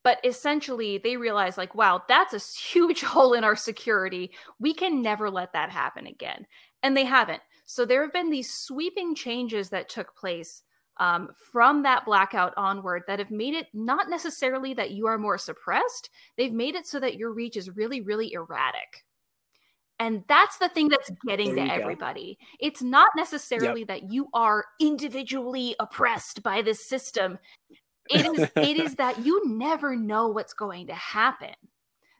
but 0.03 0.19
essentially, 0.23 0.97
they 0.97 1.17
realize, 1.17 1.57
like, 1.57 1.75
wow, 1.75 2.03
that's 2.07 2.33
a 2.33 2.59
huge 2.59 3.01
hole 3.03 3.33
in 3.33 3.43
our 3.43 3.55
security. 3.55 4.31
We 4.59 4.73
can 4.73 5.01
never 5.01 5.29
let 5.29 5.53
that 5.53 5.69
happen 5.69 6.07
again. 6.07 6.45
And 6.81 6.95
they 6.95 7.05
haven't. 7.05 7.41
So 7.65 7.85
there 7.85 8.03
have 8.03 8.13
been 8.13 8.29
these 8.29 8.53
sweeping 8.53 9.15
changes 9.15 9.69
that 9.69 9.89
took 9.89 10.15
place 10.15 10.63
um, 10.97 11.29
from 11.51 11.83
that 11.83 12.05
blackout 12.05 12.53
onward 12.55 13.03
that 13.07 13.19
have 13.19 13.31
made 13.31 13.55
it 13.55 13.67
not 13.73 14.09
necessarily 14.09 14.73
that 14.75 14.91
you 14.91 15.07
are 15.07 15.17
more 15.17 15.37
suppressed, 15.37 16.09
they've 16.37 16.53
made 16.53 16.75
it 16.75 16.85
so 16.85 16.99
that 16.99 17.15
your 17.15 17.31
reach 17.31 17.57
is 17.57 17.75
really, 17.75 18.01
really 18.01 18.33
erratic. 18.33 19.03
And 19.99 20.23
that's 20.27 20.57
the 20.57 20.69
thing 20.69 20.89
that's 20.89 21.11
getting 21.25 21.55
there 21.55 21.67
to 21.67 21.73
everybody. 21.73 22.37
Go. 22.39 22.47
It's 22.59 22.81
not 22.81 23.09
necessarily 23.15 23.81
yep. 23.81 23.87
that 23.87 24.11
you 24.11 24.27
are 24.33 24.65
individually 24.81 25.75
oppressed 25.79 26.43
by 26.43 26.61
this 26.61 26.87
system. 26.87 27.39
It 28.09 28.25
is 28.25 28.49
it 28.55 28.79
is 28.79 28.95
that 28.95 29.25
you 29.25 29.41
never 29.47 29.95
know 29.95 30.27
what's 30.27 30.53
going 30.53 30.87
to 30.87 30.93
happen. 30.93 31.53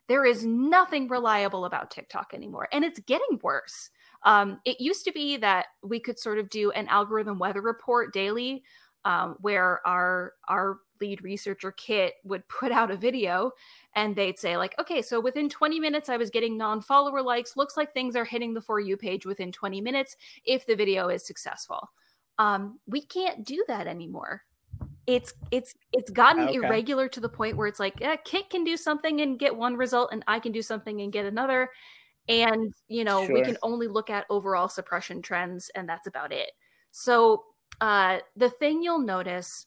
There 0.08 0.26
is 0.26 0.46
nothing 0.46 1.08
reliable 1.08 1.66
about 1.66 1.92
TikTok 1.92 2.34
anymore, 2.34 2.68
and 2.72 2.84
it's 2.84 3.00
getting 3.00 3.40
worse. 3.42 3.90
Um, 4.24 4.60
it 4.66 4.80
used 4.80 5.06
to 5.06 5.12
be 5.12 5.38
that 5.38 5.68
we 5.82 6.00
could 6.00 6.20
sort 6.20 6.40
of 6.40 6.50
do 6.50 6.72
an 6.72 6.88
algorithm 6.88 7.40
weather 7.40 7.62
report 7.62 8.14
daily, 8.14 8.64
um, 9.06 9.38
where 9.40 9.86
our 9.88 10.34
our 10.48 10.80
lead 11.02 11.24
researcher 11.24 11.72
Kit 11.72 12.14
would 12.24 12.48
put 12.48 12.72
out 12.72 12.92
a 12.92 12.98
video, 12.98 13.52
and 13.96 14.16
they'd 14.16 14.40
say 14.40 14.58
like, 14.58 14.76
okay, 14.80 15.02
so 15.02 15.20
within 15.20 15.50
20 15.50 15.80
minutes 15.80 16.10
I 16.10 16.18
was 16.18 16.30
getting 16.30 16.58
non-follower 16.58 17.22
likes. 17.22 17.58
Looks 17.58 17.76
like 17.76 17.94
things 17.94 18.16
are 18.16 18.26
hitting 18.26 18.54
the 18.54 18.62
for 18.62 18.80
you 18.80 18.96
page 18.96 19.26
within 19.26 19.52
20 19.52 19.82
minutes 19.82 20.16
if 20.46 20.66
the 20.66 20.76
video 20.76 21.10
is 21.10 21.26
successful. 21.26 21.92
Um, 22.40 22.80
we 22.88 23.02
can't 23.02 23.46
do 23.46 23.64
that 23.68 23.88
anymore 23.88 24.44
it's 25.06 25.34
it's 25.52 25.76
it's 25.92 26.10
gotten 26.10 26.48
okay. 26.48 26.56
irregular 26.56 27.10
to 27.10 27.20
the 27.20 27.30
point 27.30 27.58
where 27.58 27.68
it's 27.68 27.80
like 27.80 28.00
yeah, 28.00 28.16
Kit 28.16 28.50
can 28.50 28.64
do 28.64 28.78
something 28.78 29.22
and 29.22 29.38
get 29.38 29.56
one 29.56 29.76
result, 29.76 30.10
and 30.12 30.24
I 30.28 30.40
can 30.40 30.52
do 30.52 30.62
something 30.62 31.02
and 31.02 31.12
get 31.12 31.26
another 31.26 31.70
and 32.30 32.74
you 32.88 33.04
know 33.04 33.26
sure. 33.26 33.34
we 33.34 33.42
can 33.42 33.58
only 33.62 33.88
look 33.88 34.10
at 34.10 34.26
overall 34.30 34.70
suppression 34.70 35.22
trends 35.22 35.70
and 35.76 35.88
that's 35.88 36.08
about 36.08 36.32
it 36.32 36.52
so 36.92 37.44
uh 37.82 38.20
the 38.36 38.50
thing 38.50 38.82
you'll 38.82 39.00
notice 39.00 39.66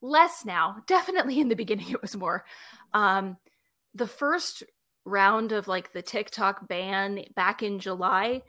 less 0.00 0.44
now 0.44 0.76
definitely 0.86 1.40
in 1.40 1.48
the 1.48 1.56
beginning 1.56 1.90
it 1.90 2.02
was 2.02 2.16
more 2.16 2.44
um 2.92 3.36
the 3.94 4.06
first 4.06 4.62
round 5.04 5.52
of 5.52 5.68
like 5.68 5.92
the 5.92 6.02
tiktok 6.02 6.68
ban 6.68 7.24
back 7.34 7.62
in 7.62 7.78
july 7.78 8.42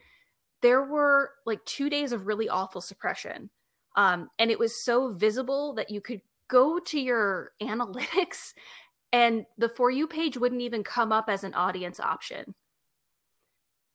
there 0.62 0.84
were 0.84 1.32
like 1.46 1.64
two 1.66 1.90
days 1.90 2.12
of 2.12 2.28
really 2.28 2.50
awful 2.50 2.82
suppression 2.82 3.50
um 3.96 4.30
and 4.40 4.52
it 4.52 4.60
was 4.60 4.84
so 4.84 5.12
visible 5.12 5.74
that 5.74 5.90
you 5.90 6.02
could 6.02 6.22
go 6.48 6.80
to 6.80 7.00
your 7.00 7.52
analytics 7.62 8.54
and 9.12 9.46
the 9.58 9.70
for 9.70 9.90
you 9.90 10.08
page 10.08 10.38
wouldn't 10.38 10.62
even 10.62 10.84
come 10.84 11.12
up 11.12 11.30
as 11.30 11.44
an 11.44 11.54
audience 11.54 12.00
option 12.00 12.54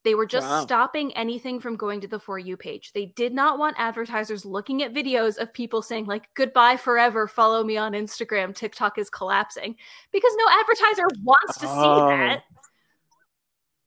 they 0.02 0.14
were 0.14 0.26
just 0.26 0.46
wow. 0.46 0.62
stopping 0.62 1.14
anything 1.14 1.60
from 1.60 1.76
going 1.76 2.00
to 2.00 2.08
the 2.08 2.18
For 2.18 2.38
You 2.38 2.56
page. 2.56 2.92
They 2.92 3.06
did 3.06 3.34
not 3.34 3.58
want 3.58 3.76
advertisers 3.78 4.46
looking 4.46 4.82
at 4.82 4.94
videos 4.94 5.36
of 5.36 5.52
people 5.52 5.82
saying, 5.82 6.06
like, 6.06 6.32
goodbye 6.34 6.78
forever, 6.78 7.28
follow 7.28 7.62
me 7.62 7.76
on 7.76 7.92
Instagram, 7.92 8.54
TikTok 8.54 8.98
is 8.98 9.10
collapsing, 9.10 9.76
because 10.10 10.32
no 10.36 10.44
advertiser 10.60 11.06
wants 11.22 11.58
to 11.58 11.66
oh. 11.68 12.08
see 12.08 12.16
that. 12.16 12.42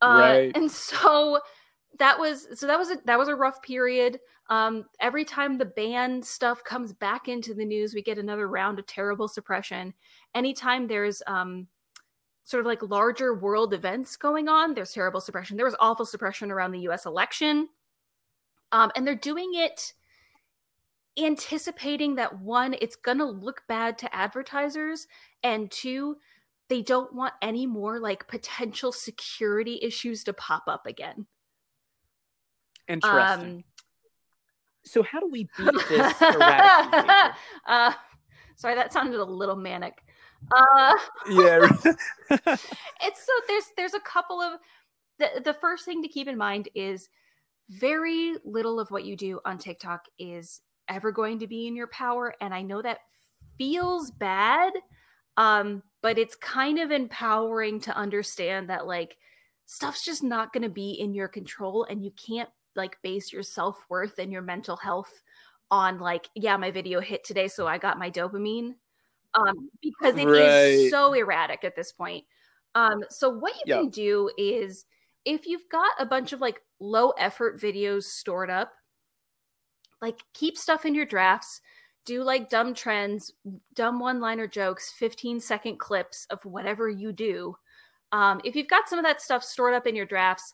Uh, 0.02 0.20
right. 0.20 0.52
And 0.56 0.70
so 0.70 1.40
that 2.00 2.20
was 2.20 2.48
so 2.60 2.68
that 2.68 2.80
was 2.80 2.92
a 2.92 2.98
that 3.06 3.18
was 3.18 3.28
a 3.28 3.36
rough 3.36 3.62
period. 3.62 4.20
Um, 4.50 4.86
every 5.00 5.24
time 5.26 5.58
the 5.58 5.66
ban 5.66 6.22
stuff 6.22 6.64
comes 6.64 6.92
back 6.94 7.28
into 7.28 7.54
the 7.54 7.66
news, 7.66 7.94
we 7.94 8.02
get 8.02 8.18
another 8.18 8.48
round 8.48 8.80
of 8.80 8.86
terrible 8.86 9.28
suppression. 9.28 9.94
Anytime 10.36 10.88
there's 10.88 11.22
um, 11.28 11.68
sort 12.44 12.60
of 12.62 12.66
like 12.66 12.82
larger 12.84 13.34
world 13.34 13.74
events 13.74 14.18
going 14.18 14.50
on, 14.50 14.74
there's 14.74 14.92
terrible 14.92 15.22
suppression. 15.22 15.56
There 15.56 15.66
was 15.66 15.76
awful 15.80 16.06
suppression 16.06 16.52
around 16.52 16.72
the 16.72 16.82
US 16.90 17.06
election. 17.06 17.70
Um, 18.72 18.92
and 18.96 19.06
they're 19.06 19.16
doing 19.16 19.52
it 19.54 19.94
anticipating 21.18 22.16
that 22.16 22.40
one, 22.40 22.76
it's 22.82 22.98
to 23.20 23.26
look 23.26 23.64
bad 23.68 23.98
to 24.00 24.16
advertisers, 24.16 25.08
and 25.44 25.70
two, 25.72 26.18
they 26.70 26.82
don't 26.82 27.14
want 27.14 27.34
any 27.42 27.68
more 27.68 28.00
like 28.00 28.28
potential 28.28 28.92
security 28.92 29.80
issues 29.82 30.24
to 30.24 30.34
pop 30.34 30.64
up 30.68 30.86
again. 30.86 31.28
Interesting. 32.88 33.46
Um, 33.46 33.64
so, 34.86 35.04
how 35.04 35.20
do 35.20 35.30
we 35.32 35.48
beat 35.58 35.74
this 35.90 36.22
uh, 36.22 37.94
sorry, 38.56 38.76
that 38.76 38.94
sounded 38.94 39.20
a 39.20 39.24
little 39.24 39.56
manic. 39.56 40.04
Uh, 40.56 40.98
yeah. 41.30 41.68
it's 42.30 43.26
so 43.26 43.34
there's 43.48 43.66
there's 43.78 43.94
a 43.94 44.00
couple 44.00 44.42
of 44.42 44.60
the 45.20 45.42
the 45.44 45.54
first 45.54 45.86
thing 45.86 46.02
to 46.02 46.08
keep 46.08 46.28
in 46.28 46.38
mind 46.38 46.70
is 46.76 47.08
very 47.70 48.36
little 48.44 48.80
of 48.80 48.92
what 48.92 49.06
you 49.06 49.16
do 49.16 49.40
on 49.46 49.58
TikTok 49.58 50.06
is 50.20 50.62
ever 50.90 51.12
going 51.12 51.40
to 51.40 51.48
be 51.48 51.68
in 51.68 51.76
your 51.76 51.88
power 51.88 52.36
and 52.42 52.54
I 52.54 52.62
know 52.62 52.82
that 52.82 53.00
feels 53.58 54.12
bad 54.12 54.74
um 55.38 55.82
but 56.02 56.18
it's 56.18 56.36
kind 56.36 56.78
of 56.78 56.92
empowering 56.92 57.80
to 57.80 57.96
understand 57.96 58.70
that 58.70 58.86
like 58.86 59.16
stuff's 59.66 60.04
just 60.04 60.24
not 60.24 60.52
going 60.52 60.64
to 60.64 60.70
be 60.70 60.92
in 60.92 61.14
your 61.14 61.30
control 61.30 61.86
and 61.90 62.04
you 62.04 62.12
can't 62.12 62.50
like 62.76 62.98
base 63.02 63.32
your 63.32 63.44
self-worth 63.44 64.20
and 64.20 64.32
your 64.32 64.42
mental 64.42 64.76
health 64.76 65.22
on 65.72 66.00
like 66.00 66.30
yeah 66.36 66.58
my 66.58 66.72
video 66.72 67.00
hit 67.00 67.24
today 67.24 67.48
so 67.48 67.66
I 67.68 67.78
got 67.78 67.98
my 67.98 68.12
dopamine 68.12 68.76
um, 69.34 69.70
because 69.82 70.16
it 70.16 70.28
Right. 70.28 70.40
is 70.40 70.90
so 70.90 71.14
erratic 71.14 71.64
at 71.64 71.76
this 71.76 71.92
point. 71.92 72.26
Um, 72.76 73.04
so 73.10 73.30
what 73.30 73.54
you 73.56 73.62
Yep. 73.66 73.82
can 73.82 73.90
do 73.90 74.30
is 74.38 74.86
if 75.26 75.46
you've 75.48 75.68
got 75.70 75.92
a 76.00 76.06
bunch 76.06 76.34
of 76.34 76.42
like 76.42 76.62
low 76.80 77.12
effort 77.12 77.60
videos 77.60 78.04
stored 78.04 78.50
up, 78.50 78.72
like 80.02 80.20
keep 80.34 80.58
stuff 80.58 80.86
in 80.86 80.94
your 80.96 81.06
drafts, 81.06 81.62
do 82.06 82.24
like 82.24 82.50
dumb 82.50 82.74
trends, 82.74 83.32
dumb 83.74 84.00
one 84.00 84.20
liner 84.20 84.48
jokes, 84.48 84.92
15 84.92 85.40
second 85.40 85.80
clips 85.80 86.28
of 86.30 86.44
whatever 86.46 86.90
you 86.90 87.12
do. 87.12 87.56
Um, 88.12 88.42
if 88.44 88.56
you've 88.56 88.68
got 88.68 88.90
some 88.90 89.00
of 89.00 89.06
that 89.06 89.22
stuff 89.22 89.44
stored 89.44 89.74
up 89.74 89.88
in 89.88 89.96
your 89.96 90.06
drafts, 90.06 90.54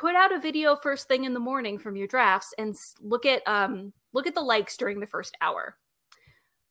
put 0.00 0.16
out 0.16 0.32
a 0.32 0.40
video 0.40 0.74
first 0.74 1.08
thing 1.08 1.24
in 1.24 1.34
the 1.34 1.40
morning 1.40 1.78
from 1.78 1.94
your 1.94 2.06
drafts 2.06 2.54
and 2.56 2.74
look 3.02 3.26
at 3.26 3.42
um, 3.46 3.92
look 4.14 4.26
at 4.26 4.34
the 4.34 4.40
likes 4.40 4.78
during 4.78 4.98
the 4.98 5.06
first 5.06 5.36
hour. 5.42 5.76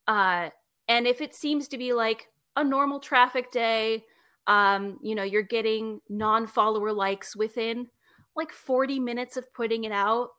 Uh, 0.07 0.49
and 0.87 1.05
if 1.05 1.21
it 1.21 1.35
seems 1.35 1.67
to 1.67 1.77
be 1.77 1.93
like 1.93 2.27
a 2.55 2.63
normal 2.63 2.99
traffic 2.99 3.51
day, 3.51 4.03
um, 4.47 4.97
you 5.03 5.13
know, 5.13 5.21
you're 5.21 5.43
getting 5.43 6.01
non-follower 6.09 6.91
likes 6.91 7.35
within 7.35 7.87
like 8.35 8.51
40 8.51 8.99
minutes 8.99 9.37
of 9.37 9.53
putting 9.53 9.83
it 9.83 9.91
out, 9.91 10.29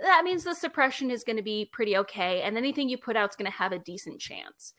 that 0.00 0.24
means 0.24 0.44
the 0.44 0.54
suppression 0.54 1.10
is 1.10 1.24
going 1.24 1.36
to 1.36 1.42
be 1.42 1.68
pretty 1.74 1.94
okay 1.98 2.40
and 2.40 2.56
anything 2.56 2.88
you 2.88 2.96
put 2.96 3.16
out 3.16 3.28
is 3.28 3.36
going 3.36 3.50
to 3.50 3.58
have 3.58 3.72
a 3.72 3.78
decent 3.80 4.18
chance. 4.18 4.72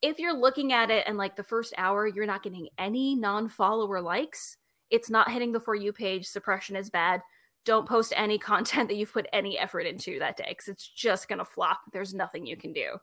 If 0.00 0.20
you're 0.20 0.32
looking 0.36 0.72
at 0.72 0.92
it 0.92 1.04
and 1.08 1.18
like 1.18 1.34
the 1.34 1.42
first 1.42 1.74
hour 1.76 2.06
you're 2.06 2.24
not 2.24 2.44
getting 2.44 2.68
any 2.78 3.16
non-follower 3.16 4.00
likes, 4.00 4.58
it's 4.94 5.10
not 5.10 5.30
hitting 5.30 5.52
the 5.52 5.60
for 5.60 5.74
you 5.74 5.92
page, 5.92 6.26
suppression 6.26 6.76
is 6.76 6.88
bad. 6.90 7.20
Don't 7.64 7.88
post 7.88 8.12
any 8.16 8.38
content 8.52 8.88
that 8.88 8.96
you've 8.96 9.12
put 9.12 9.26
any 9.32 9.58
effort 9.58 9.80
into 9.92 10.18
that 10.20 10.36
day 10.36 10.54
cuz 10.54 10.68
it's 10.68 10.86
just 10.88 11.28
going 11.28 11.40
to 11.40 11.44
flop. 11.44 11.80
There's 11.92 12.14
nothing 12.14 12.46
you 12.46 12.56
can 12.56 12.72
do. 12.72 12.98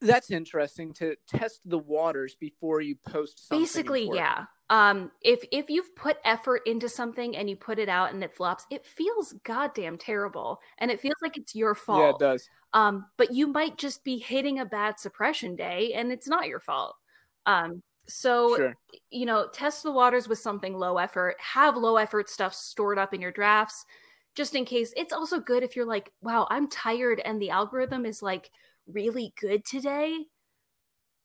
That's 0.00 0.30
interesting 0.30 0.92
to 0.94 1.16
test 1.26 1.60
the 1.64 1.78
waters 1.78 2.34
before 2.36 2.80
you 2.82 2.96
post 2.96 3.48
something. 3.48 3.62
basically 3.62 4.10
yeah 4.12 4.44
um 4.68 5.10
if 5.22 5.42
if 5.52 5.70
you've 5.70 5.94
put 5.96 6.18
effort 6.24 6.60
into 6.66 6.86
something 6.88 7.34
and 7.36 7.48
you 7.48 7.56
put 7.56 7.78
it 7.78 7.88
out 7.88 8.12
and 8.12 8.22
it 8.22 8.34
flops 8.34 8.66
it 8.70 8.84
feels 8.84 9.32
goddamn 9.44 9.96
terrible 9.96 10.60
and 10.78 10.90
it 10.90 11.00
feels 11.00 11.16
like 11.22 11.36
it's 11.38 11.54
your 11.54 11.74
fault. 11.74 12.00
Yeah, 12.00 12.10
it 12.10 12.18
does. 12.32 12.50
um 12.74 13.06
but 13.16 13.32
you 13.32 13.46
might 13.46 13.78
just 13.78 14.04
be 14.04 14.18
hitting 14.18 14.58
a 14.58 14.66
bad 14.66 14.98
suppression 14.98 15.56
day 15.56 15.92
and 15.94 16.12
it's 16.12 16.28
not 16.28 16.46
your 16.46 16.60
fault 16.60 16.94
um 17.46 17.82
so 18.08 18.56
Sure. 18.56 18.76
you 19.10 19.26
know 19.26 19.48
test 19.52 19.82
the 19.82 19.90
waters 19.92 20.28
with 20.28 20.38
something 20.38 20.74
low 20.74 20.98
effort. 20.98 21.36
Have 21.40 21.76
low 21.76 21.96
effort 21.96 22.28
stuff 22.30 22.54
stored 22.54 22.98
up 22.98 23.12
in 23.14 23.20
your 23.20 23.32
drafts 23.32 23.84
just 24.34 24.54
in 24.54 24.64
case. 24.64 24.92
It's 24.96 25.12
also 25.12 25.40
good 25.40 25.62
if 25.62 25.76
you're 25.76 25.86
like 25.86 26.12
wow 26.22 26.46
i'm 26.50 26.68
tired 26.68 27.20
and 27.24 27.40
the 27.40 27.50
algorithm 27.50 28.04
is 28.06 28.22
like 28.22 28.50
really 28.86 29.32
good 29.40 29.64
today. 29.64 30.26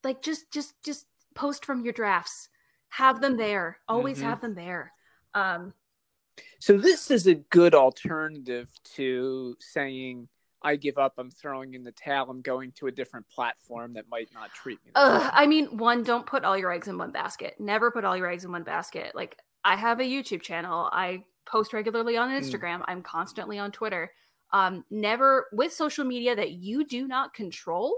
Like 0.04 0.22
just 0.22 0.52
just 0.52 0.74
just 0.84 1.06
post 1.36 1.66
from 1.66 1.84
your 1.84 1.94
drafts. 1.94 2.50
Have 2.90 3.22
them 3.22 3.38
there. 3.38 3.78
Always 3.88 4.20
Mhm. 4.20 4.24
have 4.24 4.42
them 4.42 4.56
there. 4.56 4.94
Um 5.34 5.74
So 6.60 6.78
this 6.78 7.12
is 7.12 7.28
a 7.28 7.36
good 7.36 7.76
alternative 7.76 8.70
to 8.96 9.56
saying 9.60 10.28
I 10.64 10.76
give 10.76 10.98
up, 10.98 11.14
I'm 11.18 11.32
throwing 11.32 11.74
in 11.74 11.84
the 11.84 11.92
towel, 11.92 12.30
I'm 12.30 12.42
going 12.42 12.72
to 12.74 12.88
a 12.88 12.92
different 12.92 13.28
platform 13.30 13.94
that 13.94 14.06
might 14.10 14.30
not 14.34 14.54
treat 14.54 14.80
me. 14.86 14.92
ugh, 14.96 15.32
i 15.34 15.46
mean 15.48 15.78
one 15.78 16.04
don't 16.04 16.26
put 16.26 16.44
all 16.44 16.58
your 16.58 16.72
eggs 16.72 16.88
in 16.88 16.98
one 16.98 17.12
basket 17.12 17.56
never 17.60 17.92
put 17.92 18.04
all 18.06 18.16
your 18.18 18.30
eggs 18.30 18.44
in 18.46 18.52
one 18.52 18.64
basket 18.64 19.14
like 19.16 19.38
i 19.64 19.76
have 19.76 20.00
a 20.00 20.04
youtube 20.04 20.42
channel 20.42 20.90
i 20.92 21.24
post 21.46 21.74
regularly 21.74 22.18
on 22.18 22.30
Mm. 22.30 22.40
instagram 22.42 22.84
i'm 22.88 23.02
constantly 23.02 23.58
on 23.58 23.72
twitter 23.72 24.12
um 24.52 24.84
never 24.92 25.48
with 25.54 25.72
social 25.74 26.04
media 26.06 26.36
that 26.36 26.52
you 26.52 26.86
do 26.86 27.08
not 27.08 27.34
control 27.34 27.96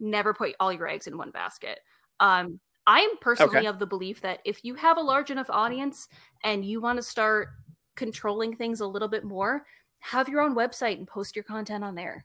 never 0.00 0.32
put 0.32 0.54
all 0.60 0.72
your 0.72 0.86
eggs 0.88 1.06
in 1.08 1.18
one 1.18 1.30
basket 1.32 1.80
um 2.20 2.60
i 2.86 3.00
am 3.00 3.16
personally 3.20 3.58
Okay. 3.58 3.66
of 3.66 3.78
the 3.80 3.86
belief 3.86 4.20
that 4.22 4.38
if 4.44 4.64
you 4.64 4.74
have 4.76 4.96
a 4.96 5.00
large 5.00 5.30
enough 5.30 5.50
audience 5.50 6.08
and 6.44 6.64
you 6.64 6.80
want 6.80 6.96
to 6.98 7.02
start 7.02 7.48
controlling 7.96 8.54
things 8.54 8.80
a 8.80 8.86
little 8.86 9.08
bit 9.08 9.24
more 9.24 9.66
have 10.00 10.28
your 10.28 10.40
own 10.40 10.54
website 10.54 10.96
and 10.98 11.06
post 11.06 11.36
your 11.36 11.42
content 11.44 11.84
on 11.84 11.94
there 11.94 12.24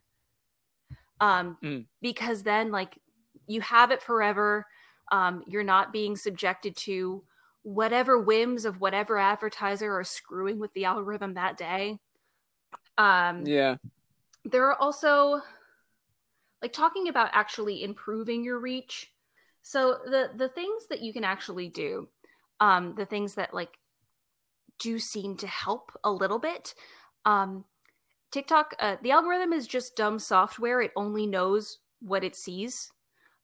um 1.20 1.58
Mm. 1.64 1.86
because 2.02 2.44
then 2.44 2.72
like 2.72 3.00
you 3.48 3.62
have 3.62 3.92
it 3.92 4.02
forever 4.02 4.66
um 5.12 5.44
you're 5.48 5.64
not 5.64 5.94
being 5.94 6.16
subjected 6.16 6.76
to 6.78 7.24
whatever 7.64 8.20
whims 8.20 8.66
of 8.66 8.82
whatever 8.82 9.18
advertiser 9.18 9.98
are 9.98 10.04
screwing 10.04 10.60
with 10.60 10.74
the 10.74 10.86
algorithm 10.86 11.36
that 11.36 11.58
day 11.58 11.98
um 12.98 13.46
Yeah. 13.46 13.78
there 14.46 14.66
are 14.66 14.82
also 14.82 15.42
like 16.62 16.74
talking 16.74 17.08
about 17.08 17.30
actually 17.34 17.84
improving 17.84 18.44
your 18.44 18.60
reach 18.60 19.12
so 19.62 20.00
the 20.06 20.30
the 20.36 20.50
things 20.50 20.88
that 20.90 21.02
you 21.02 21.14
can 21.14 21.24
actually 21.24 21.70
do 21.70 22.08
um 22.60 22.96
the 22.96 23.06
things 23.06 23.36
that 23.36 23.54
like 23.54 23.78
do 24.80 25.00
seem 25.00 25.38
to 25.38 25.48
help 25.48 25.92
a 26.04 26.12
little 26.12 26.40
bit 26.40 26.74
um 27.26 27.64
tiktok 28.32 28.74
uh, 28.80 28.96
the 29.04 29.12
algorithm 29.12 29.54
is 29.54 29.68
just 29.68 29.96
dumb 29.96 30.20
software 30.20 30.82
it 30.82 30.92
only 30.96 31.28
knows 31.28 31.80
what 32.02 32.24
it 32.24 32.36
sees 32.36 32.92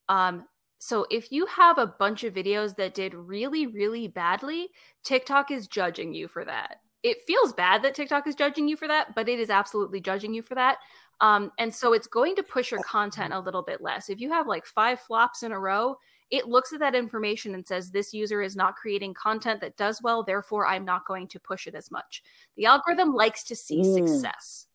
um 0.10 0.46
so 0.82 1.06
if 1.12 1.32
you 1.32 1.46
have 1.46 1.78
a 1.78 1.88
bunch 2.00 2.24
of 2.24 2.34
videos 2.34 2.76
that 2.76 2.94
did 2.94 3.14
really 3.14 3.68
really 3.68 4.08
badly 4.08 4.70
tiktok 5.04 5.52
is 5.52 5.68
judging 5.68 6.14
you 6.14 6.28
for 6.28 6.44
that 6.46 6.78
it 7.04 7.22
feels 7.26 7.54
bad 7.54 7.82
that 7.84 7.96
TikTok 7.96 8.28
is 8.28 8.36
judging 8.36 8.68
you 8.68 8.76
for 8.76 8.88
that, 8.88 9.16
but 9.16 9.30
it 9.30 9.40
is 9.40 9.50
absolutely 9.50 10.02
judging 10.02 10.34
you 10.34 10.42
for 10.42 10.56
that. 10.56 10.78
Um, 11.22 11.52
and 11.58 11.74
so 11.74 11.94
it's 11.94 12.08
going 12.08 12.36
to 12.36 12.44
push 12.44 12.72
your 12.72 12.82
content 12.84 13.34
a 13.34 13.40
little 13.40 13.62
bit 13.62 13.82
less. 13.82 14.10
If 14.10 14.20
you 14.20 14.32
have 14.32 14.48
like 14.48 14.66
five 14.66 15.00
flops 15.00 15.44
in 15.44 15.52
a 15.52 15.60
row, 15.60 15.98
it 16.32 16.48
looks 16.48 16.74
at 16.74 16.80
that 16.80 16.96
information 16.96 17.56
and 17.56 17.66
says, 17.66 17.90
this 17.90 18.14
user 18.14 18.42
is 18.42 18.56
not 18.56 18.76
creating 18.76 19.14
content 19.14 19.62
that 19.62 19.78
does 19.78 20.02
well, 20.02 20.24
therefore 20.24 20.68
I'm 20.68 20.86
not 20.86 21.06
going 21.06 21.28
to 21.30 21.40
push 21.40 21.68
it 21.68 21.76
as 21.76 21.90
much. 21.92 22.24
The 22.56 22.66
algorithm 22.66 23.14
likes 23.14 23.44
to 23.46 23.56
see 23.56 23.82
Ooh. 23.82 23.94
success. 23.96 24.68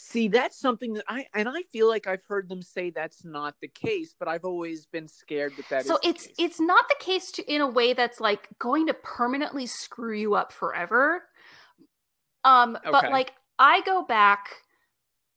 See, 0.00 0.28
that's 0.28 0.58
something 0.58 0.94
that 0.94 1.04
I 1.08 1.26
and 1.34 1.48
I 1.48 1.62
feel 1.72 1.88
like 1.88 2.06
I've 2.06 2.22
heard 2.28 2.48
them 2.48 2.62
say 2.62 2.90
that's 2.90 3.24
not 3.24 3.56
the 3.60 3.68
case, 3.68 4.14
but 4.18 4.28
I've 4.28 4.44
always 4.44 4.86
been 4.86 5.08
scared 5.08 5.52
that 5.56 5.68
that 5.70 5.80
is. 5.80 5.86
so 5.88 5.98
it's 6.04 6.28
it's 6.38 6.60
not 6.60 6.88
the 6.88 6.94
case 7.00 7.32
to, 7.32 7.52
in 7.52 7.60
a 7.60 7.68
way 7.68 7.92
that's 7.94 8.20
like 8.20 8.48
going 8.60 8.86
to 8.86 8.94
permanently 8.94 9.66
screw 9.66 10.16
you 10.16 10.34
up 10.34 10.52
forever 10.52 11.24
um 12.44 12.78
but 12.90 13.10
like 13.10 13.32
i 13.58 13.80
go 13.82 14.02
back 14.02 14.50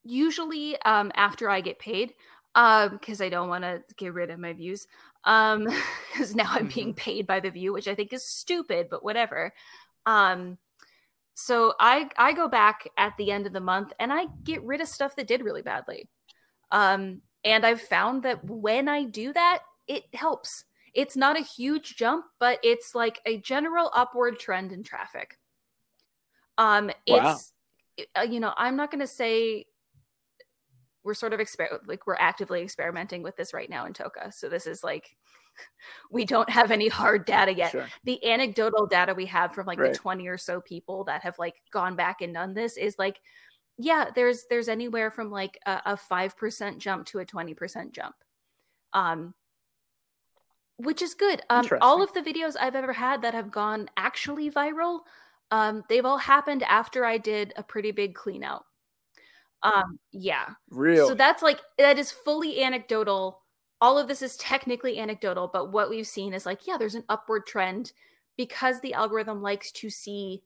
usually 0.03 0.79
um 0.83 1.11
after 1.15 1.49
i 1.49 1.61
get 1.61 1.79
paid 1.79 2.13
um 2.55 2.89
because 2.89 3.21
i 3.21 3.29
don't 3.29 3.49
want 3.49 3.63
to 3.63 3.81
get 3.97 4.13
rid 4.13 4.29
of 4.29 4.39
my 4.39 4.53
views. 4.53 4.87
Um 5.23 5.65
because 6.11 6.35
now 6.35 6.47
i'm 6.49 6.67
being 6.67 6.93
paid 6.93 7.27
by 7.27 7.39
the 7.39 7.49
view 7.51 7.73
which 7.73 7.87
i 7.87 7.95
think 7.95 8.13
is 8.13 8.25
stupid 8.25 8.87
but 8.89 9.03
whatever. 9.03 9.53
Um 10.05 10.57
so 11.33 11.73
i 11.79 12.09
i 12.17 12.33
go 12.33 12.47
back 12.47 12.87
at 12.97 13.13
the 13.17 13.31
end 13.31 13.47
of 13.47 13.53
the 13.53 13.59
month 13.61 13.93
and 13.99 14.11
i 14.11 14.25
get 14.43 14.61
rid 14.63 14.81
of 14.81 14.87
stuff 14.87 15.15
that 15.15 15.27
did 15.27 15.43
really 15.43 15.61
badly. 15.61 16.09
Um 16.71 17.21
and 17.43 17.65
i've 17.65 17.81
found 17.81 18.23
that 18.23 18.43
when 18.49 18.87
i 18.89 19.03
do 19.03 19.33
that 19.33 19.59
it 19.87 20.03
helps. 20.13 20.65
It's 20.93 21.15
not 21.15 21.39
a 21.39 21.43
huge 21.43 21.95
jump 21.95 22.25
but 22.39 22.59
it's 22.63 22.93
like 22.95 23.19
a 23.25 23.37
general 23.37 23.91
upward 23.95 24.39
trend 24.39 24.71
in 24.71 24.83
traffic. 24.83 25.37
Um 26.57 26.91
Wow. 27.07 27.35
it's 27.35 27.53
uh, 28.17 28.21
you 28.21 28.39
know 28.39 28.53
i'm 28.57 28.75
not 28.75 28.89
going 28.89 29.01
to 29.01 29.07
say 29.07 29.65
we're 31.03 31.13
sort 31.13 31.33
of 31.33 31.39
exper- 31.39 31.79
like 31.87 32.05
we're 32.07 32.15
actively 32.19 32.61
experimenting 32.61 33.23
with 33.23 33.35
this 33.35 33.53
right 33.53 33.69
now 33.69 33.85
in 33.85 33.93
TOCA. 33.93 34.31
So 34.33 34.49
this 34.49 34.67
is 34.67 34.83
like 34.83 35.15
we 36.11 36.25
don't 36.25 36.49
have 36.49 36.71
any 36.71 36.87
hard 36.87 37.25
data 37.25 37.53
yet. 37.53 37.71
Sure. 37.71 37.87
the 38.03 38.23
anecdotal 38.25 38.85
data 38.87 39.13
we 39.13 39.25
have 39.25 39.53
from 39.53 39.65
like 39.65 39.79
Right. 39.79 39.93
the 39.93 39.97
20 39.97 40.27
or 40.27 40.37
so 40.37 40.61
people 40.61 41.03
that 41.05 41.23
have 41.23 41.37
like 41.39 41.55
gone 41.71 41.95
back 41.95 42.21
and 42.21 42.33
done 42.33 42.53
this 42.53 42.77
is 42.77 42.95
like 42.99 43.19
yeah 43.77 44.05
there's 44.15 44.45
there's 44.49 44.69
anywhere 44.69 45.09
from 45.09 45.31
like 45.31 45.57
a, 45.65 45.81
a 45.85 45.97
5% 45.97 46.77
jump 46.77 47.05
to 47.07 47.19
a 47.19 47.25
20% 47.25 47.91
jump. 47.91 48.15
Um 48.93 49.33
which 50.77 51.01
is 51.01 51.13
good. 51.13 51.41
Um 51.49 51.67
all 51.81 52.01
of 52.01 52.11
the 52.13 52.21
videos 52.21 52.55
i've 52.59 52.75
ever 52.75 52.93
had 52.93 53.21
that 53.21 53.33
have 53.33 53.51
gone 53.51 53.89
actually 53.97 54.49
viral 54.49 55.01
um 55.51 55.83
they've 55.89 56.05
all 56.05 56.17
happened 56.17 56.63
after 56.63 57.05
i 57.05 57.17
did 57.17 57.53
a 57.55 57.63
pretty 57.63 57.91
big 57.91 58.15
clean 58.15 58.43
out 58.43 58.65
um 59.63 59.99
yeah 60.11 60.45
Real. 60.69 61.07
so 61.07 61.13
that's 61.13 61.43
like 61.43 61.59
that 61.77 61.99
is 61.99 62.11
fully 62.11 62.63
anecdotal. 62.63 63.41
All 63.79 63.97
of 63.97 64.07
this 64.07 64.21
is 64.21 64.37
technically 64.37 64.99
anecdotal, 64.99 65.49
but 65.51 65.71
what 65.71 65.89
we've 65.89 66.05
seen 66.05 66.33
is 66.35 66.45
like, 66.45 66.67
yeah, 66.67 66.77
there's 66.77 66.93
an 66.93 67.03
upward 67.09 67.47
trend 67.47 67.93
because 68.37 68.79
the 68.79 68.93
algorithm 68.93 69.41
likes 69.41 69.71
to 69.71 69.89
see 69.89 70.43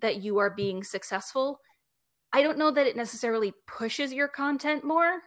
that 0.00 0.16
you 0.22 0.36
are 0.38 0.50
being 0.50 0.84
successful. 0.84 1.60
I 2.30 2.42
don't 2.42 2.58
know 2.58 2.70
that 2.70 2.86
it 2.86 2.94
necessarily 2.94 3.54
pushes 3.66 4.12
your 4.12 4.28
content 4.28 4.84
more, 4.84 5.22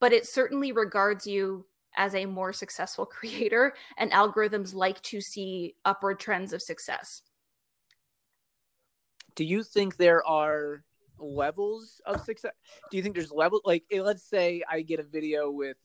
but 0.00 0.12
it 0.12 0.26
certainly 0.26 0.72
regards 0.72 1.28
you 1.28 1.64
as 1.96 2.14
a 2.14 2.26
more 2.26 2.52
successful 2.52 3.06
creator, 3.18 3.74
and 3.96 4.10
algorithms 4.12 4.74
like 4.74 5.00
to 5.02 5.20
see 5.20 5.76
upward 5.84 6.18
trends 6.18 6.52
of 6.52 6.62
success. 6.62 7.22
do 9.34 9.44
you 9.44 9.62
think 9.62 9.96
there 9.96 10.26
are 10.26 10.82
levels 11.20 12.00
of 12.06 12.22
success? 12.24 12.52
Do 12.90 12.96
you 12.96 13.02
think 13.02 13.14
there's 13.14 13.32
level 13.32 13.60
like 13.64 13.84
eh, 13.90 14.02
let's 14.02 14.28
say 14.28 14.62
I 14.68 14.82
get 14.82 15.00
a 15.00 15.04
video 15.04 15.50
with 15.50 15.76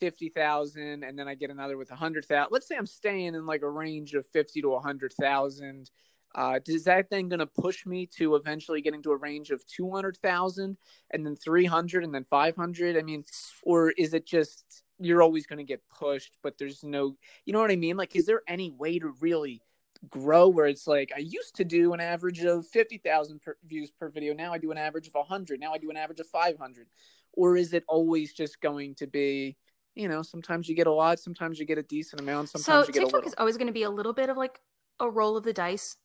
50,000 0.00 1.02
and 1.02 1.18
then 1.18 1.28
I 1.28 1.34
get 1.34 1.50
another 1.50 1.76
with 1.76 1.90
a 1.90 1.94
100,000. 1.94 2.48
Let's 2.50 2.68
say 2.68 2.76
I'm 2.76 2.86
staying 2.86 3.34
in 3.34 3.46
like 3.46 3.62
a 3.62 3.70
range 3.70 4.14
of 4.14 4.26
50 4.26 4.62
to 4.62 4.68
a 4.68 4.74
100,000. 4.74 5.90
Uh, 6.34 6.60
is 6.66 6.84
that 6.84 7.08
then 7.10 7.28
going 7.28 7.38
to 7.40 7.46
push 7.46 7.86
me 7.86 8.06
to 8.18 8.34
eventually 8.34 8.80
getting 8.82 9.02
to 9.02 9.12
a 9.12 9.16
range 9.16 9.50
of 9.50 9.66
200,000 9.66 10.76
and 11.10 11.26
then 11.26 11.36
300 11.36 12.04
and 12.04 12.14
then 12.14 12.24
500? 12.24 12.96
I 12.96 13.02
mean, 13.02 13.24
or 13.62 13.90
is 13.92 14.14
it 14.14 14.26
just 14.26 14.82
you're 15.00 15.22
always 15.22 15.46
going 15.46 15.58
to 15.58 15.64
get 15.64 15.82
pushed, 15.88 16.36
but 16.42 16.58
there's 16.58 16.82
no, 16.82 17.16
you 17.44 17.52
know 17.52 17.60
what 17.60 17.70
I 17.70 17.76
mean? 17.76 17.96
Like, 17.96 18.16
is 18.16 18.26
there 18.26 18.42
any 18.48 18.70
way 18.70 18.98
to 18.98 19.14
really 19.20 19.62
grow 20.08 20.48
where 20.48 20.66
it's 20.66 20.86
like 20.86 21.10
I 21.14 21.20
used 21.20 21.56
to 21.56 21.64
do 21.64 21.92
an 21.92 22.00
average 22.00 22.42
of 22.44 22.66
50,000 22.66 23.40
views 23.66 23.90
per 23.90 24.08
video. 24.08 24.32
Now 24.34 24.52
I 24.52 24.58
do 24.58 24.70
an 24.70 24.78
average 24.78 25.08
of 25.08 25.14
100. 25.14 25.60
Now 25.60 25.72
I 25.72 25.78
do 25.78 25.90
an 25.90 25.96
average 25.96 26.20
of 26.20 26.26
500. 26.26 26.86
Or 27.32 27.56
is 27.56 27.72
it 27.72 27.84
always 27.88 28.32
just 28.32 28.60
going 28.60 28.94
to 28.96 29.06
be, 29.06 29.56
you 29.94 30.08
know, 30.08 30.22
sometimes 30.22 30.68
you 30.68 30.74
get 30.74 30.86
a 30.86 30.92
lot, 30.92 31.18
sometimes 31.18 31.58
you 31.58 31.66
get 31.66 31.78
a 31.78 31.82
decent 31.82 32.20
amount, 32.20 32.50
sometimes 32.50 32.64
so 32.64 32.80
you 32.80 32.92
get 32.92 33.00
TikTok 33.00 33.12
a 33.12 33.16
little. 33.16 33.28
is 33.28 33.34
always 33.38 33.56
going 33.56 33.66
to 33.66 33.72
be 33.72 33.82
a 33.82 33.90
little 33.90 34.12
bit 34.12 34.30
of 34.30 34.36
like 34.36 34.60
a 35.00 35.08
roll 35.08 35.36
of 35.36 35.44
the 35.44 35.52
dice. 35.52 35.96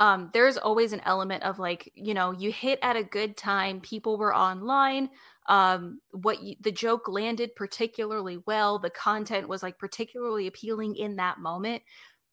Um, 0.00 0.30
there's 0.32 0.56
always 0.56 0.92
an 0.92 1.00
element 1.04 1.42
of 1.42 1.58
like, 1.58 1.90
you 1.94 2.14
know, 2.14 2.30
you 2.30 2.52
hit 2.52 2.78
at 2.82 2.96
a 2.96 3.02
good 3.02 3.36
time, 3.36 3.80
people 3.80 4.16
were 4.16 4.34
online, 4.34 5.10
um, 5.48 6.00
what 6.12 6.40
you, 6.42 6.54
the 6.60 6.70
joke 6.70 7.08
landed 7.08 7.56
particularly 7.56 8.38
well, 8.46 8.78
the 8.78 8.90
content 8.90 9.48
was 9.48 9.62
like 9.62 9.78
particularly 9.78 10.46
appealing 10.46 10.94
in 10.94 11.16
that 11.16 11.38
moment 11.38 11.82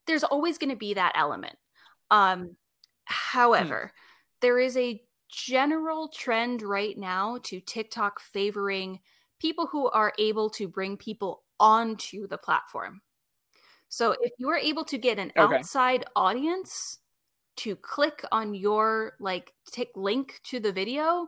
there's 0.08 0.24
always 0.24 0.58
going 0.58 0.70
to 0.70 0.76
be 0.76 0.94
that 0.94 1.14
element. 1.16 1.56
Um, 2.12 2.40
hmm. 2.40 2.48
however, 3.06 3.92
hmm. 3.94 4.38
there 4.42 4.60
is 4.60 4.78
a 4.78 5.02
general 5.30 6.08
trend 6.10 6.62
right 6.62 6.98
now 6.98 7.40
to 7.44 7.60
TikTok 7.60 8.20
favoring 8.20 9.00
people 9.40 9.68
who 9.68 9.90
are 9.90 10.14
able 10.18 10.50
to 10.52 10.68
bring 10.68 10.98
people 10.98 11.44
onto 11.60 12.28
the 12.28 12.38
platform. 12.38 13.02
So 13.90 14.16
if 14.22 14.32
you 14.38 14.50
are 14.50 14.58
able 14.58 14.84
to 14.86 14.98
get 14.98 15.20
an 15.20 15.32
okay. 15.38 15.56
outside 15.56 16.06
audience 16.16 17.00
to 17.58 17.76
click 17.76 18.26
on 18.32 18.54
your 18.54 19.14
like 19.20 19.54
tick 19.72 19.90
link 19.96 20.40
to 20.46 20.60
the 20.60 20.72
video, 20.72 21.28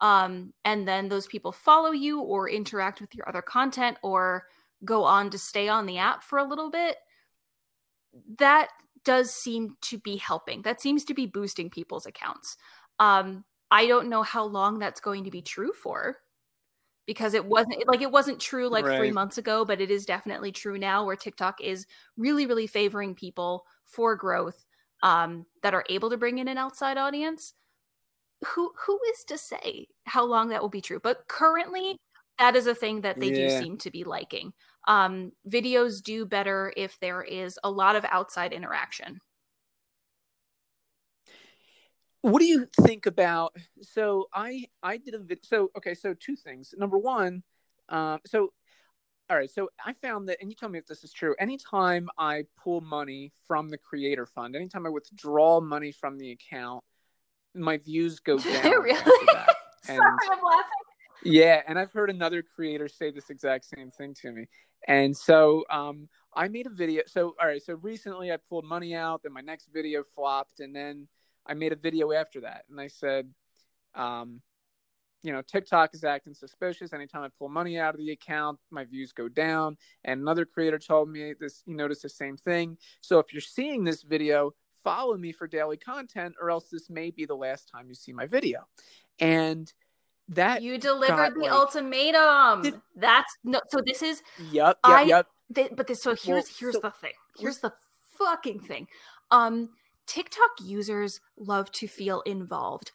um, 0.00 0.52
and 0.64 0.86
then 0.86 1.08
those 1.08 1.26
people 1.26 1.52
follow 1.52 1.90
you 1.90 2.20
or 2.20 2.48
interact 2.48 3.00
with 3.00 3.14
your 3.14 3.28
other 3.28 3.42
content 3.42 3.96
or 4.02 4.46
go 4.84 5.04
on 5.04 5.30
to 5.30 5.38
stay 5.38 5.68
on 5.68 5.86
the 5.86 5.98
app 5.98 6.22
for 6.22 6.38
a 6.38 6.44
little 6.46 6.70
bit, 6.70 6.96
that 8.38 8.68
does 9.04 9.32
seem 9.32 9.76
to 9.82 9.98
be 9.98 10.16
helping. 10.16 10.62
That 10.62 10.80
seems 10.80 11.04
to 11.04 11.14
be 11.14 11.26
boosting 11.26 11.70
people's 11.70 12.06
accounts. 12.06 12.56
Um, 12.98 13.44
I 13.70 13.86
don't 13.86 14.08
know 14.08 14.22
how 14.22 14.44
long 14.44 14.78
that's 14.78 15.00
going 15.00 15.24
to 15.24 15.30
be 15.30 15.42
true 15.42 15.72
for 15.72 16.18
because 17.06 17.34
it 17.34 17.44
wasn't 17.44 17.86
like 17.86 18.02
it 18.02 18.10
wasn't 18.10 18.40
true 18.40 18.68
like 18.68 18.84
right. 18.84 18.98
3 18.98 19.12
months 19.12 19.38
ago, 19.38 19.64
but 19.64 19.80
it 19.80 19.90
is 19.90 20.06
definitely 20.06 20.52
true 20.52 20.76
now 20.78 21.04
where 21.04 21.16
TikTok 21.16 21.60
is 21.60 21.86
really 22.16 22.46
really 22.46 22.66
favoring 22.66 23.14
people 23.14 23.64
for 23.84 24.16
growth 24.16 24.64
um, 25.02 25.46
that 25.62 25.74
are 25.74 25.84
able 25.88 26.10
to 26.10 26.16
bring 26.16 26.38
in 26.38 26.48
an 26.48 26.58
outside 26.58 26.98
audience. 26.98 27.54
Who 28.44 28.72
who 28.86 28.98
is 29.12 29.24
to 29.24 29.38
say 29.38 29.88
how 30.04 30.24
long 30.24 30.48
that 30.48 30.62
will 30.62 30.68
be 30.68 30.80
true? 30.80 31.00
But 31.02 31.28
currently 31.28 31.96
that 32.38 32.56
is 32.56 32.66
a 32.66 32.74
thing 32.74 33.00
that 33.00 33.18
they 33.18 33.28
yeah. 33.30 33.48
do 33.48 33.64
seem 33.64 33.78
to 33.78 33.90
be 33.90 34.04
liking 34.04 34.52
um, 34.86 35.32
videos 35.48 36.02
do 36.02 36.26
better 36.26 36.72
if 36.76 36.98
there 37.00 37.22
is 37.22 37.58
a 37.64 37.70
lot 37.70 37.96
of 37.96 38.04
outside 38.10 38.52
interaction. 38.52 39.20
What 42.22 42.40
do 42.40 42.46
you 42.46 42.66
think 42.82 43.06
about? 43.06 43.54
So 43.82 44.28
I 44.34 44.66
I 44.82 44.96
did 44.96 45.14
a 45.14 45.18
vid. 45.18 45.44
So 45.44 45.70
okay, 45.76 45.94
so 45.94 46.14
two 46.14 46.34
things. 46.34 46.74
Number 46.76 46.98
one, 46.98 47.42
um, 47.88 48.20
so 48.26 48.52
all 49.28 49.36
right, 49.36 49.50
so 49.50 49.68
I 49.84 49.92
found 49.92 50.28
that, 50.28 50.38
and 50.40 50.50
you 50.50 50.56
tell 50.56 50.68
me 50.68 50.78
if 50.78 50.86
this 50.86 51.02
is 51.02 51.12
true. 51.12 51.34
Anytime 51.40 52.08
I 52.16 52.44
pull 52.62 52.80
money 52.80 53.32
from 53.48 53.68
the 53.70 53.78
creator 53.78 54.24
fund, 54.24 54.54
anytime 54.54 54.86
I 54.86 54.90
withdraw 54.90 55.60
money 55.60 55.90
from 55.90 56.16
the 56.16 56.30
account, 56.30 56.84
my 57.54 57.78
views 57.78 58.20
go 58.20 58.38
down. 58.38 58.82
really? 58.82 59.02
And, 59.88 59.98
Sorry, 59.98 60.36
I'm 60.36 60.44
laughing. 60.44 60.85
Yeah, 61.22 61.62
and 61.66 61.78
I've 61.78 61.92
heard 61.92 62.10
another 62.10 62.42
creator 62.42 62.88
say 62.88 63.10
this 63.10 63.30
exact 63.30 63.64
same 63.64 63.90
thing 63.90 64.14
to 64.22 64.32
me. 64.32 64.46
And 64.86 65.16
so 65.16 65.64
um, 65.70 66.08
I 66.34 66.48
made 66.48 66.66
a 66.66 66.70
video. 66.70 67.02
So, 67.06 67.34
all 67.40 67.46
right, 67.46 67.62
so 67.62 67.74
recently 67.74 68.30
I 68.30 68.36
pulled 68.36 68.64
money 68.64 68.94
out, 68.94 69.22
then 69.22 69.32
my 69.32 69.40
next 69.40 69.70
video 69.72 70.02
flopped, 70.14 70.60
and 70.60 70.74
then 70.74 71.08
I 71.46 71.54
made 71.54 71.72
a 71.72 71.76
video 71.76 72.12
after 72.12 72.42
that. 72.42 72.64
And 72.70 72.80
I 72.80 72.88
said, 72.88 73.28
um, 73.94 74.40
you 75.22 75.32
know, 75.32 75.42
TikTok 75.42 75.94
is 75.94 76.04
acting 76.04 76.34
suspicious. 76.34 76.92
Anytime 76.92 77.24
I 77.24 77.28
pull 77.36 77.48
money 77.48 77.78
out 77.78 77.94
of 77.94 77.98
the 77.98 78.12
account, 78.12 78.60
my 78.70 78.84
views 78.84 79.12
go 79.12 79.28
down. 79.28 79.76
And 80.04 80.20
another 80.20 80.44
creator 80.44 80.78
told 80.78 81.08
me 81.08 81.34
this, 81.40 81.62
you 81.66 81.74
noticed 81.74 82.02
the 82.02 82.08
same 82.08 82.36
thing. 82.36 82.76
So 83.00 83.18
if 83.18 83.32
you're 83.32 83.40
seeing 83.40 83.82
this 83.82 84.02
video, 84.02 84.54
follow 84.84 85.16
me 85.16 85.32
for 85.32 85.48
daily 85.48 85.78
content, 85.78 86.36
or 86.40 86.50
else 86.50 86.68
this 86.70 86.88
may 86.88 87.10
be 87.10 87.24
the 87.24 87.34
last 87.34 87.68
time 87.68 87.88
you 87.88 87.94
see 87.94 88.12
my 88.12 88.26
video. 88.26 88.68
And 89.18 89.72
that 90.28 90.62
you 90.62 90.78
delivered 90.78 91.34
the 91.34 91.40
like, 91.40 91.52
ultimatum. 91.52 92.62
Did, 92.62 92.80
That's 92.96 93.36
no. 93.44 93.60
So 93.68 93.80
this 93.84 94.02
is 94.02 94.22
yep, 94.38 94.52
yep, 94.52 94.78
I, 94.84 95.02
yep. 95.02 95.26
Th- 95.54 95.70
but 95.74 95.86
this. 95.86 96.02
So 96.02 96.10
here's 96.10 96.26
well, 96.26 96.44
here's 96.58 96.74
so, 96.74 96.80
the 96.80 96.90
thing. 96.90 97.12
Here's 97.38 97.58
the 97.58 97.72
fucking 98.18 98.60
thing. 98.60 98.88
Um, 99.30 99.70
TikTok 100.06 100.50
users 100.62 101.20
love 101.36 101.70
to 101.72 101.88
feel 101.88 102.22
involved. 102.22 102.92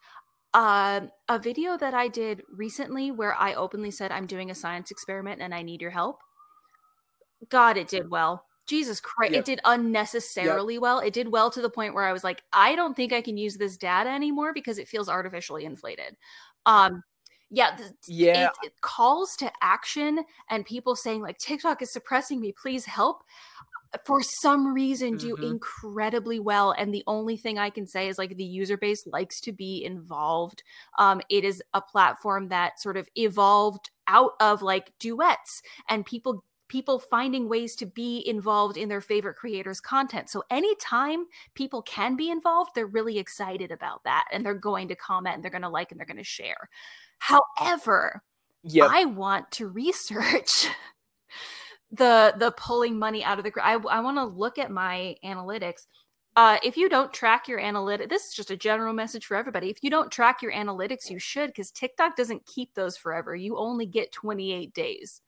Uh, 0.54 1.02
a 1.28 1.38
video 1.38 1.78
that 1.78 1.94
I 1.94 2.08
did 2.08 2.42
recently 2.52 3.10
where 3.10 3.34
I 3.34 3.54
openly 3.54 3.90
said 3.90 4.12
I'm 4.12 4.26
doing 4.26 4.50
a 4.50 4.54
science 4.54 4.90
experiment 4.90 5.40
and 5.40 5.54
I 5.54 5.62
need 5.62 5.80
your 5.80 5.90
help. 5.90 6.20
God, 7.48 7.76
it 7.76 7.88
did 7.88 8.10
well. 8.10 8.44
Jesus 8.66 9.00
Christ, 9.00 9.32
yep. 9.32 9.40
it 9.40 9.44
did 9.44 9.60
unnecessarily 9.64 10.74
yep. 10.74 10.82
well. 10.82 10.98
It 11.00 11.12
did 11.12 11.28
well 11.28 11.50
to 11.50 11.60
the 11.60 11.70
point 11.70 11.94
where 11.94 12.04
I 12.04 12.12
was 12.12 12.22
like, 12.22 12.42
I 12.52 12.76
don't 12.76 12.94
think 12.94 13.12
I 13.12 13.20
can 13.20 13.36
use 13.36 13.56
this 13.56 13.76
data 13.76 14.10
anymore 14.10 14.52
because 14.52 14.78
it 14.78 14.88
feels 14.88 15.08
artificially 15.08 15.64
inflated. 15.64 16.16
Um, 16.64 17.02
yeah 17.52 17.76
yeah. 18.08 18.46
it, 18.46 18.66
it 18.68 18.80
calls 18.80 19.36
to 19.36 19.52
action 19.60 20.24
and 20.50 20.64
people 20.64 20.96
saying 20.96 21.20
like 21.20 21.38
tiktok 21.38 21.82
is 21.82 21.92
suppressing 21.92 22.40
me 22.40 22.52
please 22.52 22.84
help. 22.86 23.22
For 24.06 24.22
some 24.22 24.72
reason 24.72 25.18
do 25.18 25.34
mm-hmm. 25.34 25.44
incredibly 25.44 26.40
well 26.40 26.72
and 26.72 26.94
the 26.94 27.04
only 27.06 27.36
thing 27.36 27.58
i 27.58 27.68
can 27.68 27.86
say 27.86 28.08
is 28.08 28.16
like 28.16 28.36
the 28.36 28.44
user 28.44 28.78
base 28.78 29.06
likes 29.06 29.38
to 29.42 29.52
be 29.52 29.84
involved. 29.84 30.62
Um 30.98 31.20
it 31.28 31.44
is 31.44 31.62
a 31.74 31.82
platform 31.82 32.48
that 32.48 32.80
sort 32.80 32.96
of 32.96 33.06
evolved 33.16 33.90
out 34.08 34.32
of 34.40 34.62
like 34.62 34.92
duets 34.98 35.62
and 35.90 36.06
people 36.06 36.42
people 36.68 36.98
finding 36.98 37.50
ways 37.50 37.76
to 37.76 37.84
be 37.84 38.26
involved 38.26 38.78
in 38.78 38.88
their 38.88 39.02
favorite 39.02 39.36
creators 39.36 39.78
content. 39.78 40.30
So 40.30 40.42
anytime 40.48 41.26
people 41.54 41.82
can 41.82 42.16
be 42.16 42.30
involved 42.30 42.70
they're 42.74 42.86
really 42.86 43.18
excited 43.18 43.70
about 43.70 44.04
that 44.04 44.24
and 44.32 44.42
they're 44.42 44.54
going 44.54 44.88
to 44.88 44.96
comment 44.96 45.34
and 45.34 45.44
they're 45.44 45.50
going 45.50 45.60
to 45.60 45.68
like 45.68 45.90
and 45.90 46.00
they're 46.00 46.06
going 46.06 46.16
to 46.16 46.24
share 46.24 46.70
However, 47.22 48.24
yep. 48.64 48.88
I 48.90 49.04
want 49.04 49.52
to 49.52 49.68
research 49.68 50.66
the 51.92 52.34
the 52.36 52.52
pulling 52.56 52.98
money 52.98 53.22
out 53.22 53.38
of 53.38 53.44
the 53.44 53.52
I, 53.62 53.74
I 53.74 54.00
want 54.00 54.16
to 54.16 54.24
look 54.24 54.58
at 54.58 54.72
my 54.72 55.14
analytics. 55.24 55.86
Uh, 56.34 56.56
if 56.64 56.76
you 56.76 56.88
don't 56.88 57.12
track 57.12 57.46
your 57.46 57.60
analytics, 57.60 58.08
this 58.08 58.24
is 58.24 58.34
just 58.34 58.50
a 58.50 58.56
general 58.56 58.92
message 58.92 59.24
for 59.24 59.36
everybody. 59.36 59.70
If 59.70 59.84
you 59.84 59.90
don't 59.90 60.10
track 60.10 60.42
your 60.42 60.52
analytics, 60.52 61.10
you 61.10 61.20
should 61.20 61.50
because 61.50 61.70
TikTok 61.70 62.16
doesn't 62.16 62.44
keep 62.44 62.74
those 62.74 62.96
forever. 62.96 63.36
You 63.36 63.56
only 63.56 63.86
get 63.86 64.10
28 64.10 64.74
days. 64.74 65.20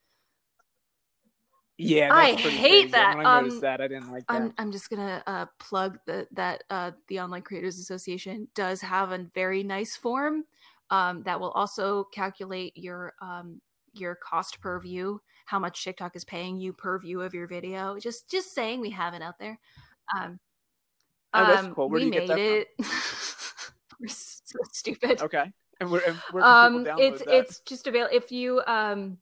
Yeah, 1.78 2.12
I 2.12 2.32
hate 2.32 2.42
crazy. 2.42 2.88
that. 2.88 3.16
When 3.18 3.26
I 3.26 3.40
noticed 3.40 3.56
um, 3.56 3.60
that, 3.60 3.80
I 3.80 3.86
didn't 3.86 4.10
like 4.10 4.26
that. 4.26 4.34
I'm, 4.34 4.54
I'm 4.58 4.72
just 4.72 4.90
gonna 4.90 5.22
uh, 5.28 5.46
plug 5.60 6.00
the, 6.06 6.26
that 6.32 6.64
uh, 6.70 6.90
the 7.06 7.20
Online 7.20 7.42
Creators 7.42 7.78
Association 7.78 8.48
does 8.56 8.80
have 8.80 9.12
a 9.12 9.26
very 9.32 9.62
nice 9.62 9.94
form 9.94 10.44
um, 10.90 11.22
that 11.24 11.40
will 11.40 11.50
also 11.50 12.04
calculate 12.12 12.72
your 12.76 13.14
um, 13.22 13.60
your 13.92 14.16
cost 14.16 14.60
per 14.60 14.80
view, 14.80 15.20
how 15.46 15.58
much 15.58 15.84
TikTok 15.84 16.16
is 16.16 16.24
paying 16.24 16.58
you 16.58 16.72
per 16.72 16.98
view 16.98 17.22
of 17.22 17.34
your 17.34 17.46
video. 17.46 17.98
Just 17.98 18.30
just 18.30 18.54
saying, 18.54 18.80
we 18.80 18.90
have 18.90 19.14
it 19.14 19.22
out 19.22 19.38
there. 19.38 19.58
Um, 20.18 20.38
oh, 21.32 21.46
that's 21.46 21.66
um, 21.66 21.74
cool. 21.74 21.88
Where 21.88 22.00
we 22.00 22.10
made 22.10 22.30
it. 22.30 22.68
We're 24.00 24.08
so 24.08 24.58
stupid. 24.72 25.22
Okay, 25.22 25.52
and 25.80 25.90
we're, 25.90 26.00
and 26.00 26.16
where 26.32 26.44
um, 26.44 26.86
it's 26.98 27.24
that? 27.24 27.34
it's 27.34 27.60
just 27.60 27.86
available 27.86 28.14
if 28.14 28.30
you 28.30 28.62
um. 28.66 29.18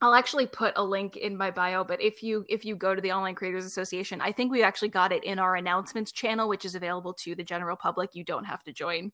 I'll 0.00 0.14
actually 0.14 0.46
put 0.46 0.74
a 0.76 0.84
link 0.84 1.16
in 1.16 1.34
my 1.34 1.50
bio, 1.50 1.82
but 1.82 2.02
if 2.02 2.22
you 2.22 2.44
if 2.48 2.64
you 2.64 2.76
go 2.76 2.94
to 2.94 3.00
the 3.00 3.12
Online 3.12 3.34
Creators 3.34 3.64
Association, 3.64 4.20
I 4.20 4.32
think 4.32 4.52
we 4.52 4.62
actually 4.62 4.90
got 4.90 5.12
it 5.12 5.24
in 5.24 5.38
our 5.38 5.56
announcements 5.56 6.12
channel, 6.12 6.48
which 6.48 6.66
is 6.66 6.74
available 6.74 7.14
to 7.14 7.34
the 7.34 7.42
general 7.42 7.76
public. 7.76 8.10
You 8.12 8.22
don't 8.22 8.44
have 8.44 8.62
to 8.64 8.72
join. 8.72 9.12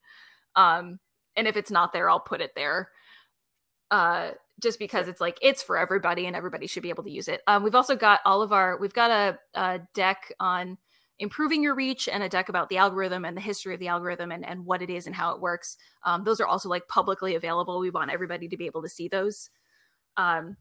Um, 0.57 0.99
and 1.37 1.47
if 1.47 1.57
it's 1.57 1.71
not 1.71 1.93
there 1.93 2.09
i'll 2.09 2.21
put 2.21 2.41
it 2.41 2.53
there 2.55 2.91
uh 3.91 4.31
just 4.61 4.79
because 4.79 5.09
it's 5.09 5.21
like 5.21 5.39
it's 5.41 5.63
for 5.63 5.79
everybody 5.79 6.27
and 6.27 6.37
everybody 6.37 6.67
should 6.67 6.83
be 6.83 6.91
able 6.91 7.03
to 7.05 7.11
use 7.11 7.29
it 7.29 7.41
um, 7.47 7.63
we've 7.63 7.75
also 7.75 7.97
got 7.97 8.21
all 8.25 8.43
of 8.43 8.53
our 8.53 8.79
we've 8.79 8.93
got 8.93 9.11
a, 9.11 9.39
a, 9.59 9.81
deck 9.95 10.33
on 10.39 10.77
improving 11.19 11.63
your 11.63 11.75
reach 11.75 12.09
and 12.09 12.23
a 12.23 12.29
deck 12.29 12.49
about 12.49 12.69
the 12.69 12.77
algorithm 12.77 13.25
and 13.25 13.37
the 13.37 13.41
history 13.41 13.75
of 13.75 13.81
the 13.81 13.89
algorithm 13.89 14.33
and, 14.33 14.45
and 14.47 14.65
what 14.65 14.83
it 14.83 14.91
is 14.91 15.07
and 15.07 15.15
how 15.15 15.33
it 15.33 15.41
works 15.41 15.77
um, 16.05 16.25
those 16.25 16.41
are 16.41 16.47
also 16.47 16.69
like 16.69 16.87
publicly 16.89 17.35
available 17.35 17.81
we 17.81 17.91
want 17.91 18.11
everybody 18.11 18.49
to 18.49 18.57
be 18.57 18.67
able 18.67 18.83
to 18.83 18.89
see 18.89 19.09
those 19.09 19.51
um, 20.17 20.57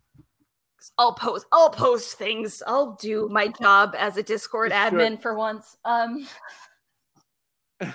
I'll 0.98 1.14
post 1.14 1.46
I'll 1.52 1.70
post 1.70 2.18
things. 2.18 2.64
I'll 2.66 2.96
do 2.96 3.28
my 3.30 3.48
job 3.48 3.96
as 3.98 4.18
a 4.18 4.24
Discord 4.24 4.72
Sure. 4.72 4.80
admin 4.80 5.22
for 5.22 5.36
once. 5.36 5.78
Um 5.86 6.28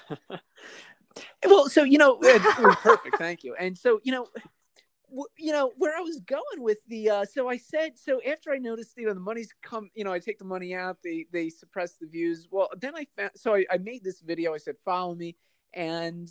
well, 1.44 1.68
so 1.68 1.82
you 1.82 1.98
know, 1.98 2.16
perfect. 2.82 3.18
Thank 3.18 3.44
you. 3.44 3.54
And 3.58 3.76
so 3.76 4.00
you 4.02 4.12
know, 4.12 4.26
w- 5.08 5.28
you 5.38 5.52
know 5.52 5.72
where 5.76 5.96
I 5.96 6.00
was 6.00 6.20
going 6.20 6.58
with 6.58 6.78
the. 6.88 7.10
Uh, 7.10 7.24
so 7.24 7.48
I 7.48 7.56
said 7.56 7.98
so 7.98 8.20
after 8.28 8.52
I 8.52 8.58
noticed 8.58 8.94
you 8.96 9.06
know 9.06 9.14
the 9.14 9.20
money's 9.20 9.52
come. 9.62 9.90
You 9.94 10.04
know, 10.04 10.12
I 10.12 10.18
take 10.18 10.38
the 10.38 10.44
money 10.44 10.74
out. 10.74 10.98
They 11.02 11.26
they 11.32 11.50
suppress 11.50 11.94
the 11.94 12.06
views. 12.06 12.48
Well, 12.50 12.68
then 12.80 12.94
I 12.96 13.06
found. 13.16 13.32
So 13.36 13.54
I, 13.54 13.64
I 13.70 13.78
made 13.78 14.04
this 14.04 14.20
video. 14.20 14.54
I 14.54 14.58
said 14.58 14.76
follow 14.84 15.14
me, 15.14 15.36
and 15.72 16.28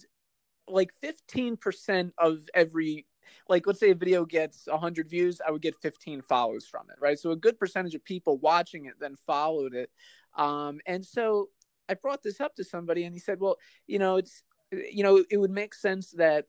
like 0.67 0.91
fifteen 0.93 1.57
percent 1.57 2.13
of 2.17 2.39
every. 2.53 3.05
Like, 3.47 3.65
let's 3.65 3.79
say 3.79 3.89
a 3.89 3.95
video 3.95 4.25
gets 4.25 4.67
100 4.67 5.09
views, 5.09 5.41
I 5.45 5.49
would 5.49 5.61
get 5.61 5.81
15 5.81 6.21
follows 6.21 6.67
from 6.67 6.89
it, 6.89 6.97
right? 6.99 7.17
So, 7.17 7.31
a 7.31 7.37
good 7.37 7.57
percentage 7.57 7.95
of 7.95 8.03
people 8.03 8.37
watching 8.37 8.85
it 8.85 8.95
then 8.99 9.15
followed 9.15 9.73
it. 9.73 9.89
Um, 10.35 10.81
and 10.85 11.05
so 11.05 11.49
I 11.89 11.93
brought 11.95 12.23
this 12.23 12.41
up 12.41 12.55
to 12.55 12.63
somebody, 12.63 13.03
and 13.05 13.13
he 13.13 13.19
said, 13.19 13.39
Well, 13.39 13.57
you 13.87 13.99
know, 13.99 14.17
it's 14.17 14.43
you 14.91 15.03
know, 15.03 15.23
it 15.29 15.37
would 15.37 15.51
make 15.51 15.73
sense 15.73 16.11
that 16.11 16.45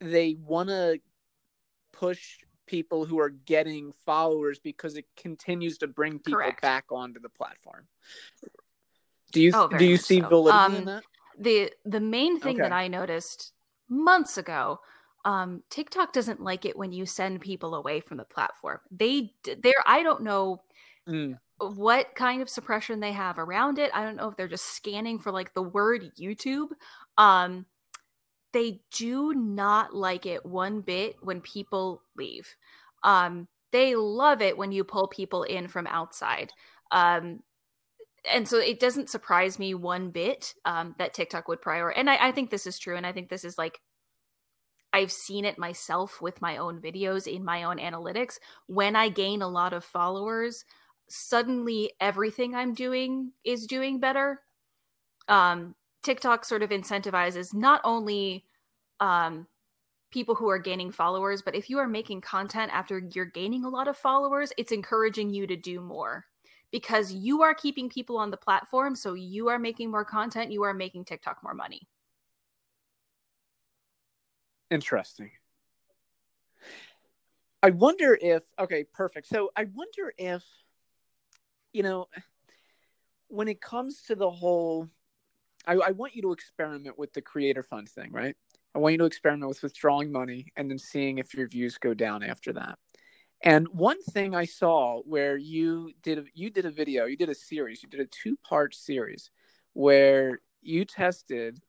they 0.00 0.36
want 0.40 0.68
to 0.68 1.00
push 1.92 2.38
people 2.66 3.04
who 3.04 3.18
are 3.18 3.30
getting 3.30 3.92
followers 4.04 4.58
because 4.58 4.96
it 4.96 5.06
continues 5.16 5.78
to 5.78 5.86
bring 5.86 6.18
people 6.18 6.38
Correct. 6.38 6.62
back 6.62 6.84
onto 6.90 7.20
the 7.20 7.28
platform. 7.28 7.86
Do 9.32 9.42
you 9.42 9.52
Oh, 9.54 9.68
do 9.68 9.84
you 9.84 9.96
see 9.96 10.20
so. 10.20 10.28
validity 10.28 10.76
in 10.76 10.84
Um, 10.84 10.84
that? 10.86 11.04
the 11.38 11.72
the 11.84 12.00
main 12.00 12.38
thing 12.40 12.56
that 12.56 12.72
I 12.72 12.88
noticed 12.88 13.52
months 13.88 14.38
ago, 14.38 14.80
um, 15.24 15.62
TikTok 15.70 16.12
doesn't 16.12 16.42
like 16.42 16.64
it 16.64 16.76
when 16.76 16.92
you 16.92 17.06
send 17.06 17.40
people 17.40 17.74
away 17.74 18.00
from 18.00 18.16
the 18.16 18.24
platform. 18.24 18.80
They 18.90 19.32
they're 19.44 19.84
I 19.86 20.02
don't 20.02 20.22
know 20.22 20.62
Mm, 21.08 21.38
what 21.58 22.14
kind 22.14 22.40
of 22.40 22.48
suppression 22.48 23.00
they 23.00 23.12
have 23.12 23.38
around 23.38 23.78
it. 23.78 23.90
I 23.94 24.04
don't 24.04 24.16
know 24.16 24.28
if 24.28 24.36
they're 24.36 24.48
just 24.48 24.76
scanning 24.76 25.18
for 25.18 25.32
like 25.32 25.54
the 25.54 25.62
word 25.62 26.12
YouTube. 26.18 26.68
Um, 27.16 27.66
they 28.52 28.80
do 28.92 29.34
not 29.34 29.94
like 29.94 30.24
it 30.24 30.46
one 30.46 30.80
bit 30.80 31.16
when 31.20 31.40
people 31.40 32.02
leave. 32.16 32.56
Um, 33.02 33.48
they 33.72 33.94
love 33.94 34.40
it 34.40 34.56
when 34.56 34.72
you 34.72 34.84
pull 34.84 35.08
people 35.08 35.42
in 35.42 35.68
from 35.68 35.86
outside. 35.86 36.52
Um, 36.90 37.40
and 38.30 38.48
so 38.48 38.58
it 38.58 38.80
doesn't 38.80 39.10
surprise 39.10 39.58
me 39.58 39.74
one 39.74 40.10
bit 40.10 40.54
um, 40.64 40.94
that 40.98 41.14
TikTok 41.14 41.48
would 41.48 41.60
prior. 41.60 41.90
And 41.90 42.08
I, 42.08 42.28
I 42.28 42.32
think 42.32 42.50
this 42.50 42.66
is 42.66 42.78
true. 42.78 42.96
And 42.96 43.06
I 43.06 43.12
think 43.12 43.28
this 43.28 43.44
is 43.44 43.58
like 43.58 43.80
I've 44.92 45.12
seen 45.12 45.44
it 45.44 45.58
myself 45.58 46.20
with 46.22 46.40
my 46.40 46.56
own 46.56 46.80
videos 46.80 47.26
in 47.26 47.44
my 47.44 47.64
own 47.64 47.78
analytics. 47.78 48.38
When 48.66 48.96
I 48.96 49.10
gain 49.10 49.42
a 49.42 49.48
lot 49.48 49.72
of 49.72 49.84
followers, 49.84 50.64
suddenly 51.08 51.92
everything 52.00 52.54
I'm 52.54 52.74
doing 52.74 53.32
is 53.44 53.66
doing 53.66 54.00
better. 54.00 54.40
Um, 55.28 55.74
TikTok 56.02 56.44
sort 56.44 56.62
of 56.62 56.70
incentivizes 56.70 57.54
not 57.54 57.80
only 57.84 58.44
um, 59.00 59.46
people 60.10 60.34
who 60.34 60.48
are 60.48 60.58
gaining 60.58 60.90
followers, 60.90 61.42
but 61.42 61.54
if 61.54 61.68
you 61.68 61.78
are 61.78 61.88
making 61.88 62.20
content 62.20 62.70
after 62.72 63.02
you're 63.12 63.24
gaining 63.24 63.64
a 63.64 63.68
lot 63.68 63.88
of 63.88 63.96
followers, 63.96 64.52
it's 64.56 64.72
encouraging 64.72 65.30
you 65.30 65.46
to 65.46 65.56
do 65.56 65.80
more 65.80 66.24
because 66.70 67.12
you 67.12 67.42
are 67.42 67.54
keeping 67.54 67.88
people 67.88 68.16
on 68.16 68.30
the 68.30 68.36
platform. 68.36 68.94
So 68.94 69.14
you 69.14 69.48
are 69.48 69.58
making 69.58 69.90
more 69.90 70.04
content, 70.04 70.52
you 70.52 70.62
are 70.62 70.74
making 70.74 71.04
TikTok 71.04 71.42
more 71.42 71.54
money. 71.54 71.88
interesting. 74.70 75.30
I 77.62 77.70
wonder 77.70 78.16
if 78.20 78.44
okay, 78.58 78.84
perfect. 78.84 79.26
So 79.26 79.50
I 79.56 79.64
wonder 79.64 80.12
if 80.16 80.44
you 81.72 81.82
know 81.82 82.06
when 83.28 83.48
it 83.48 83.60
comes 83.60 84.02
to 84.02 84.14
the 84.14 84.30
whole 84.30 84.88
I, 85.66 85.74
I 85.74 85.90
want 85.90 86.14
you 86.14 86.22
to 86.22 86.32
experiment 86.32 86.98
with 86.98 87.12
the 87.12 87.20
creator 87.20 87.62
fund 87.62 87.88
thing, 87.88 88.10
right? 88.10 88.34
I 88.74 88.78
want 88.78 88.92
you 88.92 88.98
to 88.98 89.04
experiment 89.04 89.48
with 89.48 89.62
withdrawing 89.62 90.10
money 90.10 90.46
and 90.56 90.70
then 90.70 90.78
seeing 90.78 91.18
if 91.18 91.34
your 91.34 91.46
views 91.46 91.76
go 91.78 91.94
down 91.94 92.22
after 92.22 92.52
that. 92.54 92.78
And 93.42 93.68
one 93.68 94.02
thing 94.02 94.34
I 94.34 94.46
saw 94.46 95.00
where 95.02 95.36
you 95.36 95.92
did 96.02 96.26
you 96.34 96.50
did 96.50 96.64
a 96.64 96.70
video, 96.70 97.04
you 97.04 97.16
did 97.16 97.28
a 97.28 97.34
series, 97.34 97.82
you 97.82 97.88
did 97.88 98.00
a 98.00 98.06
two 98.06 98.36
part 98.48 98.74
series 98.74 99.30
where 99.74 100.40
you 100.60 100.84
tested 100.84 101.60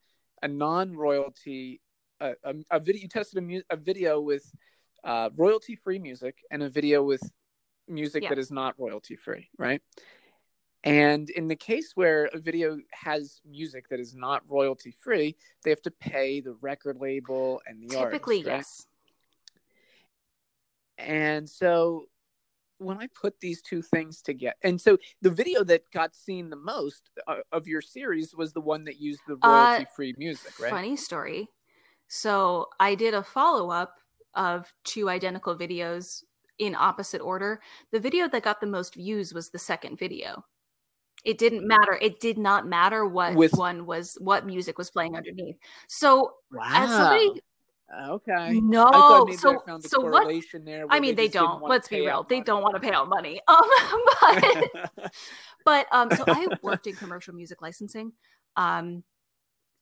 a 0.42 0.48
non 0.48 0.96
royalty 0.96 1.80
a, 2.20 2.32
a, 2.44 2.54
a 2.70 2.80
video 2.80 3.02
you 3.02 3.08
tested 3.08 3.38
a, 3.38 3.40
mu- 3.40 3.62
a 3.70 3.76
video 3.76 4.20
with 4.20 4.50
uh, 5.04 5.30
royalty 5.36 5.76
free 5.76 5.98
music 5.98 6.38
and 6.50 6.62
a 6.62 6.68
video 6.68 7.02
with 7.02 7.22
music 7.90 8.22
Yeah. 8.22 8.30
that 8.30 8.38
is 8.38 8.50
not 8.50 8.78
royalty 8.78 9.16
free, 9.16 9.48
right? 9.58 9.82
And 10.82 11.28
in 11.30 11.46
the 11.48 11.56
case 11.56 11.92
where 11.94 12.26
a 12.32 12.38
video 12.38 12.78
has 12.92 13.40
music 13.44 13.88
that 13.90 14.00
is 14.00 14.14
not 14.14 14.42
royalty 14.48 14.92
free, 14.92 15.36
they 15.62 15.70
have 15.70 15.82
to 15.82 15.90
pay 15.90 16.40
the 16.40 16.54
record 16.54 16.96
label 16.98 17.60
and 17.66 17.82
the 17.82 17.96
Typically, 17.98 18.38
artist, 18.38 18.46
right? 18.46 18.56
yes. 18.56 18.86
And 20.96 21.48
so 21.48 22.06
when 22.78 22.96
I 22.96 23.08
put 23.08 23.38
these 23.40 23.60
two 23.60 23.82
things 23.82 24.22
together, 24.22 24.56
and 24.62 24.80
so 24.80 24.96
the 25.20 25.30
video 25.30 25.64
that 25.64 25.90
got 25.90 26.14
seen 26.14 26.48
the 26.48 26.56
most 26.56 27.10
uh, 27.26 27.36
of 27.52 27.66
your 27.66 27.82
series 27.82 28.34
was 28.34 28.54
the 28.54 28.60
one 28.62 28.84
that 28.84 28.98
used 28.98 29.20
the 29.28 29.36
Uh, 29.42 29.48
royalty 29.48 29.86
free 29.94 30.14
music, 30.16 30.58
right? 30.58 30.70
Funny 30.70 30.96
story. 30.96 31.48
So 32.08 32.68
I 32.80 32.94
did 32.94 33.12
a 33.12 33.22
follow 33.22 33.70
up 33.70 33.96
of 34.34 34.72
two 34.84 35.10
identical 35.10 35.56
videos 35.56 36.22
in 36.60 36.76
opposite 36.76 37.20
order. 37.20 37.60
The 37.90 37.98
video 37.98 38.28
that 38.28 38.42
got 38.42 38.60
the 38.60 38.66
most 38.66 38.94
views 38.94 39.34
was 39.34 39.50
the 39.50 39.58
second 39.58 39.98
video. 39.98 40.44
It 41.24 41.38
didn't 41.38 41.66
matter. 41.66 41.98
It 42.00 42.20
did 42.20 42.38
not 42.38 42.66
matter 42.66 43.04
what 43.04 43.34
With- 43.34 43.54
one 43.54 43.84
was, 43.86 44.16
what 44.20 44.46
music 44.46 44.78
was 44.78 44.90
playing 44.90 45.16
underneath. 45.16 45.56
So 45.88 46.34
Wow. 46.52 46.62
as 46.72 46.90
somebody, 46.90 47.42
okay. 48.08 48.60
no. 48.60 48.84
I 48.86 49.34
so 49.36 49.62
so 49.80 50.00
what? 50.00 50.28
I 50.28 51.00
mean, 51.00 51.14
they, 51.16 51.28
didn't 51.28 51.32
don't. 51.32 51.62
Let's 51.62 51.88
be 51.88 52.00
real. 52.00 52.22
They 52.22 52.36
money. 52.36 52.44
don't 52.44 52.62
want 52.62 52.74
to 52.74 52.80
pay 52.80 52.92
out 52.92 53.08
money. 53.08 53.40
Um, 53.48 53.60
but 54.20 55.12
but 55.64 55.86
um 55.92 56.10
so 56.16 56.24
i 56.26 56.46
worked 56.62 56.86
in 56.86 56.94
commercial 56.94 57.34
music 57.34 57.60
licensing 57.60 58.12
um 58.56 59.02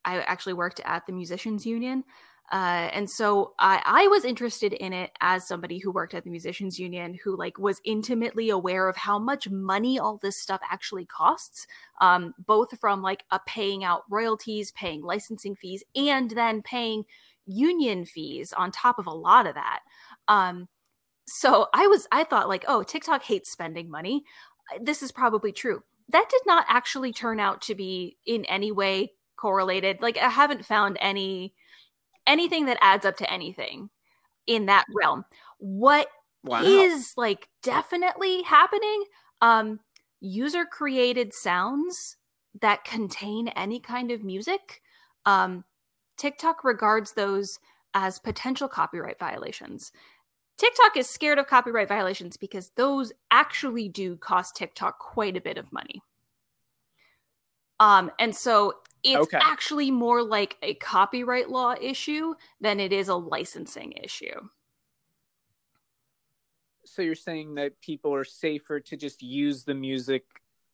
i 0.04 0.18
actually 0.20 0.54
worked 0.54 0.80
at 0.84 1.06
the 1.06 1.12
musicians 1.12 1.66
union 1.66 2.02
uh, 2.50 2.88
and 2.92 3.10
so 3.10 3.52
I, 3.58 3.82
I 3.84 4.06
was 4.08 4.24
interested 4.24 4.72
in 4.72 4.92
it 4.92 5.10
as 5.20 5.46
somebody 5.46 5.78
who 5.78 5.90
worked 5.90 6.14
at 6.14 6.24
the 6.24 6.30
musicians 6.30 6.78
union 6.78 7.18
who 7.22 7.36
like 7.36 7.58
was 7.58 7.80
intimately 7.84 8.50
aware 8.50 8.88
of 8.88 8.96
how 8.96 9.18
much 9.18 9.48
money 9.50 9.98
all 9.98 10.18
this 10.20 10.40
stuff 10.40 10.60
actually 10.70 11.06
costs 11.06 11.66
um, 12.00 12.34
both 12.38 12.78
from 12.78 13.02
like 13.02 13.24
a 13.30 13.40
paying 13.46 13.84
out 13.84 14.02
royalties 14.10 14.70
paying 14.72 15.02
licensing 15.02 15.54
fees 15.54 15.84
and 15.94 16.30
then 16.30 16.62
paying 16.62 17.04
union 17.46 18.04
fees 18.04 18.52
on 18.52 18.70
top 18.70 18.98
of 18.98 19.06
a 19.06 19.10
lot 19.10 19.46
of 19.46 19.54
that 19.54 19.80
um, 20.28 20.68
so 21.26 21.66
i 21.74 21.86
was 21.86 22.06
i 22.12 22.24
thought 22.24 22.48
like 22.48 22.64
oh 22.68 22.82
tiktok 22.82 23.22
hates 23.22 23.50
spending 23.50 23.90
money 23.90 24.24
this 24.80 25.02
is 25.02 25.12
probably 25.12 25.52
true. 25.52 25.82
That 26.10 26.28
did 26.30 26.42
not 26.46 26.64
actually 26.68 27.12
turn 27.12 27.40
out 27.40 27.62
to 27.62 27.74
be 27.74 28.16
in 28.26 28.44
any 28.46 28.72
way 28.72 29.12
correlated. 29.36 30.00
Like 30.00 30.16
I 30.16 30.28
haven't 30.28 30.64
found 30.64 30.96
any 31.00 31.54
anything 32.28 32.66
that 32.66 32.78
adds 32.80 33.04
up 33.04 33.16
to 33.16 33.32
anything 33.32 33.90
in 34.46 34.66
that 34.66 34.84
realm. 34.94 35.24
What 35.58 36.06
is 36.62 37.14
wow. 37.16 37.22
like 37.24 37.48
definitely 37.62 38.42
happening? 38.42 39.04
Um 39.40 39.80
user 40.20 40.64
created 40.64 41.32
sounds 41.34 42.16
that 42.60 42.84
contain 42.84 43.48
any 43.48 43.80
kind 43.80 44.12
of 44.12 44.22
music. 44.22 44.80
Um 45.26 45.64
TikTok 46.16 46.62
regards 46.64 47.12
those 47.12 47.58
as 47.94 48.18
potential 48.18 48.68
copyright 48.68 49.18
violations. 49.18 49.92
TikTok 50.58 50.96
is 50.96 51.08
scared 51.08 51.38
of 51.38 51.46
copyright 51.46 51.88
violations 51.88 52.36
because 52.36 52.72
those 52.76 53.12
actually 53.30 53.88
do 53.88 54.16
cost 54.16 54.56
TikTok 54.56 54.98
quite 54.98 55.36
a 55.36 55.40
bit 55.40 55.56
of 55.56 55.72
money. 55.72 56.02
Um, 57.80 58.10
and 58.18 58.34
so 58.34 58.74
it's 59.02 59.28
Okay. 59.28 59.38
actually 59.40 59.90
more 59.90 60.22
like 60.22 60.56
a 60.62 60.74
copyright 60.74 61.50
law 61.50 61.74
issue 61.80 62.34
than 62.60 62.80
it 62.80 62.92
is 62.92 63.08
a 63.08 63.14
licensing 63.14 63.92
issue. 63.92 64.48
So 66.84 67.02
you're 67.02 67.14
saying 67.14 67.56
that 67.56 67.80
people 67.80 68.14
are 68.14 68.24
safer 68.24 68.80
to 68.80 68.96
just 68.96 69.22
use 69.22 69.64
the 69.64 69.74
music 69.74 70.24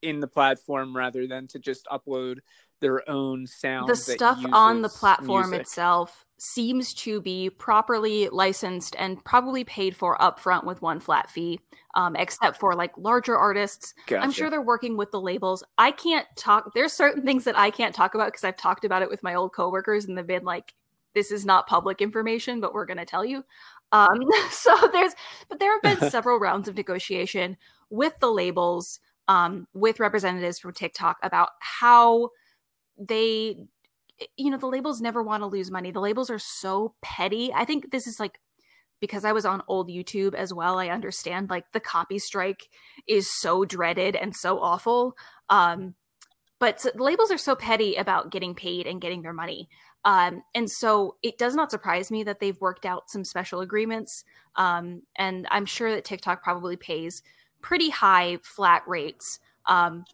in 0.02 0.20
the 0.20 0.28
platform 0.28 0.96
rather 0.96 1.26
than 1.26 1.46
to 1.48 1.58
just 1.58 1.86
upload 1.86 2.38
their 2.80 3.08
own 3.08 3.46
sound. 3.46 3.88
the 3.88 3.96
stuff 3.96 4.44
on 4.52 4.82
the 4.82 4.88
platform 4.88 5.50
music? 5.50 5.62
itself 5.62 6.23
seems 6.38 6.92
to 6.92 7.20
be 7.20 7.48
properly 7.48 8.28
licensed 8.28 8.96
and 8.98 9.24
probably 9.24 9.64
paid 9.64 9.96
for 9.96 10.16
upfront 10.18 10.64
with 10.64 10.82
one 10.82 11.00
flat 11.00 11.30
fee 11.30 11.60
um, 11.94 12.16
except 12.16 12.58
for 12.58 12.74
like 12.74 12.92
larger 12.98 13.36
artists. 13.36 13.94
I'm 14.10 14.32
sure 14.32 14.50
they're 14.50 14.60
working 14.60 14.96
with 14.96 15.12
the 15.12 15.20
labels. 15.20 15.62
I 15.78 15.92
can't 15.92 16.26
talk 16.36 16.74
there's 16.74 16.92
certain 16.92 17.22
things 17.22 17.44
that 17.44 17.56
i 17.56 17.70
can't 17.70 17.94
talk 17.94 18.14
about 18.14 18.28
because 18.28 18.42
i've 18.44 18.56
talked 18.56 18.84
about 18.84 19.02
it 19.02 19.08
with 19.08 19.22
my 19.22 19.34
old 19.34 19.52
coworkers 19.52 20.04
and 20.04 20.16
they've 20.16 20.26
been 20.26 20.44
like 20.44 20.74
this 21.14 21.30
is 21.30 21.46
not 21.46 21.66
public 21.66 22.00
information 22.00 22.60
but 22.60 22.74
we're 22.74 22.86
going 22.86 22.98
to 22.98 23.04
tell 23.04 23.24
you. 23.24 23.44
Um, 23.92 24.28
so 24.50 24.76
there's, 24.92 25.14
but 25.48 25.58
there 25.58 25.72
have 25.72 26.00
been 26.00 26.10
several 26.10 26.38
rounds 26.38 26.68
of 26.68 26.76
negotiation 26.76 27.56
with 27.88 28.18
the 28.20 28.30
labels, 28.30 29.00
um, 29.28 29.66
with 29.72 30.00
representatives 30.00 30.58
from 30.58 30.74
TikTok 30.74 31.16
about 31.22 31.50
how 31.60 32.30
they, 32.98 33.56
you 34.36 34.50
know, 34.50 34.58
the 34.58 34.66
labels 34.66 35.00
never 35.00 35.22
want 35.22 35.42
to 35.42 35.46
lose 35.46 35.70
money. 35.70 35.90
The 35.90 36.00
labels 36.00 36.30
are 36.30 36.38
so 36.38 36.94
petty. 37.02 37.52
I 37.52 37.64
think 37.64 37.90
this 37.90 38.06
is 38.06 38.20
like 38.20 38.40
because 39.00 39.24
I 39.24 39.32
was 39.32 39.44
on 39.44 39.62
old 39.68 39.90
YouTube 39.90 40.34
as 40.34 40.54
well, 40.54 40.78
I 40.78 40.88
understand 40.88 41.50
like 41.50 41.70
the 41.72 41.80
copy 41.80 42.18
strike 42.18 42.68
is 43.06 43.30
so 43.30 43.64
dreaded 43.64 44.16
and 44.16 44.34
so 44.34 44.60
awful. 44.60 45.14
Um, 45.50 45.94
but 46.58 46.80
so, 46.80 46.90
labels 46.94 47.30
are 47.30 47.38
so 47.38 47.54
petty 47.54 47.96
about 47.96 48.30
getting 48.30 48.54
paid 48.54 48.86
and 48.86 49.00
getting 49.00 49.22
their 49.22 49.32
money. 49.32 49.68
Um, 50.04 50.42
and 50.54 50.70
so 50.70 51.16
it 51.22 51.38
does 51.38 51.54
not 51.54 51.70
surprise 51.70 52.10
me 52.10 52.24
that 52.24 52.40
they've 52.40 52.60
worked 52.60 52.86
out 52.86 53.10
some 53.10 53.24
special 53.24 53.60
agreements. 53.60 54.24
Um, 54.56 55.02
and 55.16 55.46
I'm 55.50 55.66
sure 55.66 55.90
that 55.90 56.04
TikTok 56.04 56.42
probably 56.42 56.76
pays 56.76 57.22
pretty 57.60 57.90
high 57.90 58.38
flat 58.42 58.82
rates. 58.86 59.40
Um, 59.66 60.04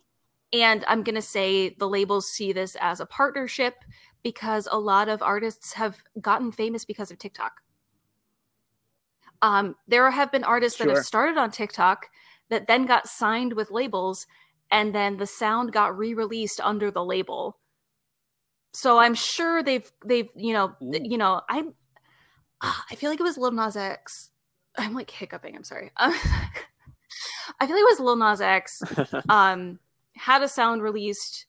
and 0.52 0.84
I'm 0.88 1.02
going 1.02 1.14
to 1.14 1.22
say 1.22 1.70
the 1.70 1.88
labels 1.88 2.30
see 2.30 2.52
this 2.52 2.76
as 2.80 3.00
a 3.00 3.06
partnership 3.06 3.84
because 4.22 4.68
a 4.70 4.78
lot 4.78 5.08
of 5.08 5.22
artists 5.22 5.74
have 5.74 6.02
gotten 6.20 6.52
famous 6.52 6.84
because 6.84 7.10
of 7.10 7.18
TikTok. 7.18 7.52
Um, 9.42 9.76
there 9.88 10.10
have 10.10 10.30
been 10.30 10.44
artists 10.44 10.78
sure. 10.78 10.86
that 10.86 10.96
have 10.96 11.04
started 11.04 11.38
on 11.38 11.50
TikTok 11.50 12.08
that 12.50 12.66
then 12.66 12.84
got 12.84 13.08
signed 13.08 13.54
with 13.54 13.70
labels, 13.70 14.26
and 14.70 14.94
then 14.94 15.16
the 15.16 15.26
sound 15.26 15.72
got 15.72 15.96
re-released 15.96 16.60
under 16.60 16.90
the 16.90 17.04
label. 17.04 17.58
So 18.72 18.98
I'm 18.98 19.14
sure 19.14 19.62
they've 19.62 19.90
they've 20.04 20.28
you 20.36 20.52
know 20.52 20.74
Ooh. 20.82 20.92
you 21.02 21.16
know 21.16 21.40
I'm 21.48 21.74
I 22.62 22.94
feel 22.96 23.10
like 23.10 23.20
it 23.20 23.24
was 23.24 23.38
Lil 23.38 23.52
Nas 23.52 23.76
X. 23.76 24.30
I'm 24.76 24.94
like 24.94 25.10
hiccuping. 25.10 25.56
I'm 25.56 25.64
sorry. 25.64 25.90
I 25.96 26.12
feel 27.66 27.70
like 27.70 27.80
it 27.80 27.98
was 27.98 28.00
Lil 28.00 28.16
Nas 28.16 28.40
X. 28.40 28.82
Um, 29.28 29.78
had 30.20 30.42
a 30.42 30.48
sound 30.48 30.82
released 30.82 31.46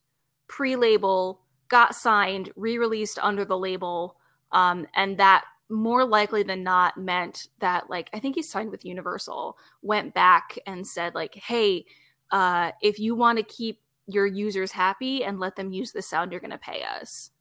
pre-label, 0.47 1.41
got 1.67 1.93
signed, 1.93 2.51
re-released 2.55 3.19
under 3.21 3.43
the 3.43 3.57
label, 3.57 4.15
um, 4.53 4.87
and 4.95 5.17
that 5.17 5.43
more 5.69 6.05
likely 6.05 6.41
than 6.41 6.63
not 6.63 6.97
meant 6.97 7.47
that 7.59 7.89
like 7.89 8.09
I 8.13 8.19
think 8.19 8.35
he 8.35 8.41
signed 8.41 8.71
with 8.71 8.85
Universal, 8.85 9.57
went 9.81 10.13
back 10.13 10.57
and 10.65 10.87
said 10.87 11.15
like, 11.15 11.35
"Hey, 11.35 11.85
uh, 12.31 12.71
if 12.81 12.97
you 12.97 13.13
want 13.13 13.39
to 13.39 13.43
keep 13.43 13.81
your 14.07 14.25
users 14.25 14.71
happy 14.71 15.23
and 15.23 15.39
let 15.39 15.57
them 15.57 15.73
use 15.73 15.91
the 15.91 16.01
sound, 16.01 16.31
you're 16.31 16.41
going 16.41 16.51
to 16.51 16.57
pay 16.57 16.83
us." 16.83 17.31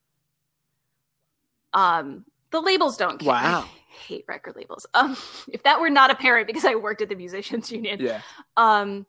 Um, 1.72 2.24
the 2.50 2.60
labels 2.60 2.96
don't 2.96 3.18
care. 3.18 3.28
Wow. 3.28 3.68
I 3.68 3.96
hate 4.06 4.24
record 4.26 4.56
labels. 4.56 4.84
Um, 4.94 5.16
if 5.52 5.62
that 5.62 5.80
were 5.80 5.90
not 5.90 6.10
apparent 6.10 6.48
because 6.48 6.64
I 6.64 6.74
worked 6.74 7.02
at 7.02 7.08
the 7.08 7.14
musicians 7.14 7.70
union. 7.70 8.00
Yeah. 8.00 8.20
Um, 8.56 9.06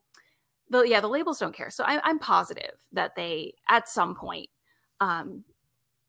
the 0.72 0.84
yeah, 0.84 1.00
the 1.00 1.08
labels 1.08 1.40
don't 1.40 1.56
care. 1.56 1.70
So 1.70 1.84
I, 1.86 2.00
I'm 2.04 2.18
positive 2.18 2.74
that 2.94 3.16
they 3.16 3.54
at 3.70 3.88
some 3.88 4.16
point 4.16 4.50
um 5.00 5.44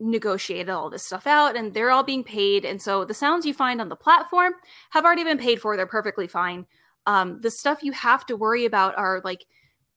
negotiated 0.00 0.70
all 0.70 0.90
this 0.90 1.04
stuff 1.04 1.26
out 1.26 1.56
and 1.56 1.72
they're 1.72 1.90
all 1.90 2.02
being 2.02 2.24
paid. 2.24 2.64
And 2.64 2.80
so 2.80 3.04
the 3.04 3.14
sounds 3.14 3.46
you 3.46 3.54
find 3.54 3.80
on 3.80 3.88
the 3.88 3.96
platform 3.96 4.54
have 4.90 5.04
already 5.04 5.24
been 5.24 5.38
paid 5.38 5.60
for. 5.60 5.76
They're 5.76 5.86
perfectly 5.86 6.26
fine. 6.26 6.66
Um, 7.06 7.40
the 7.40 7.50
stuff 7.50 7.82
you 7.82 7.92
have 7.92 8.26
to 8.26 8.36
worry 8.36 8.64
about 8.64 8.96
are 8.96 9.20
like 9.24 9.44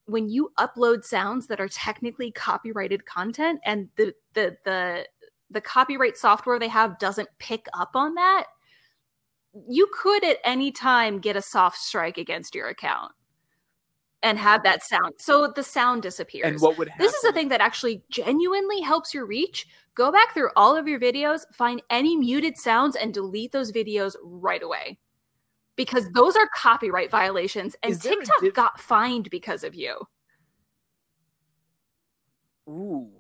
when 0.05 0.30
you 0.30 0.51
upload 0.59 1.03
sounds 1.03 1.47
that 1.47 1.59
are 1.59 1.68
technically 1.68 2.32
copyrighted 2.32 3.05
content 3.05 3.59
and 3.66 3.89
the 3.95 4.13
the 4.34 4.57
the 4.66 5.05
the 5.49 5.61
copyright 5.61 6.18
software 6.18 6.59
they 6.59 6.68
have 6.68 6.99
doesn't 6.99 7.30
pick 7.39 7.66
up 7.74 7.91
on 7.95 8.16
that, 8.16 8.45
you 9.68 9.88
could 9.93 10.24
at 10.24 10.38
any 10.43 10.72
time 10.72 11.20
get 11.20 11.36
a 11.36 11.41
soft 11.41 11.78
strike 11.78 12.18
against 12.18 12.55
your 12.55 12.68
account 12.68 13.11
and 14.26 14.40
have 14.40 14.64
that 14.64 14.84
sound. 14.84 15.14
So 15.20 15.54
the 15.56 15.62
sound 15.62 16.02
disappears. 16.02 16.46
And 16.46 16.60
what 16.60 16.80
would 16.80 16.90
happen? 16.90 17.06
This 17.06 17.14
is 17.14 17.24
a 17.26 17.32
thing 17.32 17.50
that 17.50 17.62
actually 17.62 18.02
genuinely 18.10 18.82
helps 18.82 19.14
your 19.14 19.26
reach. 19.26 19.68
Go 19.94 20.12
back 20.12 20.34
through 20.34 20.50
all 20.56 20.76
of 20.76 20.88
your 20.88 21.00
videos, 21.00 21.42
find 21.54 21.82
any 21.92 22.18
muted 22.18 22.58
sounds, 22.58 22.96
and 22.96 23.14
delete 23.14 23.52
those 23.52 23.72
videos 23.72 24.16
right 24.24 24.64
away. 24.64 24.98
Because 25.76 26.10
those 26.14 26.36
are 26.36 26.50
copyright 26.56 27.12
violations, 27.12 27.76
and 27.84 28.02
TikTok 28.02 28.42
diff- 28.42 28.54
got 28.54 28.80
fined 28.80 29.30
because 29.30 29.64
of 29.64 29.76
you. 29.76 30.02
Ooh. 32.68 33.12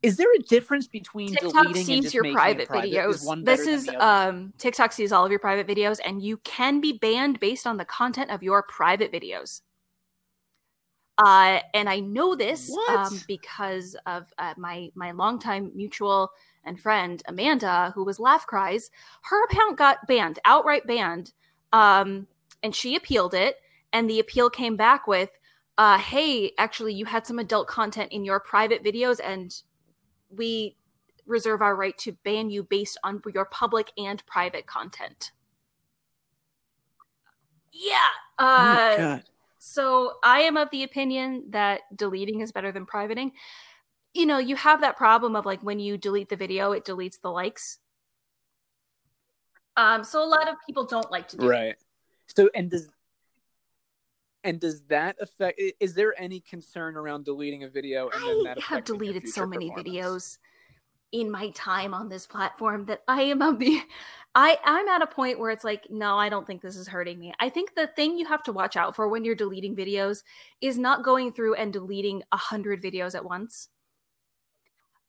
Is 0.00 0.16
there 0.16 0.32
a 0.32 0.42
difference 0.44 0.86
between 0.86 1.34
TikTok 1.34 1.76
sees 1.76 2.14
your 2.14 2.32
private, 2.32 2.68
private, 2.68 2.90
videos? 2.90 3.14
Is 3.16 3.44
this 3.44 3.66
is 3.66 3.88
um 3.98 4.54
TikTok 4.56 4.92
sees 4.92 5.12
all 5.12 5.26
of 5.26 5.30
your 5.30 5.40
private 5.40 5.66
videos, 5.66 5.98
and 6.04 6.22
you 6.22 6.38
can 6.38 6.80
be 6.80 6.94
banned 6.94 7.38
based 7.38 7.66
on 7.66 7.76
the 7.76 7.84
content 7.84 8.30
of 8.30 8.42
your 8.42 8.62
private 8.62 9.12
videos. 9.12 9.60
Uh, 11.18 11.58
and 11.74 11.88
I 11.88 11.98
know 11.98 12.36
this 12.36 12.70
um, 12.88 13.20
because 13.26 13.96
of 14.06 14.32
uh, 14.38 14.54
my 14.56 14.90
my 14.94 15.10
longtime 15.10 15.72
mutual 15.74 16.30
and 16.64 16.80
friend 16.80 17.20
Amanda, 17.26 17.92
who 17.94 18.04
was 18.04 18.20
Laugh 18.20 18.46
Cries. 18.46 18.90
Her 19.22 19.44
account 19.46 19.76
got 19.76 20.06
banned, 20.06 20.38
outright 20.44 20.86
banned, 20.86 21.32
um, 21.72 22.28
and 22.62 22.74
she 22.74 22.94
appealed 22.94 23.34
it. 23.34 23.56
And 23.92 24.08
the 24.08 24.20
appeal 24.20 24.48
came 24.48 24.76
back 24.76 25.08
with, 25.08 25.30
uh, 25.76 25.98
"Hey, 25.98 26.52
actually, 26.56 26.94
you 26.94 27.06
had 27.06 27.26
some 27.26 27.40
adult 27.40 27.66
content 27.66 28.12
in 28.12 28.24
your 28.24 28.38
private 28.38 28.84
videos, 28.84 29.18
and 29.22 29.52
we 30.30 30.76
reserve 31.26 31.62
our 31.62 31.74
right 31.74 31.98
to 31.98 32.12
ban 32.22 32.48
you 32.48 32.62
based 32.62 32.96
on 33.02 33.20
your 33.34 33.46
public 33.46 33.90
and 33.96 34.24
private 34.26 34.66
content." 34.66 35.32
Yeah. 37.72 37.96
Uh, 38.38 38.96
oh 39.00 39.20
so 39.68 40.14
I 40.22 40.40
am 40.40 40.56
of 40.56 40.70
the 40.70 40.82
opinion 40.82 41.44
that 41.50 41.82
deleting 41.94 42.40
is 42.40 42.52
better 42.52 42.72
than 42.72 42.86
privating. 42.86 43.32
You 44.14 44.26
know, 44.26 44.38
you 44.38 44.56
have 44.56 44.80
that 44.80 44.96
problem 44.96 45.36
of 45.36 45.44
like 45.44 45.62
when 45.62 45.78
you 45.78 45.98
delete 45.98 46.28
the 46.28 46.36
video, 46.36 46.72
it 46.72 46.84
deletes 46.84 47.20
the 47.20 47.30
likes. 47.30 47.78
Um, 49.76 50.02
so 50.02 50.24
a 50.24 50.26
lot 50.26 50.48
of 50.48 50.56
people 50.66 50.84
don't 50.84 51.10
like 51.10 51.28
to 51.28 51.36
do 51.36 51.48
right. 51.48 51.76
So 52.26 52.50
and 52.54 52.70
does 52.70 52.88
and 54.42 54.58
does 54.58 54.82
that 54.84 55.16
affect? 55.20 55.60
Is 55.78 55.94
there 55.94 56.14
any 56.20 56.40
concern 56.40 56.96
around 56.96 57.26
deleting 57.26 57.64
a 57.64 57.68
video 57.68 58.08
and 58.08 58.22
then 58.24 58.42
that 58.44 58.58
I 58.58 58.74
have 58.74 58.84
deleted 58.84 59.28
so 59.28 59.46
many 59.46 59.70
videos 59.70 60.38
in 61.12 61.30
my 61.30 61.50
time 61.50 61.94
on 61.94 62.08
this 62.08 62.26
platform 62.26 62.84
that 62.86 63.02
I 63.08 63.22
am 63.22 63.40
of 63.42 63.58
the 63.58 63.80
I 64.34 64.58
I'm 64.64 64.88
at 64.88 65.02
a 65.02 65.06
point 65.06 65.38
where 65.38 65.50
it's 65.50 65.64
like 65.64 65.86
no, 65.90 66.16
I 66.16 66.28
don't 66.28 66.46
think 66.46 66.62
this 66.62 66.76
is 66.76 66.88
hurting 66.88 67.18
me. 67.18 67.32
I 67.40 67.48
think 67.48 67.74
the 67.74 67.86
thing 67.88 68.18
you 68.18 68.26
have 68.26 68.42
to 68.44 68.52
watch 68.52 68.76
out 68.76 68.94
for 68.94 69.08
when 69.08 69.24
you're 69.24 69.34
deleting 69.34 69.74
videos 69.74 70.22
is 70.60 70.78
not 70.78 71.04
going 71.04 71.32
through 71.32 71.54
and 71.54 71.72
deleting 71.72 72.22
a 72.32 72.36
hundred 72.36 72.82
videos 72.82 73.14
at 73.14 73.24
once. 73.24 73.68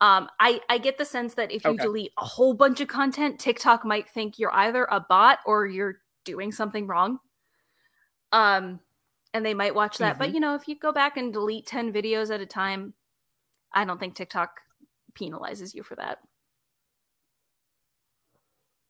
Um, 0.01 0.29
I 0.39 0.61
I 0.69 0.77
get 0.77 0.97
the 0.97 1.05
sense 1.05 1.33
that 1.33 1.51
if 1.51 1.65
you 1.65 1.71
okay. 1.71 1.83
delete 1.83 2.13
a 2.17 2.25
whole 2.25 2.53
bunch 2.53 2.79
of 2.79 2.87
content, 2.87 3.39
TikTok 3.39 3.83
might 3.83 4.09
think 4.09 4.39
you're 4.39 4.55
either 4.55 4.87
a 4.89 5.01
bot 5.01 5.39
or 5.45 5.67
you're 5.67 5.99
doing 6.23 6.51
something 6.51 6.87
wrong. 6.87 7.19
Um, 8.31 8.79
and 9.33 9.45
they 9.45 9.53
might 9.53 9.75
watch 9.75 9.97
that. 9.97 10.13
Mm-hmm. 10.13 10.19
But 10.19 10.33
you 10.33 10.39
know, 10.39 10.55
if 10.55 10.67
you 10.67 10.79
go 10.79 10.93
back 10.93 11.17
and 11.17 11.33
delete 11.33 11.65
ten 11.65 11.91
videos 11.91 12.33
at 12.33 12.39
a 12.39 12.45
time, 12.45 12.93
I 13.73 13.83
don't 13.83 13.99
think 13.99 14.15
TikTok 14.15 14.61
penalizes 15.19 15.73
you 15.73 15.83
for 15.83 15.95
that. 15.95 16.19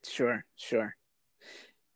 Sure, 0.06 0.46
sure. 0.56 0.96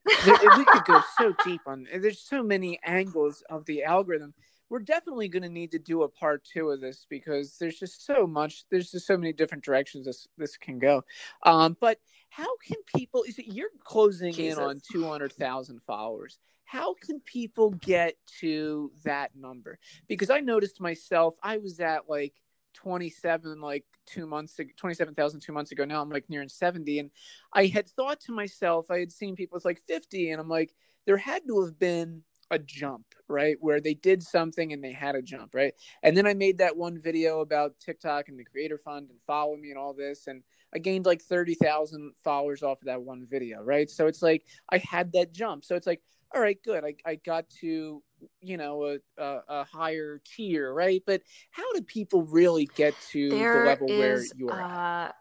we 0.06 0.66
could 0.66 0.84
go 0.86 1.02
so 1.18 1.34
deep 1.46 1.62
on. 1.66 1.88
There's 1.98 2.20
so 2.20 2.44
many 2.44 2.80
angles 2.86 3.44
of 3.50 3.66
the 3.66 3.84
algorithm. 3.84 4.34
We're 4.70 4.80
definitely 4.80 5.30
going 5.30 5.44
to 5.44 5.50
need 5.50 5.72
to 5.72 5.80
do 5.80 6.04
a 6.04 6.10
part 6.10 6.44
two 6.44 6.70
of 6.70 6.82
this 6.82 7.06
because 7.10 7.58
there's 7.60 7.80
just 7.80 8.06
so 8.06 8.28
much. 8.28 8.66
There's 8.70 8.92
just 8.92 9.08
so 9.08 9.18
many 9.18 9.32
different 9.32 9.64
directions 9.64 10.06
this 10.06 10.28
this 10.38 10.58
can 10.58 10.80
go. 10.80 11.04
Um, 11.44 11.78
but 11.80 12.00
how 12.30 12.58
can 12.58 12.78
people? 12.96 13.24
Is 13.24 13.38
it 13.38 13.54
you're 13.54 13.70
closing 13.84 14.34
Jesus. 14.34 14.58
in 14.58 14.64
on 14.64 14.82
two 14.92 15.08
hundred 15.08 15.34
thousand 15.34 15.82
followers? 15.84 16.40
How 16.66 16.96
can 16.96 17.20
people 17.20 17.70
get 17.70 18.16
to 18.40 18.92
that 19.04 19.36
number? 19.36 19.78
Because 20.08 20.32
I 20.32 20.40
noticed 20.40 20.82
myself, 20.82 21.36
I 21.44 21.58
was 21.58 21.80
at 21.80 22.10
like 22.10 22.34
27 22.74 23.62
like 23.62 23.86
two 24.06 24.26
months 24.26 24.58
ago 24.60 24.70
27,000 24.78 25.40
two 25.40 25.54
months 25.54 25.72
ago. 25.72 25.86
Now 25.86 26.02
I'm 26.02 26.10
like 26.10 26.30
nearing 26.30 26.50
70 26.50 27.00
and 27.00 27.12
I 27.54 27.68
had 27.68 27.90
thought 27.90 28.20
to 28.22 28.32
myself 28.32 28.90
I 28.90 29.00
had 29.00 29.12
seen 29.12 29.36
people 29.36 29.56
it's 29.56 29.66
like 29.66 29.82
50 29.82 30.32
and 30.32 30.42
I'm 30.42 30.50
like 30.50 30.74
there 31.06 31.18
had 31.18 31.44
to 31.48 31.64
have 31.64 31.80
been 31.80 32.24
a 32.52 32.60
jump 32.60 33.06
right 33.28 33.58
where 33.62 33.82
they 33.82 33.94
did 33.94 34.22
something 34.22 34.74
and 34.74 34.84
they 34.84 34.92
had 34.92 35.16
a 35.16 35.22
jump 35.22 35.56
right? 35.56 35.74
And 36.04 36.16
then 36.16 36.28
I 36.28 36.34
made 36.34 36.58
that 36.60 36.78
one 36.78 37.00
video 37.00 37.42
about 37.42 37.80
TikTok 37.80 38.30
and 38.30 38.38
the 38.38 38.44
creator 38.44 38.78
fund 38.78 39.10
and 39.10 39.22
follow 39.22 39.56
me 39.56 39.70
and 39.70 39.78
all 39.78 39.94
this 39.94 40.28
and 40.28 40.44
I 40.76 40.80
gained 40.80 41.06
like 41.06 41.22
30,000 41.22 42.14
followers 42.24 42.64
off 42.64 42.82
of 42.82 42.88
that 42.88 43.02
one 43.02 43.26
video 43.26 43.62
right? 43.62 43.90
So 43.90 44.08
it's 44.08 44.22
like 44.22 44.44
I 44.70 44.78
had 44.80 45.14
that 45.14 45.34
jump. 45.34 45.66
So 45.66 45.76
it's 45.76 45.88
like 45.88 46.02
all 46.36 46.42
right 46.42 46.58
good. 46.64 46.84
I, 46.84 46.96
I 47.06 47.16
got 47.16 47.50
to 47.62 48.02
you 48.42 48.58
know 48.58 48.84
a, 48.84 48.98
a, 49.22 49.42
a, 49.48 49.64
higher 49.66 50.22
tier 50.26 50.74
right 50.74 51.04
but 51.06 51.22
how 51.52 51.72
do 51.74 51.82
people 51.82 52.24
really 52.24 52.70
get 52.76 52.96
to 53.12 53.30
there 53.30 53.62
the 53.62 53.66
level 53.66 53.90
is, 53.90 54.34
where 54.36 54.40
you 54.40 54.50
are 54.50 54.62
uh, 55.08 55.12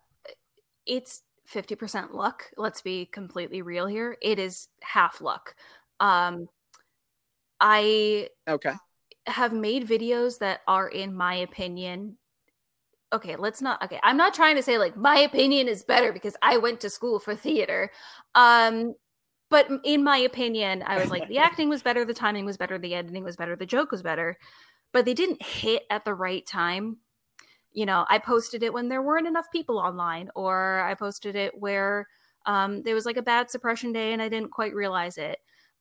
it's 0.87 1.23
50% 1.53 2.13
luck. 2.13 2.51
Let's 2.57 2.83
be 2.83 3.07
completely 3.07 3.63
real 3.63 3.87
here. 3.87 4.17
It 4.23 4.39
is 4.39 4.69
half 4.83 5.21
luck. 5.21 5.55
Um, 6.01 6.49
I 7.61 8.29
okay 8.49 8.73
have 9.27 9.53
made 9.53 9.87
videos 9.87 10.39
that 10.39 10.61
are, 10.67 10.89
in 10.89 11.15
my 11.15 11.35
opinion, 11.37 12.17
okay. 13.13 13.37
Let's 13.37 13.63
not. 13.63 13.83
Okay, 13.85 14.01
I'm 14.03 14.17
not 14.17 14.35
trying 14.35 14.57
to 14.57 14.63
say 14.63 14.79
like 14.79 14.97
my 14.97 15.19
opinion 15.19 15.69
is 15.69 15.85
better 15.85 16.13
because 16.13 16.37
I 16.43 16.57
went 16.57 16.81
to 16.81 16.91
school 16.91 17.21
for 17.21 17.37
theater. 17.37 17.91
Um, 18.35 18.95
but 19.53 19.69
in 19.85 20.03
my 20.03 20.17
opinion, 20.17 20.83
I 20.85 20.99
was 20.99 21.11
like 21.11 21.29
the 21.29 21.39
acting 21.39 21.69
was 21.69 21.85
better, 21.85 22.05
the 22.05 22.13
timing 22.15 22.45
was 22.45 22.57
better, 22.57 22.77
the 22.77 22.97
editing 22.97 23.23
was 23.23 23.37
better, 23.37 23.55
the 23.55 23.67
joke 23.67 23.93
was 23.93 24.03
better, 24.03 24.37
but 24.93 25.05
they 25.05 25.15
didn't 25.15 25.43
hit 25.43 25.85
at 25.91 26.05
the 26.05 26.15
right 26.15 26.45
time 26.45 26.97
you 27.73 27.87
know, 27.87 28.05
I 28.09 28.19
posted 28.19 28.63
it 28.63 28.73
when 28.73 28.89
there 28.89 29.03
weren't 29.03 29.27
enough 29.27 29.51
people 29.51 29.79
online, 29.79 30.31
or 30.35 30.81
I 30.81 30.95
posted 30.95 31.37
it 31.37 31.53
where 31.59 32.07
um, 32.47 32.83
there 32.83 32.95
was 32.95 33.07
like 33.07 33.17
a 33.17 33.23
bad 33.23 33.51
suppression 33.51 33.93
day 33.93 34.13
and 34.13 34.21
I 34.21 34.29
didn't 34.29 34.51
quite 34.51 34.75
realize 34.75 35.17
it. 35.17 35.39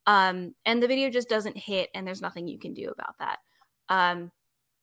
Um, 0.07 0.55
and 0.65 0.81
the 0.81 0.87
video 0.87 1.09
just 1.09 1.29
doesn't 1.29 1.57
hit, 1.57 1.89
and 1.93 2.07
there's 2.07 2.21
nothing 2.21 2.47
you 2.47 2.57
can 2.57 2.73
do 2.73 2.89
about 2.89 3.19
that. 3.19 3.39
Um, 3.89 4.31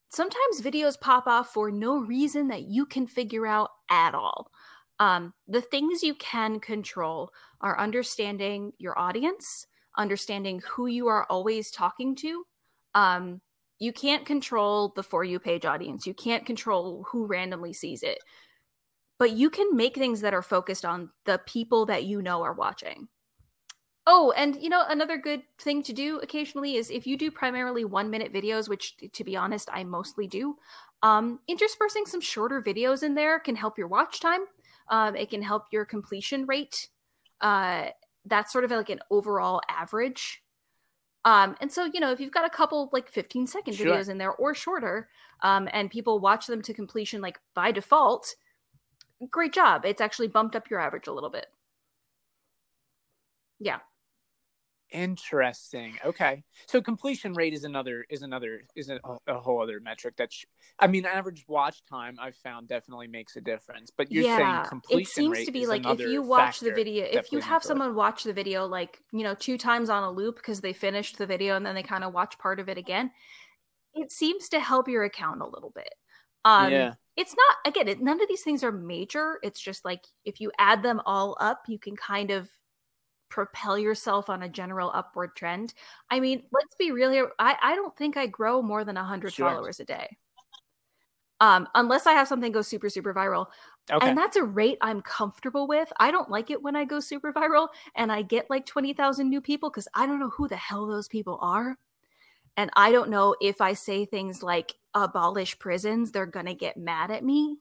sometimes 0.09 0.61
videos 0.61 0.99
pop 0.99 1.27
off 1.27 1.51
for 1.51 1.71
no 1.71 1.97
reason 1.97 2.47
that 2.49 2.63
you 2.63 2.85
can 2.85 3.05
figure 3.05 3.45
out 3.45 3.71
at 3.89 4.15
all. 4.15 4.51
Um, 4.99 5.33
the 5.47 5.61
things 5.61 6.03
you 6.03 6.13
can 6.15 6.59
control 6.59 7.31
are 7.61 7.79
understanding 7.79 8.73
your 8.77 8.97
audience, 8.99 9.65
understanding 9.97 10.61
who 10.67 10.87
you 10.87 11.07
are 11.07 11.25
always 11.29 11.71
talking 11.71 12.15
to, 12.17 12.45
um, 12.95 13.41
you 13.79 13.93
can't 13.93 14.25
control 14.25 14.91
the 14.95 15.03
for 15.03 15.23
you 15.23 15.39
page 15.39 15.65
audience. 15.65 16.05
You 16.05 16.13
can't 16.13 16.45
control 16.45 17.05
who 17.09 17.25
randomly 17.25 17.71
sees 17.71 18.03
it. 18.03 18.19
But 19.17 19.31
you 19.31 19.49
can 19.49 19.75
make 19.75 19.95
things 19.95 20.21
that 20.21 20.33
are 20.33 20.41
focused 20.41 20.85
on 20.85 21.11
the 21.25 21.41
people 21.45 21.85
that 21.87 22.03
you 22.03 22.21
know 22.21 22.41
are 22.43 22.53
watching. 22.53 23.07
Oh, 24.05 24.31
and 24.35 24.61
you 24.61 24.69
know, 24.69 24.83
another 24.87 25.17
good 25.17 25.43
thing 25.59 25.83
to 25.83 25.93
do 25.93 26.19
occasionally 26.19 26.75
is 26.75 26.89
if 26.89 27.05
you 27.05 27.15
do 27.15 27.29
primarily 27.29 27.85
one 27.85 28.09
minute 28.09 28.33
videos, 28.33 28.67
which 28.67 28.95
to 29.13 29.23
be 29.23 29.35
honest, 29.35 29.69
I 29.71 29.83
mostly 29.83 30.25
do, 30.27 30.57
um, 31.03 31.39
interspersing 31.47 32.05
some 32.05 32.21
shorter 32.21 32.61
videos 32.61 33.03
in 33.03 33.13
there 33.13 33.39
can 33.39 33.55
help 33.55 33.77
your 33.77 33.87
watch 33.87 34.19
time. 34.19 34.41
Um, 34.89 35.15
it 35.15 35.29
can 35.29 35.41
help 35.41 35.65
your 35.71 35.85
completion 35.85 36.45
rate. 36.45 36.89
Uh, 37.41 37.87
that's 38.25 38.51
sort 38.51 38.63
of 38.65 38.71
like 38.71 38.89
an 38.89 38.99
overall 39.09 39.61
average 39.69 40.43
um, 41.25 41.55
and 41.59 41.71
so, 41.71 41.85
you 41.85 41.99
know, 41.99 42.11
if 42.11 42.19
you've 42.19 42.31
got 42.31 42.45
a 42.45 42.49
couple 42.49 42.89
like 42.93 43.09
15 43.09 43.47
second 43.47 43.73
Sure. 43.73 43.87
videos 43.87 44.09
in 44.09 44.17
there 44.17 44.31
or 44.31 44.53
shorter, 44.53 45.09
um, 45.43 45.67
and 45.73 45.91
people 45.91 46.19
watch 46.19 46.47
them 46.47 46.61
to 46.61 46.73
completion 46.73 47.21
like 47.21 47.39
by 47.53 47.71
default, 47.71 48.35
great 49.29 49.53
job. 49.53 49.85
It's 49.85 50.01
actually 50.01 50.29
bumped 50.29 50.55
up 50.55 50.69
your 50.69 50.79
average 50.79 51.07
a 51.07 51.13
little 51.13 51.29
bit. 51.29 51.47
Yeah. 53.59 53.79
Interesting. 54.91 55.97
Okay. 56.03 56.43
So 56.65 56.81
completion 56.81 57.33
rate 57.33 57.53
is 57.53 57.63
another 57.63 58.05
is 58.09 58.23
another 58.23 58.61
is 58.75 58.89
a, 58.89 58.99
a 59.27 59.39
whole 59.39 59.61
other 59.61 59.79
metric 59.79 60.15
that 60.17 60.33
sh- 60.33 60.45
I 60.79 60.87
mean 60.87 61.05
average 61.05 61.45
watch 61.47 61.83
time 61.85 62.17
I've 62.19 62.35
found 62.37 62.67
definitely 62.67 63.07
makes 63.07 63.35
a 63.35 63.41
difference. 63.41 63.91
But 63.95 64.11
you're 64.11 64.23
saying 64.23 64.65
completion 64.67 65.01
it 65.01 65.07
seems 65.07 65.45
to 65.45 65.51
be 65.51 65.67
like 65.67 65.85
if 65.85 65.99
you 65.99 66.23
watch 66.23 66.59
the 66.59 66.71
video, 66.71 67.05
if 67.05 67.31
you 67.31 67.39
have 67.39 67.61
it. 67.61 67.65
someone 67.65 67.93
watch 67.93 68.23
the 68.23 68.33
video 68.33 68.65
like, 68.65 68.99
you 69.11 69.23
know, 69.23 69.35
two 69.35 69.59
times 69.59 69.91
on 69.91 70.03
a 70.03 70.11
loop 70.11 70.37
because 70.37 70.61
they 70.61 70.73
finished 70.73 71.19
the 71.19 71.27
video 71.27 71.55
and 71.55 71.63
then 71.63 71.75
they 71.75 71.83
kind 71.83 72.03
of 72.03 72.11
watch 72.11 72.39
part 72.39 72.59
of 72.59 72.67
it 72.67 72.77
again, 72.79 73.11
it 73.93 74.11
seems 74.11 74.49
to 74.49 74.59
help 74.59 74.87
your 74.87 75.03
account 75.03 75.41
a 75.41 75.47
little 75.47 75.71
bit. 75.75 75.93
Um, 76.45 76.71
yeah. 76.71 76.93
it's 77.15 77.35
not 77.35 77.71
again 77.71 77.87
it, 77.87 78.01
none 78.01 78.19
of 78.21 78.27
these 78.27 78.43
things 78.43 78.63
are 78.63 78.71
major 78.71 79.39
it's 79.43 79.59
just 79.59 79.83
like 79.83 80.05
if 80.23 80.39
you 80.39 80.53
add 80.57 80.81
them 80.81 81.01
all 81.05 81.35
up 81.41 81.63
you 81.67 81.77
can 81.77 81.97
kind 81.97 82.31
of 82.31 82.49
propel 83.29 83.77
yourself 83.77 84.29
on 84.29 84.43
a 84.43 84.49
general 84.49 84.91
upward 84.93 85.35
trend. 85.35 85.73
I 86.09 86.19
mean 86.19 86.43
let's 86.51 86.75
be 86.75 86.91
real 86.91 87.11
here 87.11 87.31
i, 87.39 87.55
I 87.61 87.75
don't 87.75 87.95
think 87.95 88.17
i 88.17 88.25
grow 88.27 88.61
more 88.61 88.83
than 88.83 88.95
100 88.95 89.33
Sure. 89.33 89.49
followers 89.49 89.79
a 89.79 89.85
day. 89.85 90.17
Um, 91.39 91.67
unless 91.75 92.05
i 92.07 92.13
have 92.13 92.27
something 92.27 92.51
go 92.51 92.61
super 92.61 92.89
super 92.89 93.13
viral. 93.13 93.47
Okay. 93.91 94.07
and 94.07 94.17
that's 94.17 94.35
a 94.35 94.43
rate 94.43 94.77
i'm 94.81 95.01
comfortable 95.01 95.67
with. 95.67 95.91
I 95.99 96.11
don't 96.11 96.29
like 96.29 96.51
it 96.51 96.61
when 96.61 96.75
i 96.75 96.85
go 96.85 96.99
super 96.99 97.31
viral 97.33 97.69
and 97.95 98.11
i 98.11 98.21
get 98.21 98.49
like 98.49 98.65
20000 98.65 99.29
new 99.29 99.41
people 99.41 99.69
because 99.69 99.87
i 99.93 100.05
don't 100.05 100.19
know 100.19 100.29
who 100.29 100.47
the 100.47 100.57
hell 100.57 100.85
those 100.87 101.07
people 101.07 101.39
are. 101.41 101.77
And 102.57 102.69
i 102.75 102.91
don't 102.91 103.09
know 103.09 103.35
if 103.41 103.61
i 103.61 103.73
say 103.73 104.05
things 104.05 104.43
like 104.43 104.75
abolish 104.93 105.57
prisons 105.59 106.11
they're 106.11 106.25
gonna 106.25 106.55
get 106.55 106.77
mad 106.77 107.09
at 107.11 107.23
me. 107.23 107.57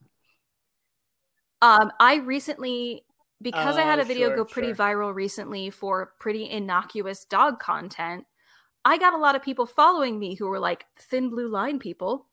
Um 1.62 1.92
i 2.00 2.16
recently 2.16 3.04
because 3.40 3.78
i 3.78 3.82
had 3.82 3.98
Oh, 3.98 4.00
a 4.00 4.04
video 4.04 4.30
sure, 4.30 4.30
go 4.30 4.44
pretty 4.44 4.72
sure. 4.72 4.74
viral 4.74 5.14
recently 5.14 5.70
for 5.70 6.14
pretty 6.18 6.48
innocuous 6.50 7.24
dog 7.24 7.58
content 7.60 8.24
i 8.84 8.98
got 8.98 9.14
a 9.14 9.18
lot 9.18 9.36
of 9.36 9.42
people 9.42 9.66
following 9.66 10.18
me 10.18 10.34
who 10.34 10.48
were 10.48 10.58
like 10.60 10.86
thin 10.98 11.30
blue 11.30 11.48
line 11.48 11.78
people 11.78 12.26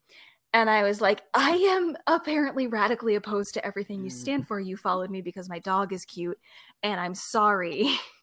and 0.54 0.70
i 0.70 0.82
was 0.82 1.00
like 1.00 1.22
i 1.34 1.52
am 1.52 1.96
apparently 2.06 2.66
radically 2.66 3.14
opposed 3.14 3.54
to 3.54 3.64
everything 3.66 4.02
you 4.02 4.10
Mm. 4.10 4.10
stand 4.10 4.46
for 4.46 4.60
you 4.60 4.76
followed 4.76 5.10
me 5.10 5.20
because 5.22 5.48
my 5.48 5.58
dog 5.60 5.92
is 5.92 6.04
cute 6.04 6.38
and 6.82 7.00
i'm 7.00 7.14
sorry 7.14 7.88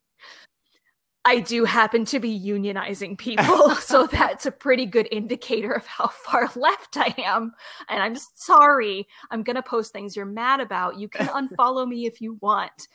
I 1.26 1.40
do 1.40 1.64
happen 1.64 2.04
to 2.06 2.20
be 2.20 2.38
unionizing 2.38 3.18
people, 3.18 3.70
so 3.76 4.08
that's 4.08 4.46
a 4.46 4.52
pretty 4.52 4.86
good 4.86 5.08
indicator 5.12 5.72
of 5.72 5.86
how 5.86 6.08
far 6.08 6.52
left 6.56 6.98
I 6.98 7.14
am. 7.18 7.54
And 7.90 8.04
I'm 8.04 8.16
sorry. 8.36 9.08
I'm 9.32 9.44
gonna 9.44 9.64
post 9.64 9.94
things 9.94 10.16
you're 10.16 10.26
mad 10.26 10.60
about. 10.60 11.00
You 11.00 11.08
can 11.08 11.28
unfollow 11.50 11.88
me 11.88 12.06
if 12.06 12.20
you 12.20 12.38
want. 12.42 12.88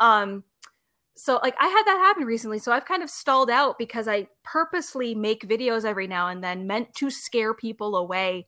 Um, 0.00 0.44
so 1.16 1.38
like 1.42 1.54
I 1.58 1.68
had 1.68 1.84
that 1.86 1.98
happen 1.98 2.24
recently, 2.24 2.58
so 2.58 2.72
I've 2.72 2.84
kind 2.84 3.02
of 3.02 3.10
stalled 3.10 3.50
out 3.50 3.78
because 3.78 4.08
I 4.08 4.26
purposely 4.42 5.14
make 5.14 5.48
videos 5.48 5.84
every 5.84 6.06
now 6.06 6.28
and 6.28 6.42
then 6.42 6.66
meant 6.66 6.92
to 6.96 7.10
scare 7.10 7.54
people 7.54 7.96
away 7.96 8.46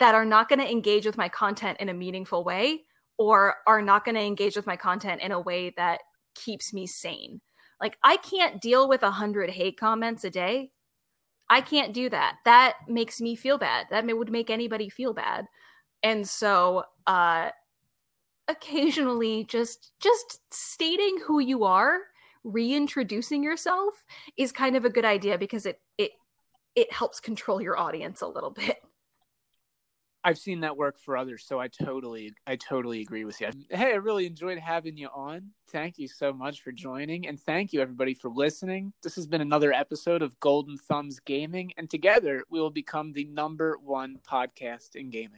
that 0.00 0.14
are 0.16 0.24
not 0.24 0.48
going 0.48 0.58
to 0.58 0.68
engage 0.68 1.06
with 1.06 1.16
my 1.16 1.28
content 1.28 1.78
in 1.78 1.88
a 1.88 1.94
meaningful 1.94 2.42
way 2.42 2.80
or 3.18 3.56
are 3.68 3.80
not 3.80 4.04
going 4.04 4.16
to 4.16 4.20
engage 4.20 4.56
with 4.56 4.66
my 4.66 4.76
content 4.76 5.20
in 5.20 5.30
a 5.30 5.38
way 5.38 5.72
that 5.76 6.00
keeps 6.34 6.72
me 6.72 6.88
sane. 6.88 7.40
Like 7.82 7.98
I 8.02 8.16
can't 8.16 8.60
deal 8.60 8.88
with 8.88 9.02
a 9.02 9.10
hundred 9.10 9.50
hate 9.50 9.76
comments 9.76 10.24
a 10.24 10.30
day. 10.30 10.70
I 11.50 11.60
can't 11.60 11.92
do 11.92 12.08
that. 12.08 12.36
That 12.44 12.76
makes 12.88 13.20
me 13.20 13.34
feel 13.34 13.58
bad. 13.58 13.86
That 13.90 14.06
would 14.06 14.30
make 14.30 14.48
anybody 14.48 14.88
feel 14.88 15.12
bad. 15.12 15.46
And 16.02 16.26
so, 16.26 16.84
uh, 17.06 17.50
occasionally, 18.48 19.44
just 19.44 19.92
just 20.00 20.40
stating 20.50 21.18
who 21.26 21.40
you 21.40 21.64
are, 21.64 21.98
reintroducing 22.44 23.42
yourself, 23.42 24.06
is 24.36 24.52
kind 24.52 24.76
of 24.76 24.84
a 24.84 24.90
good 24.90 25.04
idea 25.04 25.36
because 25.36 25.66
it 25.66 25.80
it 25.98 26.12
it 26.76 26.92
helps 26.92 27.20
control 27.20 27.60
your 27.60 27.78
audience 27.78 28.22
a 28.22 28.26
little 28.28 28.50
bit. 28.50 28.78
I've 30.24 30.38
seen 30.38 30.60
that 30.60 30.76
work 30.76 30.98
for 30.98 31.16
others, 31.16 31.44
so 31.46 31.58
I 31.58 31.68
totally, 31.68 32.32
I 32.46 32.56
totally 32.56 33.00
agree 33.00 33.24
with 33.24 33.40
you. 33.40 33.48
Hey, 33.70 33.92
I 33.92 33.96
really 33.96 34.26
enjoyed 34.26 34.58
having 34.58 34.96
you 34.96 35.08
on. 35.08 35.50
Thank 35.70 35.98
you 35.98 36.06
so 36.06 36.32
much 36.32 36.62
for 36.62 36.70
joining, 36.70 37.26
and 37.26 37.40
thank 37.40 37.72
you 37.72 37.80
everybody 37.80 38.14
for 38.14 38.28
listening. 38.28 38.92
This 39.02 39.16
has 39.16 39.26
been 39.26 39.40
another 39.40 39.72
episode 39.72 40.22
of 40.22 40.38
Golden 40.38 40.76
Thumbs 40.78 41.18
Gaming, 41.18 41.72
and 41.76 41.90
together 41.90 42.44
we 42.50 42.60
will 42.60 42.70
become 42.70 43.12
the 43.12 43.24
number 43.24 43.78
one 43.82 44.18
podcast 44.28 44.94
in 44.94 45.10
gaming. 45.10 45.30